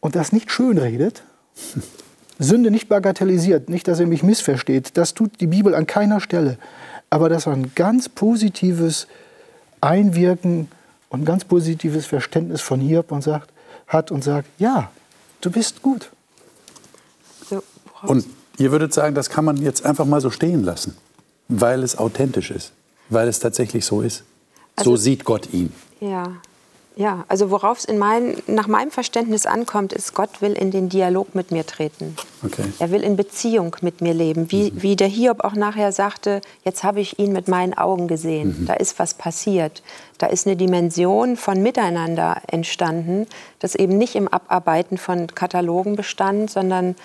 und 0.00 0.16
das 0.16 0.32
nicht 0.32 0.50
schönredet, 0.50 1.22
Sünde 2.38 2.70
nicht 2.70 2.88
bagatellisiert, 2.88 3.68
nicht, 3.68 3.86
dass 3.88 4.00
er 4.00 4.06
mich 4.06 4.22
missversteht, 4.22 4.96
das 4.96 5.12
tut 5.12 5.40
die 5.40 5.48
Bibel 5.48 5.74
an 5.74 5.86
keiner 5.86 6.20
Stelle, 6.20 6.56
aber 7.10 7.28
dass 7.28 7.46
er 7.46 7.52
ein 7.52 7.72
ganz 7.74 8.08
positives 8.08 9.06
Einwirken 9.82 10.68
und 11.10 11.22
ein 11.22 11.24
ganz 11.24 11.44
positives 11.44 12.06
Verständnis 12.06 12.60
von 12.60 12.80
Hiob 12.80 13.10
und 13.12 13.22
sagt, 13.22 13.50
hat 13.86 14.10
und 14.10 14.22
sagt, 14.22 14.48
ja, 14.58 14.90
du 15.40 15.50
bist 15.50 15.82
gut. 15.82 16.10
Und 18.02 18.26
ihr 18.58 18.70
würdet 18.70 18.92
sagen, 18.92 19.14
das 19.14 19.30
kann 19.30 19.44
man 19.44 19.56
jetzt 19.56 19.84
einfach 19.84 20.04
mal 20.04 20.20
so 20.20 20.30
stehen 20.30 20.62
lassen, 20.62 20.96
weil 21.48 21.82
es 21.82 21.96
authentisch 21.98 22.50
ist, 22.50 22.72
weil 23.08 23.28
es 23.28 23.40
tatsächlich 23.40 23.84
so 23.84 24.02
ist. 24.02 24.24
Also, 24.76 24.90
so 24.90 24.96
sieht 24.96 25.24
Gott 25.24 25.52
ihn. 25.52 25.72
Ja, 26.00 26.36
ja, 26.98 27.24
also 27.28 27.52
worauf 27.52 27.78
es 27.78 27.96
mein, 27.96 28.42
nach 28.48 28.66
meinem 28.66 28.90
Verständnis 28.90 29.46
ankommt, 29.46 29.92
ist, 29.92 30.14
Gott 30.14 30.42
will 30.42 30.54
in 30.54 30.72
den 30.72 30.88
Dialog 30.88 31.32
mit 31.32 31.52
mir 31.52 31.64
treten. 31.64 32.16
Okay. 32.44 32.64
Er 32.80 32.90
will 32.90 33.04
in 33.04 33.14
Beziehung 33.14 33.76
mit 33.82 34.00
mir 34.00 34.12
leben. 34.12 34.50
Wie, 34.50 34.72
mhm. 34.72 34.82
wie 34.82 34.96
der 34.96 35.06
Hiob 35.06 35.44
auch 35.44 35.54
nachher 35.54 35.92
sagte, 35.92 36.40
jetzt 36.64 36.82
habe 36.82 36.98
ich 36.98 37.20
ihn 37.20 37.30
mit 37.30 37.46
meinen 37.46 37.72
Augen 37.72 38.08
gesehen. 38.08 38.62
Mhm. 38.62 38.66
Da 38.66 38.74
ist 38.74 38.98
was 38.98 39.14
passiert. 39.14 39.80
Da 40.18 40.26
ist 40.26 40.48
eine 40.48 40.56
Dimension 40.56 41.36
von 41.36 41.62
Miteinander 41.62 42.42
entstanden, 42.48 43.28
das 43.60 43.76
eben 43.76 43.96
nicht 43.96 44.16
im 44.16 44.26
Abarbeiten 44.26 44.98
von 44.98 45.28
Katalogen 45.28 45.94
bestand, 45.94 46.50
sondern 46.50 46.96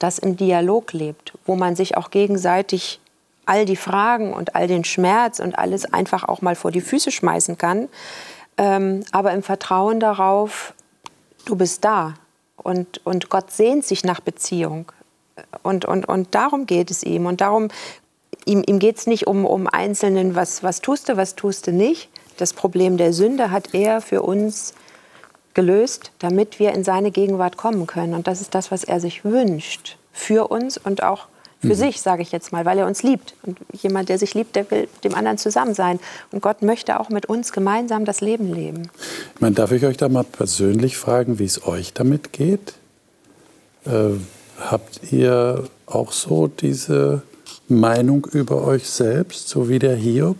das 0.00 0.18
im 0.18 0.36
Dialog 0.36 0.92
lebt, 0.92 1.34
wo 1.46 1.54
man 1.54 1.76
sich 1.76 1.96
auch 1.96 2.10
gegenseitig 2.10 2.98
all 3.46 3.64
die 3.64 3.76
Fragen 3.76 4.32
und 4.32 4.56
all 4.56 4.66
den 4.66 4.82
Schmerz 4.82 5.38
und 5.38 5.56
alles 5.56 5.84
einfach 5.84 6.24
auch 6.24 6.42
mal 6.42 6.56
vor 6.56 6.72
die 6.72 6.80
Füße 6.80 7.12
schmeißen 7.12 7.58
kann 7.58 7.88
ähm, 8.60 9.04
aber 9.10 9.32
im 9.32 9.42
Vertrauen 9.42 10.00
darauf, 10.00 10.74
du 11.46 11.56
bist 11.56 11.82
da 11.82 12.12
und, 12.56 13.04
und 13.06 13.30
Gott 13.30 13.50
sehnt 13.50 13.86
sich 13.86 14.04
nach 14.04 14.20
Beziehung. 14.20 14.92
Und, 15.62 15.86
und, 15.86 16.06
und 16.06 16.34
darum 16.34 16.66
geht 16.66 16.90
es 16.90 17.02
ihm. 17.02 17.24
Und 17.24 17.40
darum, 17.40 17.68
ihm, 18.44 18.62
ihm 18.66 18.78
geht 18.78 18.98
es 18.98 19.06
nicht 19.06 19.26
um, 19.26 19.46
um 19.46 19.66
Einzelnen, 19.66 20.34
was, 20.34 20.62
was 20.62 20.82
tust 20.82 21.08
du, 21.08 21.16
was 21.16 21.36
tust 21.36 21.68
du 21.68 21.72
nicht. 21.72 22.10
Das 22.36 22.52
Problem 22.52 22.98
der 22.98 23.14
Sünde 23.14 23.50
hat 23.50 23.72
er 23.72 24.02
für 24.02 24.20
uns 24.20 24.74
gelöst, 25.54 26.12
damit 26.18 26.58
wir 26.58 26.74
in 26.74 26.84
seine 26.84 27.12
Gegenwart 27.12 27.56
kommen 27.56 27.86
können. 27.86 28.12
Und 28.12 28.26
das 28.26 28.42
ist 28.42 28.54
das, 28.54 28.70
was 28.70 28.84
er 28.84 29.00
sich 29.00 29.24
wünscht 29.24 29.96
für 30.12 30.48
uns 30.48 30.76
und 30.76 31.02
auch 31.02 31.20
für 31.20 31.39
mhm. 31.68 31.74
sich, 31.74 32.00
sage 32.00 32.22
ich 32.22 32.32
jetzt 32.32 32.52
mal, 32.52 32.64
weil 32.64 32.78
er 32.78 32.86
uns 32.86 33.02
liebt. 33.02 33.34
Und 33.42 33.58
jemand, 33.72 34.08
der 34.08 34.18
sich 34.18 34.34
liebt, 34.34 34.56
der 34.56 34.70
will 34.70 34.88
dem 35.04 35.14
anderen 35.14 35.38
zusammen 35.38 35.74
sein. 35.74 36.00
Und 36.32 36.42
Gott 36.42 36.62
möchte 36.62 37.00
auch 37.00 37.08
mit 37.10 37.26
uns 37.26 37.52
gemeinsam 37.52 38.04
das 38.04 38.20
Leben 38.20 38.52
leben. 38.52 38.90
Ich 39.34 39.40
meine, 39.40 39.54
darf 39.54 39.72
ich 39.72 39.84
euch 39.84 39.96
da 39.96 40.08
mal 40.08 40.24
persönlich 40.24 40.96
fragen, 40.96 41.38
wie 41.38 41.44
es 41.44 41.66
euch 41.66 41.92
damit 41.92 42.32
geht? 42.32 42.74
Äh, 43.84 44.18
habt 44.58 45.12
ihr 45.12 45.64
auch 45.86 46.12
so 46.12 46.46
diese 46.46 47.22
Meinung 47.68 48.26
über 48.32 48.64
euch 48.64 48.88
selbst, 48.88 49.48
so 49.48 49.68
wie 49.68 49.78
der 49.78 49.96
Hiob? 49.96 50.36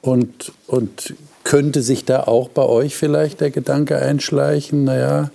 Und, 0.00 0.52
und 0.66 1.14
könnte 1.44 1.80
sich 1.82 2.04
da 2.04 2.24
auch 2.24 2.48
bei 2.48 2.64
euch 2.64 2.96
vielleicht 2.96 3.40
der 3.40 3.50
Gedanke 3.50 3.98
einschleichen, 3.98 4.84
naja, 4.84 5.30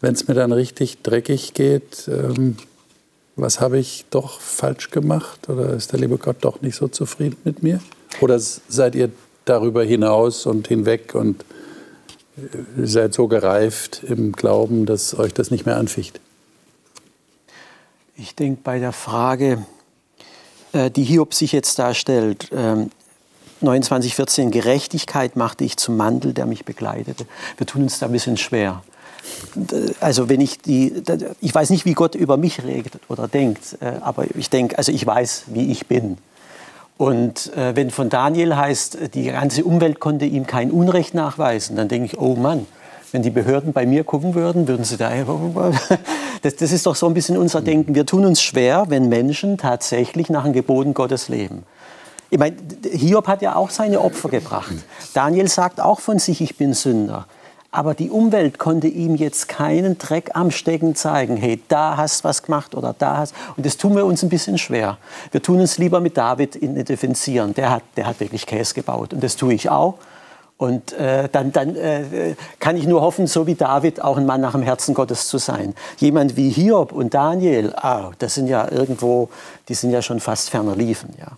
wenn 0.00 0.14
es 0.14 0.28
mir 0.28 0.34
dann 0.34 0.52
richtig 0.52 1.02
dreckig 1.02 1.54
geht, 1.54 2.08
ähm, 2.08 2.56
was 3.40 3.60
habe 3.60 3.78
ich 3.78 4.04
doch 4.10 4.40
falsch 4.40 4.90
gemacht 4.90 5.48
oder 5.48 5.70
ist 5.70 5.92
der 5.92 6.00
liebe 6.00 6.18
Gott 6.18 6.36
doch 6.40 6.60
nicht 6.60 6.76
so 6.76 6.88
zufrieden 6.88 7.36
mit 7.44 7.62
mir? 7.62 7.80
Oder 8.20 8.38
seid 8.38 8.94
ihr 8.94 9.10
darüber 9.44 9.82
hinaus 9.82 10.46
und 10.46 10.68
hinweg 10.68 11.14
und 11.14 11.44
äh, 12.36 12.86
seid 12.86 13.14
so 13.14 13.28
gereift 13.28 14.02
im 14.04 14.32
Glauben, 14.32 14.86
dass 14.86 15.18
euch 15.18 15.32
das 15.32 15.50
nicht 15.50 15.66
mehr 15.66 15.76
anficht? 15.76 16.20
Ich 18.16 18.34
denke, 18.34 18.60
bei 18.62 18.78
der 18.78 18.92
Frage, 18.92 19.64
äh, 20.72 20.90
die 20.90 21.04
Hiob 21.04 21.32
sich 21.34 21.52
jetzt 21.52 21.78
darstellt, 21.78 22.50
29,14, 23.62 24.42
ähm, 24.42 24.50
Gerechtigkeit 24.50 25.36
machte 25.36 25.64
ich 25.64 25.76
zum 25.78 25.96
Mantel, 25.96 26.34
der 26.34 26.46
mich 26.46 26.64
begleitete. 26.64 27.26
Wir 27.56 27.66
tun 27.66 27.82
uns 27.84 27.98
da 27.98 28.06
ein 28.06 28.12
bisschen 28.12 28.36
schwer 28.36 28.82
also 30.00 30.28
wenn 30.28 30.40
ich 30.40 30.58
die, 30.58 31.02
ich 31.40 31.54
weiß 31.54 31.70
nicht, 31.70 31.84
wie 31.84 31.94
Gott 31.94 32.14
über 32.14 32.36
mich 32.36 32.62
redet 32.62 33.00
oder 33.08 33.28
denkt, 33.28 33.76
äh, 33.80 33.92
aber 34.00 34.24
ich 34.34 34.50
denke, 34.50 34.78
also 34.78 34.92
ich 34.92 35.06
weiß, 35.06 35.44
wie 35.48 35.70
ich 35.70 35.86
bin. 35.86 36.18
Und 36.96 37.56
äh, 37.56 37.74
wenn 37.76 37.90
von 37.90 38.10
Daniel 38.10 38.56
heißt, 38.56 39.14
die 39.14 39.24
ganze 39.24 39.64
Umwelt 39.64 40.00
konnte 40.00 40.26
ihm 40.26 40.46
kein 40.46 40.70
Unrecht 40.70 41.14
nachweisen, 41.14 41.76
dann 41.76 41.88
denke 41.88 42.06
ich, 42.06 42.20
oh 42.20 42.36
Mann, 42.36 42.66
Wenn 43.12 43.22
die 43.22 43.30
Behörden 43.30 43.72
bei 43.72 43.86
mir 43.86 44.04
gucken 44.04 44.34
würden, 44.34 44.68
würden 44.68 44.84
sie 44.84 44.96
da. 44.96 45.10
Das, 46.42 46.56
das 46.56 46.72
ist 46.72 46.86
doch 46.86 46.96
so 46.96 47.06
ein 47.06 47.12
bisschen 47.12 47.36
unser 47.36 47.60
Denken. 47.60 47.94
Wir 47.94 48.06
tun 48.06 48.24
uns 48.24 48.40
schwer, 48.40 48.86
wenn 48.88 49.10
Menschen 49.10 49.58
tatsächlich 49.58 50.30
nach 50.30 50.44
den 50.44 50.54
Geboten 50.54 50.94
Gottes 50.94 51.28
leben. 51.28 51.64
Ich 52.30 52.38
meine, 52.38 52.56
Hiob 52.90 53.26
hat 53.26 53.42
ja 53.42 53.56
auch 53.56 53.68
seine 53.68 54.00
Opfer 54.00 54.30
gebracht. 54.30 54.72
Daniel 55.12 55.48
sagt 55.48 55.80
auch 55.82 56.00
von 56.00 56.18
sich, 56.18 56.40
ich 56.40 56.56
bin 56.56 56.72
Sünder. 56.72 57.26
Aber 57.72 57.94
die 57.94 58.10
Umwelt 58.10 58.58
konnte 58.58 58.88
ihm 58.88 59.14
jetzt 59.14 59.48
keinen 59.48 59.96
Dreck 59.96 60.30
am 60.34 60.50
Stecken 60.50 60.96
zeigen. 60.96 61.36
Hey, 61.36 61.62
da 61.68 61.96
hast 61.96 62.20
du 62.20 62.28
was 62.28 62.42
gemacht 62.42 62.74
oder 62.74 62.94
da 62.98 63.18
hast. 63.18 63.34
Und 63.56 63.64
das 63.64 63.76
tun 63.76 63.94
wir 63.94 64.04
uns 64.04 64.24
ein 64.24 64.28
bisschen 64.28 64.58
schwer. 64.58 64.98
Wir 65.30 65.40
tun 65.40 65.60
uns 65.60 65.78
lieber 65.78 66.00
mit 66.00 66.16
David 66.16 66.56
identifizieren. 66.56 67.54
Der 67.54 67.70
hat, 67.70 67.82
der 67.96 68.06
hat 68.06 68.18
wirklich 68.18 68.44
Käse 68.46 68.74
gebaut. 68.74 69.14
Und 69.14 69.22
das 69.22 69.36
tue 69.36 69.54
ich 69.54 69.70
auch. 69.70 69.98
Und 70.56 70.92
äh, 70.92 71.28
dann, 71.30 71.52
dann 71.52 71.76
äh, 71.76 72.34
kann 72.58 72.76
ich 72.76 72.86
nur 72.86 73.00
hoffen, 73.00 73.26
so 73.26 73.46
wie 73.46 73.54
David, 73.54 74.02
auch 74.02 74.18
ein 74.18 74.26
Mann 74.26 74.40
nach 74.40 74.52
dem 74.52 74.62
Herzen 74.62 74.92
Gottes 74.92 75.28
zu 75.28 75.38
sein. 75.38 75.74
Jemand 75.98 76.36
wie 76.36 76.50
Hiob 76.50 76.92
und 76.92 77.14
Daniel, 77.14 77.72
oh, 77.82 78.10
das 78.18 78.34
sind 78.34 78.48
ja 78.48 78.70
irgendwo, 78.70 79.30
die 79.68 79.74
sind 79.74 79.90
ja 79.90 80.02
schon 80.02 80.20
fast 80.20 80.50
ferner 80.50 80.76
liefen. 80.76 81.14
Ja. 81.18 81.28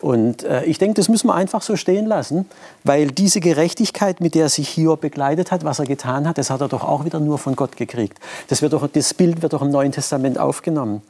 Und 0.00 0.44
äh, 0.44 0.64
ich 0.64 0.78
denke, 0.78 0.94
das 0.94 1.08
müssen 1.08 1.28
wir 1.28 1.34
einfach 1.34 1.62
so 1.62 1.76
stehen 1.76 2.06
lassen, 2.06 2.46
weil 2.84 3.10
diese 3.10 3.40
Gerechtigkeit, 3.40 4.20
mit 4.20 4.34
der 4.34 4.48
sich 4.48 4.68
Hiob 4.68 5.00
begleitet 5.00 5.50
hat, 5.50 5.64
was 5.64 5.78
er 5.78 5.86
getan 5.86 6.28
hat, 6.28 6.38
das 6.38 6.50
hat 6.50 6.60
er 6.60 6.68
doch 6.68 6.84
auch 6.84 7.04
wieder 7.04 7.20
nur 7.20 7.38
von 7.38 7.56
Gott 7.56 7.76
gekriegt. 7.76 8.18
Das, 8.48 8.62
wird 8.62 8.72
doch, 8.72 8.86
das 8.88 9.14
Bild 9.14 9.42
wird 9.42 9.52
doch 9.52 9.62
im 9.62 9.70
Neuen 9.70 9.92
Testament 9.92 10.38
aufgenommen. 10.38 11.02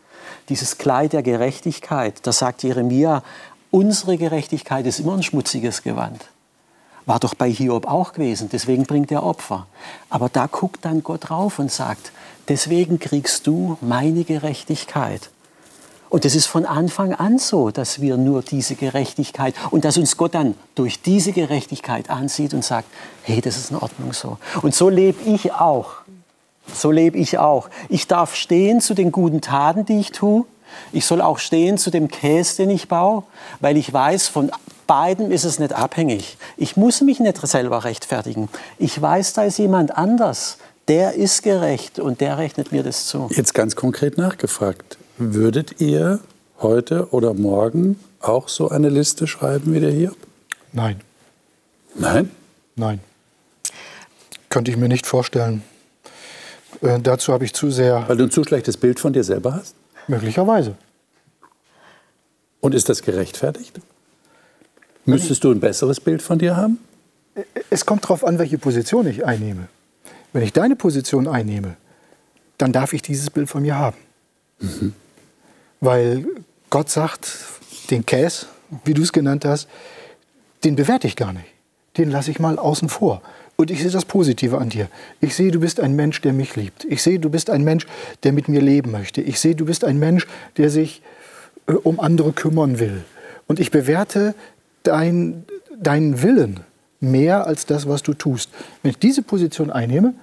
Dieses 0.49 0.79
Kleid 0.79 1.13
der 1.13 1.23
Gerechtigkeit, 1.23 2.15
da 2.23 2.33
sagt 2.33 2.63
Jeremia, 2.63 3.23
unsere 3.71 4.17
Gerechtigkeit 4.17 4.87
ist 4.87 5.01
immer 5.01 5.15
ein 5.15 5.23
schmutziges 5.23 5.83
Gewand. 5.83 6.25
War 7.07 7.21
doch 7.21 7.35
bei 7.35 7.51
Hiob 7.51 7.87
auch 7.87 8.13
gewesen, 8.13 8.49
deswegen 8.53 8.85
bringt 8.85 9.13
er 9.13 9.25
Opfer. 9.25 9.67
Aber 10.11 10.29
da 10.29 10.47
guckt 10.47 10.85
dann 10.85 11.03
Gott 11.03 11.29
drauf 11.29 11.59
und 11.59 11.71
sagt, 11.71 12.13
deswegen 12.49 12.99
kriegst 12.99 13.47
du 13.47 13.79
meine 13.81 14.25
Gerechtigkeit. 14.25 15.31
Und 16.09 16.25
es 16.25 16.35
ist 16.35 16.47
von 16.47 16.65
Anfang 16.65 17.15
an 17.15 17.39
so, 17.39 17.71
dass 17.71 18.01
wir 18.01 18.17
nur 18.17 18.43
diese 18.43 18.75
Gerechtigkeit 18.75 19.55
und 19.71 19.85
dass 19.85 19.99
uns 19.99 20.17
Gott 20.17 20.35
dann 20.35 20.55
durch 20.75 21.03
diese 21.03 21.33
Gerechtigkeit 21.33 22.11
ansieht 22.11 22.55
und 22.55 22.65
sagt, 22.65 22.89
hey, 23.23 23.41
das 23.41 23.57
ist 23.57 23.71
in 23.71 23.77
Ordnung 23.77 24.13
so. 24.13 24.39
Und 24.63 24.75
so 24.75 24.89
lebe 24.89 25.29
ich 25.29 25.53
auch. 25.53 25.93
So 26.73 26.91
lebe 26.91 27.19
ich 27.19 27.39
auch. 27.39 27.69
Ich 27.89 28.07
darf 28.07 28.35
stehen 28.35 28.81
zu 28.81 28.95
den 28.95 29.13
guten 29.13 29.41
Taten, 29.41 29.85
die 29.85 30.01
ich 30.01 30.13
tue. 30.13 30.45
Ich 30.93 31.07
soll 31.07 31.21
auch 31.21 31.39
stehen 31.39 31.79
zu 31.79 31.91
dem 31.91 32.09
Käse, 32.09 32.57
den 32.57 32.71
ich 32.71 32.89
baue, 32.89 33.23
weil 33.61 33.77
ich 33.77 33.93
weiß, 33.93 34.29
von 34.29 34.51
beiden 34.87 35.31
ist 35.31 35.45
es 35.45 35.59
nicht 35.59 35.73
abhängig. 35.73 36.39
Ich 36.57 36.77
muss 36.77 37.01
mich 37.01 37.21
nicht 37.21 37.39
selber 37.47 37.85
rechtfertigen. 37.85 38.49
Ich 38.79 39.01
weiß, 39.01 39.33
da 39.33 39.45
ist 39.45 39.59
jemand 39.59 39.97
anders. 39.97 40.59
Der 40.89 41.15
ist 41.15 41.43
gerecht 41.43 41.99
und 41.99 42.21
der 42.21 42.39
rechnet 42.39 42.71
mir 42.71 42.85
das 42.85 43.07
zu. 43.07 43.29
Jetzt 43.31 43.55
ganz 43.55 43.75
konkret 43.75 44.19
nachgefragt. 44.19 44.99
Würdet 45.19 45.81
ihr 45.81 46.21
heute 46.61 47.11
oder 47.13 47.33
morgen 47.33 47.99
auch 48.21 48.49
so 48.49 48.69
eine 48.69 48.91
Liste 48.91 49.27
schreiben 49.27 49.73
wie 49.73 49.81
der 49.81 49.91
hier? 49.91 50.13
Nein. 50.73 51.01
Nein? 51.95 52.31
Nein. 52.75 53.01
Könnte 54.51 54.71
ich 54.71 54.77
mir 54.77 54.89
nicht 54.89 55.07
vorstellen. 55.07 55.63
Äh, 56.83 57.01
dazu 57.01 57.33
habe 57.33 57.47
ich 57.47 57.55
zu 57.55 57.71
sehr. 57.71 58.07
Weil 58.07 58.19
du 58.19 58.25
ein 58.25 58.31
zu 58.31 58.45
schlechtes 58.45 58.77
Bild 58.77 59.01
von 59.01 59.15
dir 59.15 59.25
selber 59.25 59.55
hast? 59.55 59.75
Möglicherweise. 60.07 60.77
Und 62.61 62.75
ist 62.75 62.91
das 62.91 63.03
gerechtfertigt? 63.03 63.81
Müsstest 65.07 65.45
du 65.45 65.51
ein 65.51 65.61
besseres 65.61 65.99
Bild 65.99 66.21
von 66.21 66.39
dir 66.39 66.57
haben? 66.57 66.79
Es 67.71 67.87
kommt 67.87 68.05
darauf 68.05 68.23
an, 68.23 68.39
welche 68.39 68.59
Position 68.59 69.07
ich 69.07 69.25
einnehme. 69.25 69.69
Wenn 70.35 70.43
ich 70.43 70.53
deine 70.53 70.77
Position 70.77 71.27
einnehme, 71.27 71.77
dann 72.59 72.73
darf 72.73 72.93
ich 72.93 73.01
dieses 73.01 73.31
Bild 73.31 73.49
von 73.49 73.63
mir 73.63 73.79
haben. 73.79 73.97
Mhm. 74.59 74.93
Weil 75.81 76.27
Gott 76.71 76.91
sagt, 76.91 77.33
den 77.91 78.05
Käse, 78.05 78.47
wie 78.85 78.95
du 78.95 79.03
es 79.03 79.13
genannt 79.13 79.45
hast, 79.45 79.69
den 80.65 80.77
bewerte 80.77 81.07
ich 81.07 81.17
gar 81.17 81.33
nicht. 81.33 81.47
Den 81.97 82.11
lasse 82.11 82.31
ich 82.31 82.39
mal 82.39 82.59
außen 82.59 82.89
vor. 82.89 83.23
Und 83.57 83.71
ich 83.71 83.81
sehe 83.83 83.91
das 83.91 84.05
Positive 84.05 84.59
an 84.59 84.69
dir. 84.69 84.89
Ich 85.21 85.35
sehe, 85.35 85.51
du 85.51 85.61
bist 85.61 85.81
ein 85.81 85.97
Mensch, 85.97 86.21
der 86.21 86.35
mich 86.35 86.57
liebt. 86.57 86.85
Ich 86.85 87.03
sehe, 87.03 87.19
du 87.19 87.31
bist 87.31 87.49
ein 87.49 87.65
Mensch, 87.65 87.87
der 88.23 88.33
mit 88.33 88.49
mir 88.49 88.61
leben 88.61 88.91
möchte. 88.91 89.23
Ich 89.23 89.41
sehe, 89.41 89.55
du 89.55 89.65
bist 89.65 89.85
ein 89.85 89.99
Mensch, 89.99 90.27
der 90.59 90.69
sich 90.69 91.03
äh, 91.67 91.73
um 91.73 91.99
andere 92.01 92.33
kümmern 92.33 92.79
will. 92.79 93.05
Und 93.47 93.59
ich 93.59 93.71
bewerte 93.71 94.35
dein, 94.83 95.45
deinen 95.75 96.23
Willen 96.23 96.61
mehr 97.01 97.47
als 97.47 97.65
das, 97.65 97.89
was 97.89 98.03
du 98.03 98.13
tust. 98.13 98.51
Wenn 98.83 98.91
ich 98.91 98.99
diese 98.99 99.23
Position 99.23 99.71
einnehme, 99.71 100.15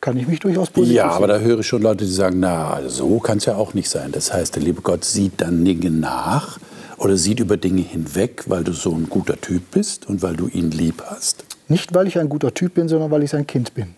kann 0.00 0.16
ich 0.16 0.26
mich 0.26 0.40
durchaus 0.40 0.70
positiv 0.70 0.96
Ja, 0.96 1.10
aber 1.10 1.26
da 1.26 1.38
höre 1.38 1.60
ich 1.60 1.66
schon 1.66 1.82
Leute, 1.82 2.04
die 2.04 2.10
sagen, 2.10 2.40
na, 2.40 2.80
so 2.88 3.18
kann 3.18 3.38
es 3.38 3.44
ja 3.44 3.56
auch 3.56 3.74
nicht 3.74 3.88
sein. 3.88 4.12
Das 4.12 4.32
heißt, 4.32 4.56
der 4.56 4.62
liebe 4.62 4.80
Gott 4.82 5.04
sieht 5.04 5.40
dann 5.40 5.64
Dinge 5.64 5.90
nach 5.90 6.58
oder 6.96 7.16
sieht 7.16 7.40
über 7.40 7.56
Dinge 7.56 7.82
hinweg, 7.82 8.44
weil 8.46 8.64
du 8.64 8.72
so 8.72 8.92
ein 8.92 9.08
guter 9.08 9.40
Typ 9.40 9.70
bist 9.70 10.08
und 10.08 10.22
weil 10.22 10.36
du 10.36 10.48
ihn 10.48 10.70
lieb 10.70 11.02
hast? 11.06 11.44
Nicht, 11.68 11.94
weil 11.94 12.06
ich 12.06 12.18
ein 12.18 12.28
guter 12.28 12.52
Typ 12.52 12.74
bin, 12.74 12.88
sondern 12.88 13.10
weil 13.10 13.22
ich 13.22 13.30
sein 13.30 13.46
Kind 13.46 13.74
bin. 13.74 13.94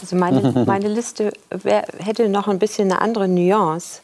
Also 0.00 0.16
meine, 0.16 0.64
meine 0.66 0.88
Liste 0.88 1.32
wär, 1.50 1.84
hätte 1.98 2.28
noch 2.28 2.48
ein 2.48 2.58
bisschen 2.58 2.90
eine 2.90 3.00
andere 3.00 3.28
Nuance. 3.28 4.00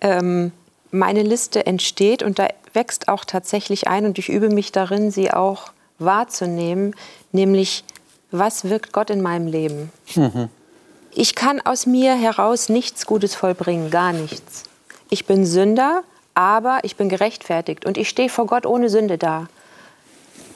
Ähm, 0.00 0.52
meine 0.90 1.22
Liste 1.22 1.66
entsteht 1.66 2.22
und 2.22 2.38
da 2.38 2.48
wächst 2.72 3.08
auch 3.08 3.24
tatsächlich 3.24 3.88
ein 3.88 4.06
und 4.06 4.18
ich 4.18 4.28
übe 4.28 4.48
mich 4.48 4.72
darin, 4.72 5.10
sie 5.10 5.32
auch 5.32 5.72
wahrzunehmen, 5.98 6.94
nämlich 7.32 7.84
was 8.30 8.68
wirkt 8.68 8.92
Gott 8.92 9.10
in 9.10 9.20
meinem 9.20 9.46
Leben? 9.46 9.90
Mhm. 10.14 10.48
Ich 11.12 11.34
kann 11.34 11.60
aus 11.60 11.86
mir 11.86 12.14
heraus 12.14 12.68
nichts 12.68 13.04
Gutes 13.04 13.34
vollbringen, 13.34 13.90
gar 13.90 14.12
nichts. 14.12 14.64
Ich 15.08 15.26
bin 15.26 15.44
Sünder, 15.44 16.04
aber 16.34 16.80
ich 16.82 16.96
bin 16.96 17.08
gerechtfertigt 17.08 17.84
und 17.84 17.98
ich 17.98 18.08
stehe 18.08 18.28
vor 18.28 18.46
Gott 18.46 18.64
ohne 18.64 18.88
Sünde 18.88 19.18
da. 19.18 19.48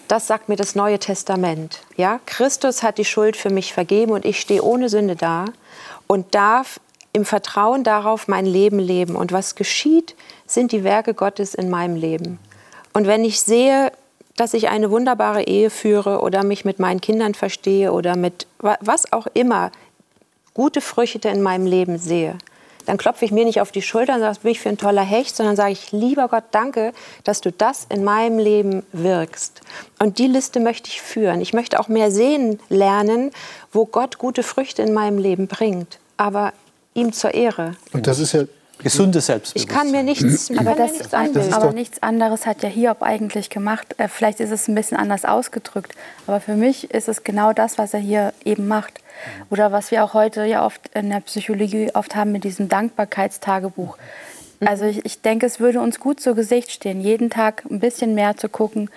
Das 0.07 0.27
sagt 0.27 0.49
mir 0.49 0.57
das 0.57 0.75
Neue 0.75 0.99
Testament. 0.99 1.81
Ja? 1.97 2.21
Christus 2.27 2.83
hat 2.83 2.99
die 2.99 3.05
Schuld 3.05 3.37
für 3.37 3.51
mich 3.51 3.73
vergeben 3.73 4.13
und 4.13 4.25
ich 4.25 4.39
stehe 4.39 4.63
ohne 4.63 4.89
Sünde 4.89 5.17
da 5.17 5.47
und 6.07 6.35
darf 6.35 6.79
im 7.13 7.25
Vertrauen 7.25 7.83
darauf 7.83 8.29
mein 8.29 8.47
Leben 8.47 8.79
leben. 8.79 9.17
Und 9.17 9.33
was 9.33 9.57
geschieht, 9.57 10.15
sind 10.47 10.73
die 10.73 10.85
Werke 10.85 11.15
Gottes 11.15 11.55
in 11.55 11.71
meinem 11.71 11.97
Leben. 11.97 12.39
Und 12.93 13.07
wenn 13.07 13.25
ich 13.25 13.41
sehe, 13.41 13.93
dass 14.37 14.53
ich 14.55 14.69
eine 14.69 14.91
wunderbare 14.91 15.45
Ehe 15.45 15.71
führe 15.71 16.21
oder 16.21 16.45
mich 16.45 16.65
mit 16.65 16.79
meinen 16.79 17.01
Kindern 17.01 17.35
verstehe 17.35 17.93
oder 17.93 18.17
mit 18.17 18.47
was 18.59 19.13
auch 19.13 19.27
immer 19.33 19.71
gute 20.55 20.81
Früchte 20.81 21.29
in 21.29 21.43
meinem 21.43 21.67
Leben 21.67 21.99
sehe, 21.99 22.39
dann 22.87 22.99
klopfe 22.99 23.25
ich 23.25 23.33
mir 23.33 23.45
nicht 23.45 23.61
auf 23.61 23.73
die 23.73 23.83
Schulter 23.83 24.15
und 24.15 24.21
sage, 24.21 24.39
bin 24.43 24.53
ich 24.53 24.61
für 24.61 24.69
ein 24.69 24.79
toller 24.79 25.03
Hecht, 25.03 25.35
sondern 25.37 25.57
sage 25.57 25.73
ich, 25.73 25.93
lieber 25.93 26.29
Gott, 26.29 26.45
danke, 26.51 26.93
dass 27.25 27.41
du 27.41 27.51
das 27.51 27.87
in 27.89 28.05
meinem 28.05 28.39
Leben 28.39 28.85
wirkst. 28.93 29.63
Und 29.99 30.19
die 30.19 30.27
Liste 30.27 30.61
möchte 30.61 30.89
ich 30.89 31.01
führen. 31.01 31.41
Ich 31.41 31.55
möchte 31.55 31.81
auch 31.81 31.89
mehr 31.89 32.11
sehen 32.11 32.61
lernen, 32.69 33.31
wo 33.73 33.87
Gott 33.87 34.19
gute 34.19 34.43
Früchte 34.43 34.83
in 34.83 34.93
meinem 34.93 35.19
Leben 35.19 35.47
bringt, 35.49 35.99
aber 36.17 36.53
ihm 36.93 37.13
zur 37.13 37.35
Ehre. 37.35 37.77
Und 37.93 38.07
das 38.07 38.19
ist 38.19 38.33
ja 38.33 38.45
Gesundes 38.83 39.27
Selbstbewusstsein. 39.27 39.63
Ich 39.63 39.69
kann 39.69 39.91
mir 39.91 40.03
nichts, 40.03 40.51
aber, 40.57 40.75
das, 40.75 40.93
nichts 40.93 41.11
das 41.11 41.53
aber 41.53 41.73
nichts 41.73 42.03
anderes 42.03 42.47
hat 42.47 42.63
ja 42.63 42.69
Hiob 42.69 43.03
eigentlich 43.03 43.51
gemacht. 43.51 43.95
Äh, 43.99 44.09
vielleicht 44.09 44.41
ist 44.41 44.51
es 44.51 44.69
ein 44.69 44.75
bisschen 44.75 44.97
anders 44.97 45.25
ausgedrückt, 45.25 45.95
aber 46.27 46.41
für 46.41 46.55
mich 46.55 46.91
ist 46.93 47.09
es 47.09 47.25
genau 47.25 47.53
das, 47.53 47.79
was 47.79 47.95
er 47.95 48.01
hier 48.01 48.33
eben 48.45 48.67
macht. 48.69 49.01
Oder 49.51 49.73
was 49.73 49.91
wir 49.91 50.05
auch 50.05 50.15
heute 50.15 50.45
ja 50.45 50.67
oft 50.67 50.91
in 50.95 51.11
der 51.11 51.21
Psychologie 51.21 51.91
oft 51.95 52.17
haben 52.17 52.33
mit 52.33 52.45
diesem 52.45 52.69
Dankbarkeitstagebuch. 52.69 53.97
Also 54.61 54.85
ich, 54.85 55.05
ich 55.05 55.21
denke, 55.21 55.47
es 55.47 55.61
würde 55.61 55.81
uns 55.81 56.01
gut 56.01 56.21
zu 56.21 56.35
Gesicht 56.35 56.71
stehen, 56.71 57.01
jeden 57.01 57.31
Tag 57.31 57.65
ein 57.71 57.81
bisschen 57.81 58.15
mehr 58.15 58.37
zu 58.37 58.49
gucken, 58.49 58.91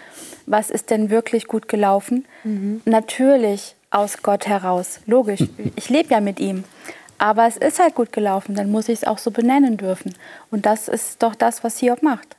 was 0.45 0.69
ist 0.69 0.89
denn 0.89 1.09
wirklich 1.09 1.47
gut 1.47 1.67
gelaufen. 1.67 2.25
Mhm. 2.43 2.81
Natürlich 2.85 3.75
aus 3.89 4.21
Gott 4.21 4.47
heraus, 4.47 4.99
logisch. 5.05 5.43
Ich 5.75 5.89
lebe 5.89 6.13
ja 6.13 6.19
mit 6.19 6.39
ihm. 6.39 6.63
Aber 7.17 7.47
es 7.47 7.57
ist 7.57 7.79
halt 7.79 7.95
gut 7.95 8.11
gelaufen, 8.11 8.55
dann 8.55 8.69
muss 8.69 8.89
ich 8.89 8.99
es 8.99 9.03
auch 9.03 9.17
so 9.17 9.31
benennen 9.31 9.77
dürfen. 9.77 10.13
Und 10.51 10.65
das 10.65 10.87
ist 10.87 11.23
doch 11.23 11.35
das, 11.35 11.63
was 11.63 11.77
Hiob 11.77 12.03
macht. 12.03 12.35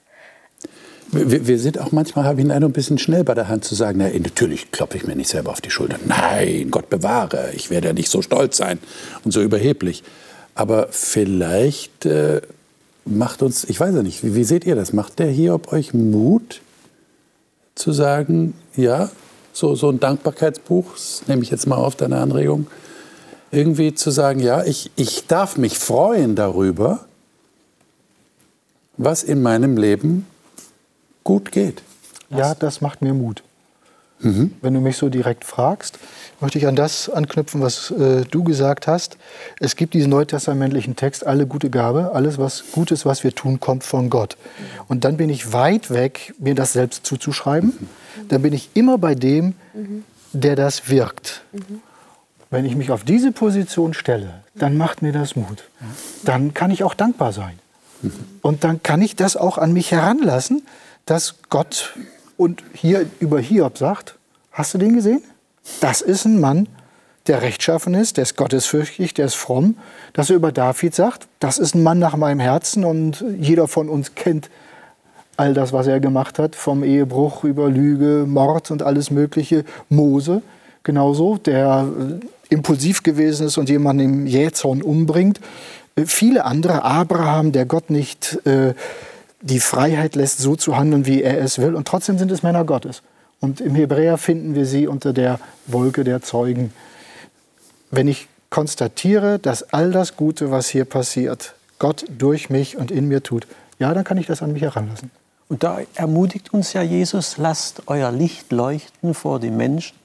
Wir, 1.10 1.46
wir 1.46 1.58
sind 1.58 1.80
auch 1.80 1.90
manchmal, 1.90 2.26
habe 2.26 2.40
ich 2.40 2.46
den 2.46 2.52
Eindruck, 2.52 2.70
ein 2.70 2.74
bisschen 2.74 2.98
schnell 2.98 3.24
bei 3.24 3.34
der 3.34 3.48
Hand 3.48 3.64
zu 3.64 3.74
sagen, 3.74 3.98
na, 3.98 4.08
natürlich 4.10 4.70
klopfe 4.70 4.98
ich 4.98 5.06
mir 5.06 5.16
nicht 5.16 5.30
selber 5.30 5.50
auf 5.50 5.60
die 5.60 5.70
Schulter. 5.70 5.98
Nein, 6.06 6.70
Gott 6.70 6.90
bewahre, 6.90 7.50
ich 7.54 7.70
werde 7.70 7.88
ja 7.88 7.92
nicht 7.94 8.10
so 8.10 8.20
stolz 8.20 8.58
sein 8.58 8.78
und 9.24 9.32
so 9.32 9.40
überheblich. 9.40 10.02
Aber 10.54 10.88
vielleicht 10.90 12.04
äh, 12.04 12.42
macht 13.06 13.42
uns, 13.42 13.64
ich 13.64 13.80
weiß 13.80 13.94
ja 13.94 14.02
nicht, 14.02 14.22
wie, 14.22 14.34
wie 14.34 14.44
seht 14.44 14.66
ihr 14.66 14.74
das? 14.74 14.92
Macht 14.92 15.18
der 15.18 15.28
Hiob 15.28 15.72
euch 15.72 15.94
Mut 15.94 16.60
zu 17.74 17.92
sagen, 17.92 18.54
ja, 18.76 19.10
so, 19.52 19.74
so 19.74 19.88
ein 19.88 20.00
Dankbarkeitsbuch, 20.00 20.92
das 20.92 21.22
nehme 21.26 21.42
ich 21.42 21.50
jetzt 21.50 21.66
mal 21.66 21.76
auf 21.76 21.96
deine 21.96 22.18
Anregung, 22.18 22.66
irgendwie 23.50 23.94
zu 23.94 24.10
sagen, 24.10 24.40
ja, 24.40 24.64
ich, 24.64 24.90
ich 24.96 25.26
darf 25.26 25.56
mich 25.56 25.78
freuen 25.78 26.34
darüber, 26.34 27.00
was 28.96 29.22
in 29.22 29.42
meinem 29.42 29.76
Leben 29.76 30.26
gut 31.24 31.52
geht. 31.52 31.82
Ja, 32.30 32.54
das 32.54 32.80
macht 32.80 33.00
mir 33.00 33.14
Mut. 33.14 33.42
Mhm. 34.20 34.52
Wenn 34.60 34.74
du 34.74 34.80
mich 34.80 34.96
so 34.96 35.08
direkt 35.08 35.44
fragst, 35.44 35.98
möchte 36.40 36.58
ich 36.58 36.66
an 36.66 36.74
das 36.74 37.08
anknüpfen, 37.08 37.60
was 37.60 37.92
äh, 37.92 38.24
du 38.28 38.42
gesagt 38.42 38.86
hast. 38.86 39.16
Es 39.60 39.76
gibt 39.76 39.94
diesen 39.94 40.10
neutestamentlichen 40.10 40.96
Text, 40.96 41.24
alle 41.24 41.46
gute 41.46 41.70
Gabe, 41.70 42.10
alles 42.14 42.36
was 42.36 42.64
Gutes, 42.72 43.06
was 43.06 43.22
wir 43.22 43.34
tun, 43.34 43.60
kommt 43.60 43.84
von 43.84 44.10
Gott. 44.10 44.36
Und 44.88 45.04
dann 45.04 45.16
bin 45.16 45.30
ich 45.30 45.52
weit 45.52 45.90
weg, 45.90 46.34
mir 46.38 46.56
das 46.56 46.72
selbst 46.72 47.06
zuzuschreiben. 47.06 47.72
Dann 48.28 48.42
bin 48.42 48.52
ich 48.52 48.70
immer 48.74 48.98
bei 48.98 49.14
dem, 49.14 49.54
der 50.32 50.56
das 50.56 50.88
wirkt. 50.88 51.42
Wenn 52.50 52.64
ich 52.64 52.76
mich 52.76 52.90
auf 52.90 53.04
diese 53.04 53.32
Position 53.32 53.92
stelle, 53.92 54.42
dann 54.54 54.76
macht 54.76 55.02
mir 55.02 55.12
das 55.12 55.36
Mut. 55.36 55.64
Dann 56.24 56.54
kann 56.54 56.70
ich 56.70 56.82
auch 56.82 56.94
dankbar 56.94 57.32
sein. 57.32 57.58
Und 58.42 58.64
dann 58.64 58.82
kann 58.82 59.02
ich 59.02 59.16
das 59.16 59.36
auch 59.36 59.58
an 59.58 59.72
mich 59.72 59.92
heranlassen, 59.92 60.62
dass 61.04 61.36
Gott 61.50 61.94
und 62.36 62.62
hier 62.72 63.06
über 63.20 63.40
Hiob 63.40 63.76
sagt, 63.76 64.16
hast 64.52 64.72
du 64.72 64.78
den 64.78 64.94
gesehen? 64.94 65.22
Das 65.80 66.00
ist 66.00 66.24
ein 66.24 66.40
Mann, 66.40 66.68
der 67.26 67.42
rechtschaffen 67.42 67.94
ist, 67.94 68.16
der 68.16 68.22
ist 68.22 68.36
gottesfürchtig, 68.36 69.12
der 69.14 69.26
ist 69.26 69.34
fromm. 69.34 69.76
Dass 70.14 70.30
er 70.30 70.36
über 70.36 70.52
David 70.52 70.94
sagt, 70.94 71.26
das 71.40 71.58
ist 71.58 71.74
ein 71.74 71.82
Mann 71.82 71.98
nach 71.98 72.16
meinem 72.16 72.40
Herzen 72.40 72.84
und 72.84 73.24
jeder 73.38 73.68
von 73.68 73.88
uns 73.88 74.14
kennt 74.14 74.48
all 75.36 75.54
das, 75.54 75.72
was 75.72 75.86
er 75.86 76.00
gemacht 76.00 76.38
hat, 76.38 76.56
vom 76.56 76.82
Ehebruch 76.82 77.44
über 77.44 77.68
Lüge, 77.68 78.24
Mord 78.26 78.70
und 78.70 78.82
alles 78.82 79.10
Mögliche. 79.10 79.64
Mose 79.88 80.42
genauso, 80.88 81.36
der 81.36 81.86
äh, 81.86 82.26
impulsiv 82.50 83.02
gewesen 83.02 83.46
ist 83.46 83.58
und 83.58 83.68
jemanden 83.68 84.04
im 84.04 84.26
Jähzorn 84.26 84.82
umbringt. 84.82 85.40
Äh, 85.96 86.06
viele 86.06 86.44
andere, 86.44 86.82
Abraham, 86.82 87.52
der 87.52 87.66
Gott 87.66 87.90
nicht 87.90 88.38
äh, 88.46 88.74
die 89.40 89.60
Freiheit 89.60 90.16
lässt, 90.16 90.38
so 90.38 90.56
zu 90.56 90.76
handeln, 90.76 91.06
wie 91.06 91.22
er 91.22 91.38
es 91.40 91.58
will. 91.58 91.74
Und 91.74 91.86
trotzdem 91.86 92.18
sind 92.18 92.30
es 92.30 92.42
Männer 92.42 92.64
Gottes. 92.64 93.02
Und 93.40 93.60
im 93.60 93.74
Hebräer 93.74 94.18
finden 94.18 94.54
wir 94.54 94.66
sie 94.66 94.86
unter 94.86 95.12
der 95.12 95.38
Wolke 95.66 96.02
der 96.02 96.22
Zeugen. 96.22 96.72
Wenn 97.90 98.08
ich 98.08 98.28
konstatiere, 98.50 99.38
dass 99.38 99.72
all 99.72 99.92
das 99.92 100.16
Gute, 100.16 100.50
was 100.50 100.68
hier 100.68 100.84
passiert, 100.84 101.54
Gott 101.78 102.04
durch 102.08 102.50
mich 102.50 102.76
und 102.76 102.90
in 102.90 103.06
mir 103.06 103.22
tut, 103.22 103.46
ja, 103.78 103.94
dann 103.94 104.04
kann 104.04 104.18
ich 104.18 104.26
das 104.26 104.42
an 104.42 104.52
mich 104.52 104.62
heranlassen. 104.62 105.10
Und 105.48 105.62
da 105.62 105.78
ermutigt 105.94 106.52
uns 106.52 106.72
ja 106.72 106.82
Jesus, 106.82 107.38
lasst 107.38 107.82
euer 107.86 108.10
Licht 108.10 108.52
leuchten 108.52 109.14
vor 109.14 109.38
die 109.40 109.50
Menschen, 109.50 109.96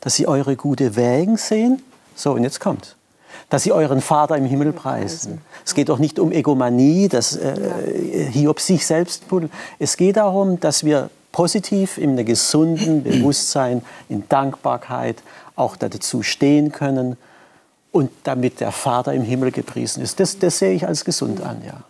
dass 0.00 0.14
sie 0.14 0.26
eure 0.26 0.54
gute 0.56 0.94
Wägen 0.94 1.36
sehen. 1.38 1.82
So, 2.14 2.32
und 2.32 2.42
jetzt 2.44 2.60
kommt 2.60 2.96
dass 3.52 3.64
sie 3.64 3.72
euren 3.72 4.00
Vater 4.00 4.36
im 4.38 4.46
Himmel 4.46 4.72
preisen. 4.72 5.42
Es 5.66 5.74
geht 5.74 5.90
doch 5.90 5.98
nicht 5.98 6.18
um 6.18 6.32
Egomanie, 6.32 7.08
dass 7.08 7.36
äh, 7.36 8.30
Hiob 8.30 8.60
sich 8.60 8.86
selbst 8.86 9.24
Es 9.78 9.98
geht 9.98 10.16
darum, 10.16 10.58
dass 10.58 10.84
wir 10.84 11.10
positiv 11.32 11.98
in 11.98 12.12
einem 12.12 12.24
gesunden 12.24 13.02
Bewusstsein, 13.04 13.82
in 14.08 14.26
Dankbarkeit 14.30 15.16
auch 15.54 15.76
dazu 15.76 16.22
stehen 16.22 16.72
können 16.72 17.18
und 17.90 18.10
damit 18.24 18.60
der 18.60 18.72
Vater 18.72 19.12
im 19.12 19.22
Himmel 19.22 19.50
gepriesen 19.50 20.02
ist. 20.02 20.18
Das, 20.18 20.38
das 20.38 20.58
sehe 20.58 20.72
ich 20.72 20.86
als 20.86 21.04
gesund 21.04 21.42
an, 21.42 21.60
ja. 21.66 21.82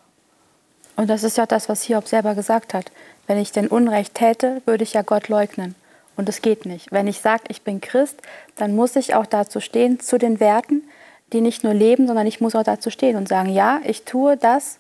Und 0.97 1.09
das 1.09 1.23
ist 1.23 1.37
ja 1.37 1.47
das, 1.47 1.69
was 1.69 1.83
Hiob 1.83 2.09
selber 2.09 2.35
gesagt 2.35 2.75
hat. 2.75 2.91
Wenn 3.29 3.39
ich 3.39 3.53
denn 3.53 3.69
Unrecht 3.69 4.15
täte, 4.15 4.63
würde 4.67 4.83
ich 4.83 4.95
ja 4.95 5.03
Gott 5.03 5.29
leugnen. 5.29 5.77
Und 6.17 6.29
das 6.29 6.43
geht 6.43 6.67
nicht. 6.67 6.93
Wenn 6.93 7.07
ich 7.07 7.21
sage, 7.21 7.45
ich 7.49 7.63
bin 7.63 7.81
Christ, 7.81 8.17
dann 8.57 8.75
muss 8.75 8.97
ich 8.97 9.15
auch 9.15 9.27
dazu 9.27 9.61
stehen, 9.61 10.01
zu 10.01 10.19
den 10.19 10.41
Werten, 10.41 10.83
die 11.33 11.41
nicht 11.41 11.65
nur 11.65 11.75
leben, 11.75 12.07
sondern 12.07 12.27
ich 12.27 12.41
muss 12.41 12.55
auch 12.55 12.63
dazu 12.63 12.91
stehen 12.91 13.17
und 13.17 13.29
sagen, 13.29 13.49
ja, 13.49 13.81
ich 13.85 14.05
tue 14.05 14.37
das, 14.37 14.79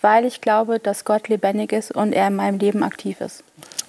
weil 0.00 0.24
ich 0.24 0.40
glaube, 0.40 0.80
dass 0.80 1.04
Gott 1.04 1.28
lebendig 1.28 1.72
ist 1.72 1.92
und 1.92 2.12
er 2.12 2.26
in 2.26 2.34
meinem 2.34 2.58
Leben 2.58 2.82
aktiv 2.82 3.20
ist. 3.20 3.44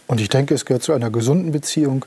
Und 0.08 0.22
ich 0.22 0.30
denke, 0.30 0.54
es 0.54 0.66
gehört 0.66 0.84
zu 0.84 0.94
einer 0.94 1.10
gesunden 1.10 1.52
Beziehung, 1.52 2.06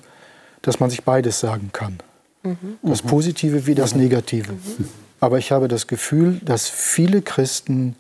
dass 0.62 0.78
man 0.80 0.91
sich 0.91 1.03
beides 1.03 1.41
sagen 1.41 1.70
kann. 1.72 1.99
Mhm. 2.43 2.78
Das 2.82 3.03
Positive 3.03 3.66
wie 3.66 3.74
das. 3.74 3.95
Negative. 3.95 4.53
Mhm. 4.53 4.89
Aber 5.18 5.39
ich 5.39 5.51
habe 5.51 5.66
das 5.66 5.87
Gefühl, 5.87 6.41
dass 6.45 6.68
viele 6.68 7.22
Christen 7.22 7.97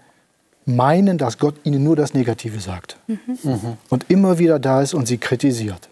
meinen, 0.64 1.18
dass 1.18 1.38
Gott 1.38 1.54
ihnen 1.64 1.82
nur 1.82 1.96
das 1.96 2.14
Negative 2.14 2.60
sagt. 2.60 2.98
Mhm. 3.06 3.78
Und 3.88 4.06
immer 4.08 4.38
wieder 4.38 4.58
da 4.58 4.82
ist 4.82 4.94
und 4.94 5.06
sie 5.06 5.18
kritisiert. 5.18 5.88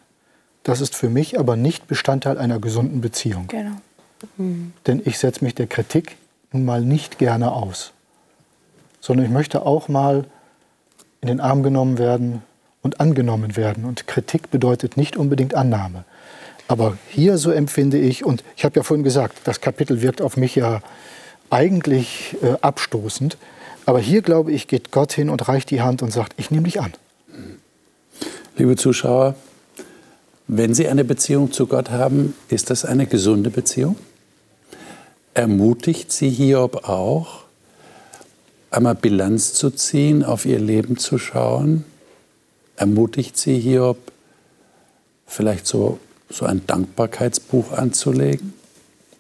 Das 0.65 0.81
ist 0.81 0.97
für 0.97 1.09
mich 1.09 1.39
aber 1.39 1.57
nicht 1.57 1.87
Bestandteil 1.87 2.39
einer 2.39 2.59
gesunden 2.59 3.01
Beziehung. 3.01 3.47
Genau. 3.49 3.77
Mhm. 4.39 4.73
Denn 4.87 5.03
ich 5.05 5.19
setze 5.19 5.45
mich 5.45 5.55
der 5.55 5.67
Kritik 5.67 6.17
nun 6.53 6.65
mal 6.65 6.81
nicht 6.81 7.19
gerne 7.19 7.53
aus. 7.53 7.93
Sondern 9.01 9.27
ich 9.27 9.33
möchte 9.33 9.65
auch 9.65 9.89
mal 9.89 10.25
in 11.21 11.29
den 11.29 11.41
Arm 11.41 11.63
genommen 11.63 11.99
werden 11.99 12.43
und 12.83 13.01
angenommen 13.01 13.57
werden. 13.57 13.85
Und 13.85 14.07
Kritik 14.07 14.51
bedeutet 14.51 14.97
nicht 14.97 15.17
unbedingt 15.17 15.55
Annahme. 15.55 16.05
Aber 16.67 16.97
hier 17.09 17.37
so 17.37 17.51
empfinde 17.51 17.99
ich, 17.99 18.25
und 18.25 18.43
ich 18.57 18.65
habe 18.65 18.77
ja 18.77 18.83
vorhin 18.83 19.05
gesagt, 19.05 19.41
das 19.45 19.61
Kapitel 19.61 20.01
wirkt 20.01 20.23
auf 20.23 20.39
mich 20.39 20.55
ja 20.55 20.81
eigentlich 21.51 22.37
äh, 22.43 22.57
abstoßend. 22.63 23.37
Aber 23.85 24.01
hier, 24.01 24.23
glaube 24.23 24.53
ich, 24.53 24.67
geht 24.67 24.91
Gott 24.91 25.13
hin 25.13 25.29
und 25.29 25.47
reicht 25.47 25.71
die 25.71 25.83
Hand 25.83 26.03
und 26.03 26.11
sagt, 26.11 26.33
ich 26.39 26.51
nehme 26.51 26.65
dich 26.65 26.81
an. 26.81 26.95
Liebe 28.57 28.77
Zuschauer, 28.77 29.35
wenn 30.47 30.75
Sie 30.75 30.89
eine 30.89 31.05
Beziehung 31.05 31.53
zu 31.53 31.67
Gott 31.67 31.91
haben, 31.91 32.35
ist 32.49 32.71
das 32.71 32.85
eine 32.85 33.07
gesunde 33.07 33.51
Beziehung? 33.51 33.97
Ermutigt 35.33 36.13
Sie 36.13 36.29
Hiob 36.29 36.89
auch, 36.89 37.45
einmal 38.71 38.95
Bilanz 38.95 39.55
zu 39.55 39.71
ziehen, 39.71 40.23
auf 40.23 40.45
Ihr 40.45 40.61
Leben 40.61 40.99
zu 40.99 41.19
schauen? 41.19 41.85
Ermutigt 42.77 43.37
Sie 43.39 43.59
Hiob, 43.59 43.99
vielleicht 45.27 45.67
so, 45.67 45.99
so 46.29 46.45
ein 46.45 46.67
Dankbarkeitsbuch 46.67 47.73
anzulegen 47.73 48.53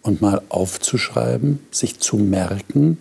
und 0.02 0.20
mal 0.20 0.42
aufzuschreiben, 0.50 1.60
sich 1.70 2.00
zu 2.00 2.16
merken, 2.16 2.98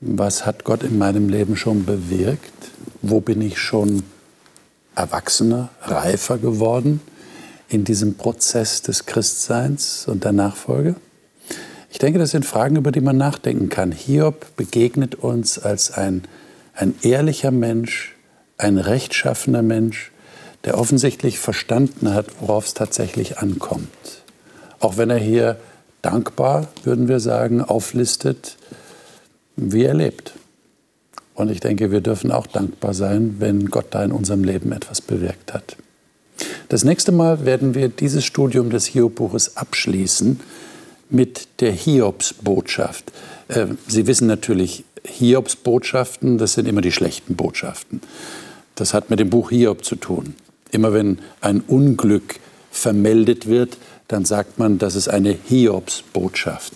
was 0.00 0.46
hat 0.46 0.64
Gott 0.64 0.82
in 0.82 0.98
meinem 0.98 1.28
Leben 1.28 1.56
schon 1.56 1.84
bewirkt? 1.84 2.70
Wo 3.02 3.20
bin 3.20 3.42
ich 3.42 3.58
schon 3.58 4.02
erwachsener, 4.98 5.70
reifer 5.82 6.38
geworden 6.38 7.00
in 7.68 7.84
diesem 7.84 8.14
Prozess 8.14 8.82
des 8.82 9.06
Christseins 9.06 10.06
und 10.08 10.24
der 10.24 10.32
Nachfolge? 10.32 10.96
Ich 11.90 11.98
denke, 11.98 12.18
das 12.18 12.30
sind 12.30 12.44
Fragen, 12.44 12.76
über 12.76 12.92
die 12.92 13.00
man 13.00 13.16
nachdenken 13.16 13.68
kann. 13.68 13.92
Hiob 13.92 14.56
begegnet 14.56 15.14
uns 15.14 15.58
als 15.58 15.90
ein, 15.90 16.24
ein 16.74 16.94
ehrlicher 17.02 17.50
Mensch, 17.50 18.14
ein 18.58 18.78
rechtschaffener 18.78 19.62
Mensch, 19.62 20.12
der 20.64 20.78
offensichtlich 20.78 21.38
verstanden 21.38 22.12
hat, 22.12 22.26
worauf 22.40 22.66
es 22.66 22.74
tatsächlich 22.74 23.38
ankommt. 23.38 23.88
Auch 24.80 24.96
wenn 24.96 25.10
er 25.10 25.18
hier 25.18 25.56
dankbar, 26.02 26.68
würden 26.84 27.08
wir 27.08 27.20
sagen, 27.20 27.62
auflistet, 27.62 28.56
wie 29.56 29.84
er 29.84 29.94
lebt. 29.94 30.34
Und 31.38 31.52
ich 31.52 31.60
denke, 31.60 31.92
wir 31.92 32.00
dürfen 32.00 32.32
auch 32.32 32.48
dankbar 32.48 32.94
sein, 32.94 33.36
wenn 33.38 33.66
Gott 33.66 33.86
da 33.90 34.02
in 34.02 34.10
unserem 34.10 34.42
Leben 34.42 34.72
etwas 34.72 35.00
bewirkt 35.00 35.54
hat. 35.54 35.76
Das 36.68 36.82
nächste 36.82 37.12
Mal 37.12 37.44
werden 37.44 37.76
wir 37.76 37.88
dieses 37.88 38.24
Studium 38.24 38.70
des 38.70 38.86
Hiob-Buches 38.86 39.56
abschließen 39.56 40.40
mit 41.10 41.46
der 41.60 41.70
Hiobs-Botschaft. 41.70 43.12
Äh, 43.46 43.66
Sie 43.86 44.08
wissen 44.08 44.26
natürlich, 44.26 44.82
Hiobs-Botschaften, 45.04 46.38
das 46.38 46.54
sind 46.54 46.66
immer 46.66 46.80
die 46.80 46.90
schlechten 46.90 47.36
Botschaften. 47.36 48.00
Das 48.74 48.92
hat 48.92 49.08
mit 49.08 49.20
dem 49.20 49.30
Buch 49.30 49.50
Hiob 49.50 49.84
zu 49.84 49.94
tun. 49.94 50.34
Immer 50.72 50.92
wenn 50.92 51.20
ein 51.40 51.60
Unglück 51.60 52.40
vermeldet 52.72 53.46
wird, 53.46 53.78
dann 54.08 54.24
sagt 54.24 54.58
man, 54.58 54.78
das 54.78 54.96
ist 54.96 55.06
eine 55.06 55.36
Hiobs-Botschaft. 55.48 56.72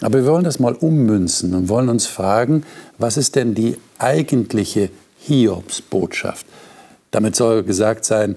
Aber 0.00 0.18
wir 0.18 0.26
wollen 0.26 0.44
das 0.44 0.58
mal 0.58 0.74
ummünzen 0.74 1.54
und 1.54 1.68
wollen 1.68 1.88
uns 1.88 2.06
fragen, 2.06 2.64
was 2.98 3.16
ist 3.16 3.34
denn 3.34 3.54
die 3.54 3.76
eigentliche 3.98 4.90
Hiobs-Botschaft? 5.20 6.46
Damit 7.10 7.34
soll 7.34 7.62
gesagt 7.62 8.04
sein, 8.04 8.36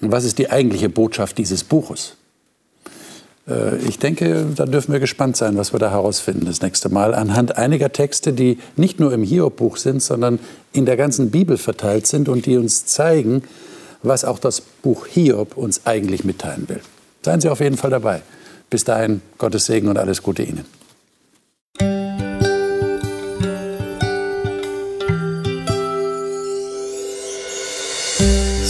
was 0.00 0.24
ist 0.24 0.38
die 0.38 0.50
eigentliche 0.50 0.88
Botschaft 0.88 1.38
dieses 1.38 1.64
Buches? 1.64 2.14
Äh, 3.48 3.76
ich 3.78 3.98
denke, 3.98 4.46
da 4.54 4.66
dürfen 4.66 4.92
wir 4.92 5.00
gespannt 5.00 5.36
sein, 5.36 5.56
was 5.56 5.72
wir 5.72 5.78
da 5.78 5.90
herausfinden 5.90 6.46
das 6.46 6.62
nächste 6.62 6.88
Mal, 6.88 7.14
anhand 7.14 7.56
einiger 7.56 7.92
Texte, 7.92 8.32
die 8.32 8.58
nicht 8.76 9.00
nur 9.00 9.12
im 9.12 9.22
Hiob-Buch 9.22 9.76
sind, 9.76 10.02
sondern 10.02 10.38
in 10.72 10.86
der 10.86 10.96
ganzen 10.96 11.30
Bibel 11.30 11.56
verteilt 11.56 12.06
sind 12.06 12.28
und 12.28 12.46
die 12.46 12.56
uns 12.56 12.86
zeigen, 12.86 13.42
was 14.02 14.24
auch 14.24 14.38
das 14.38 14.60
Buch 14.60 15.06
Hiob 15.06 15.56
uns 15.56 15.86
eigentlich 15.86 16.24
mitteilen 16.24 16.68
will. 16.68 16.80
Seien 17.22 17.40
Sie 17.40 17.48
auf 17.48 17.60
jeden 17.60 17.76
Fall 17.76 17.90
dabei. 17.90 18.22
Bis 18.70 18.84
dahin, 18.84 19.22
Gottes 19.38 19.66
Segen 19.66 19.88
und 19.88 19.98
alles 19.98 20.22
Gute 20.22 20.42
Ihnen. 20.42 20.64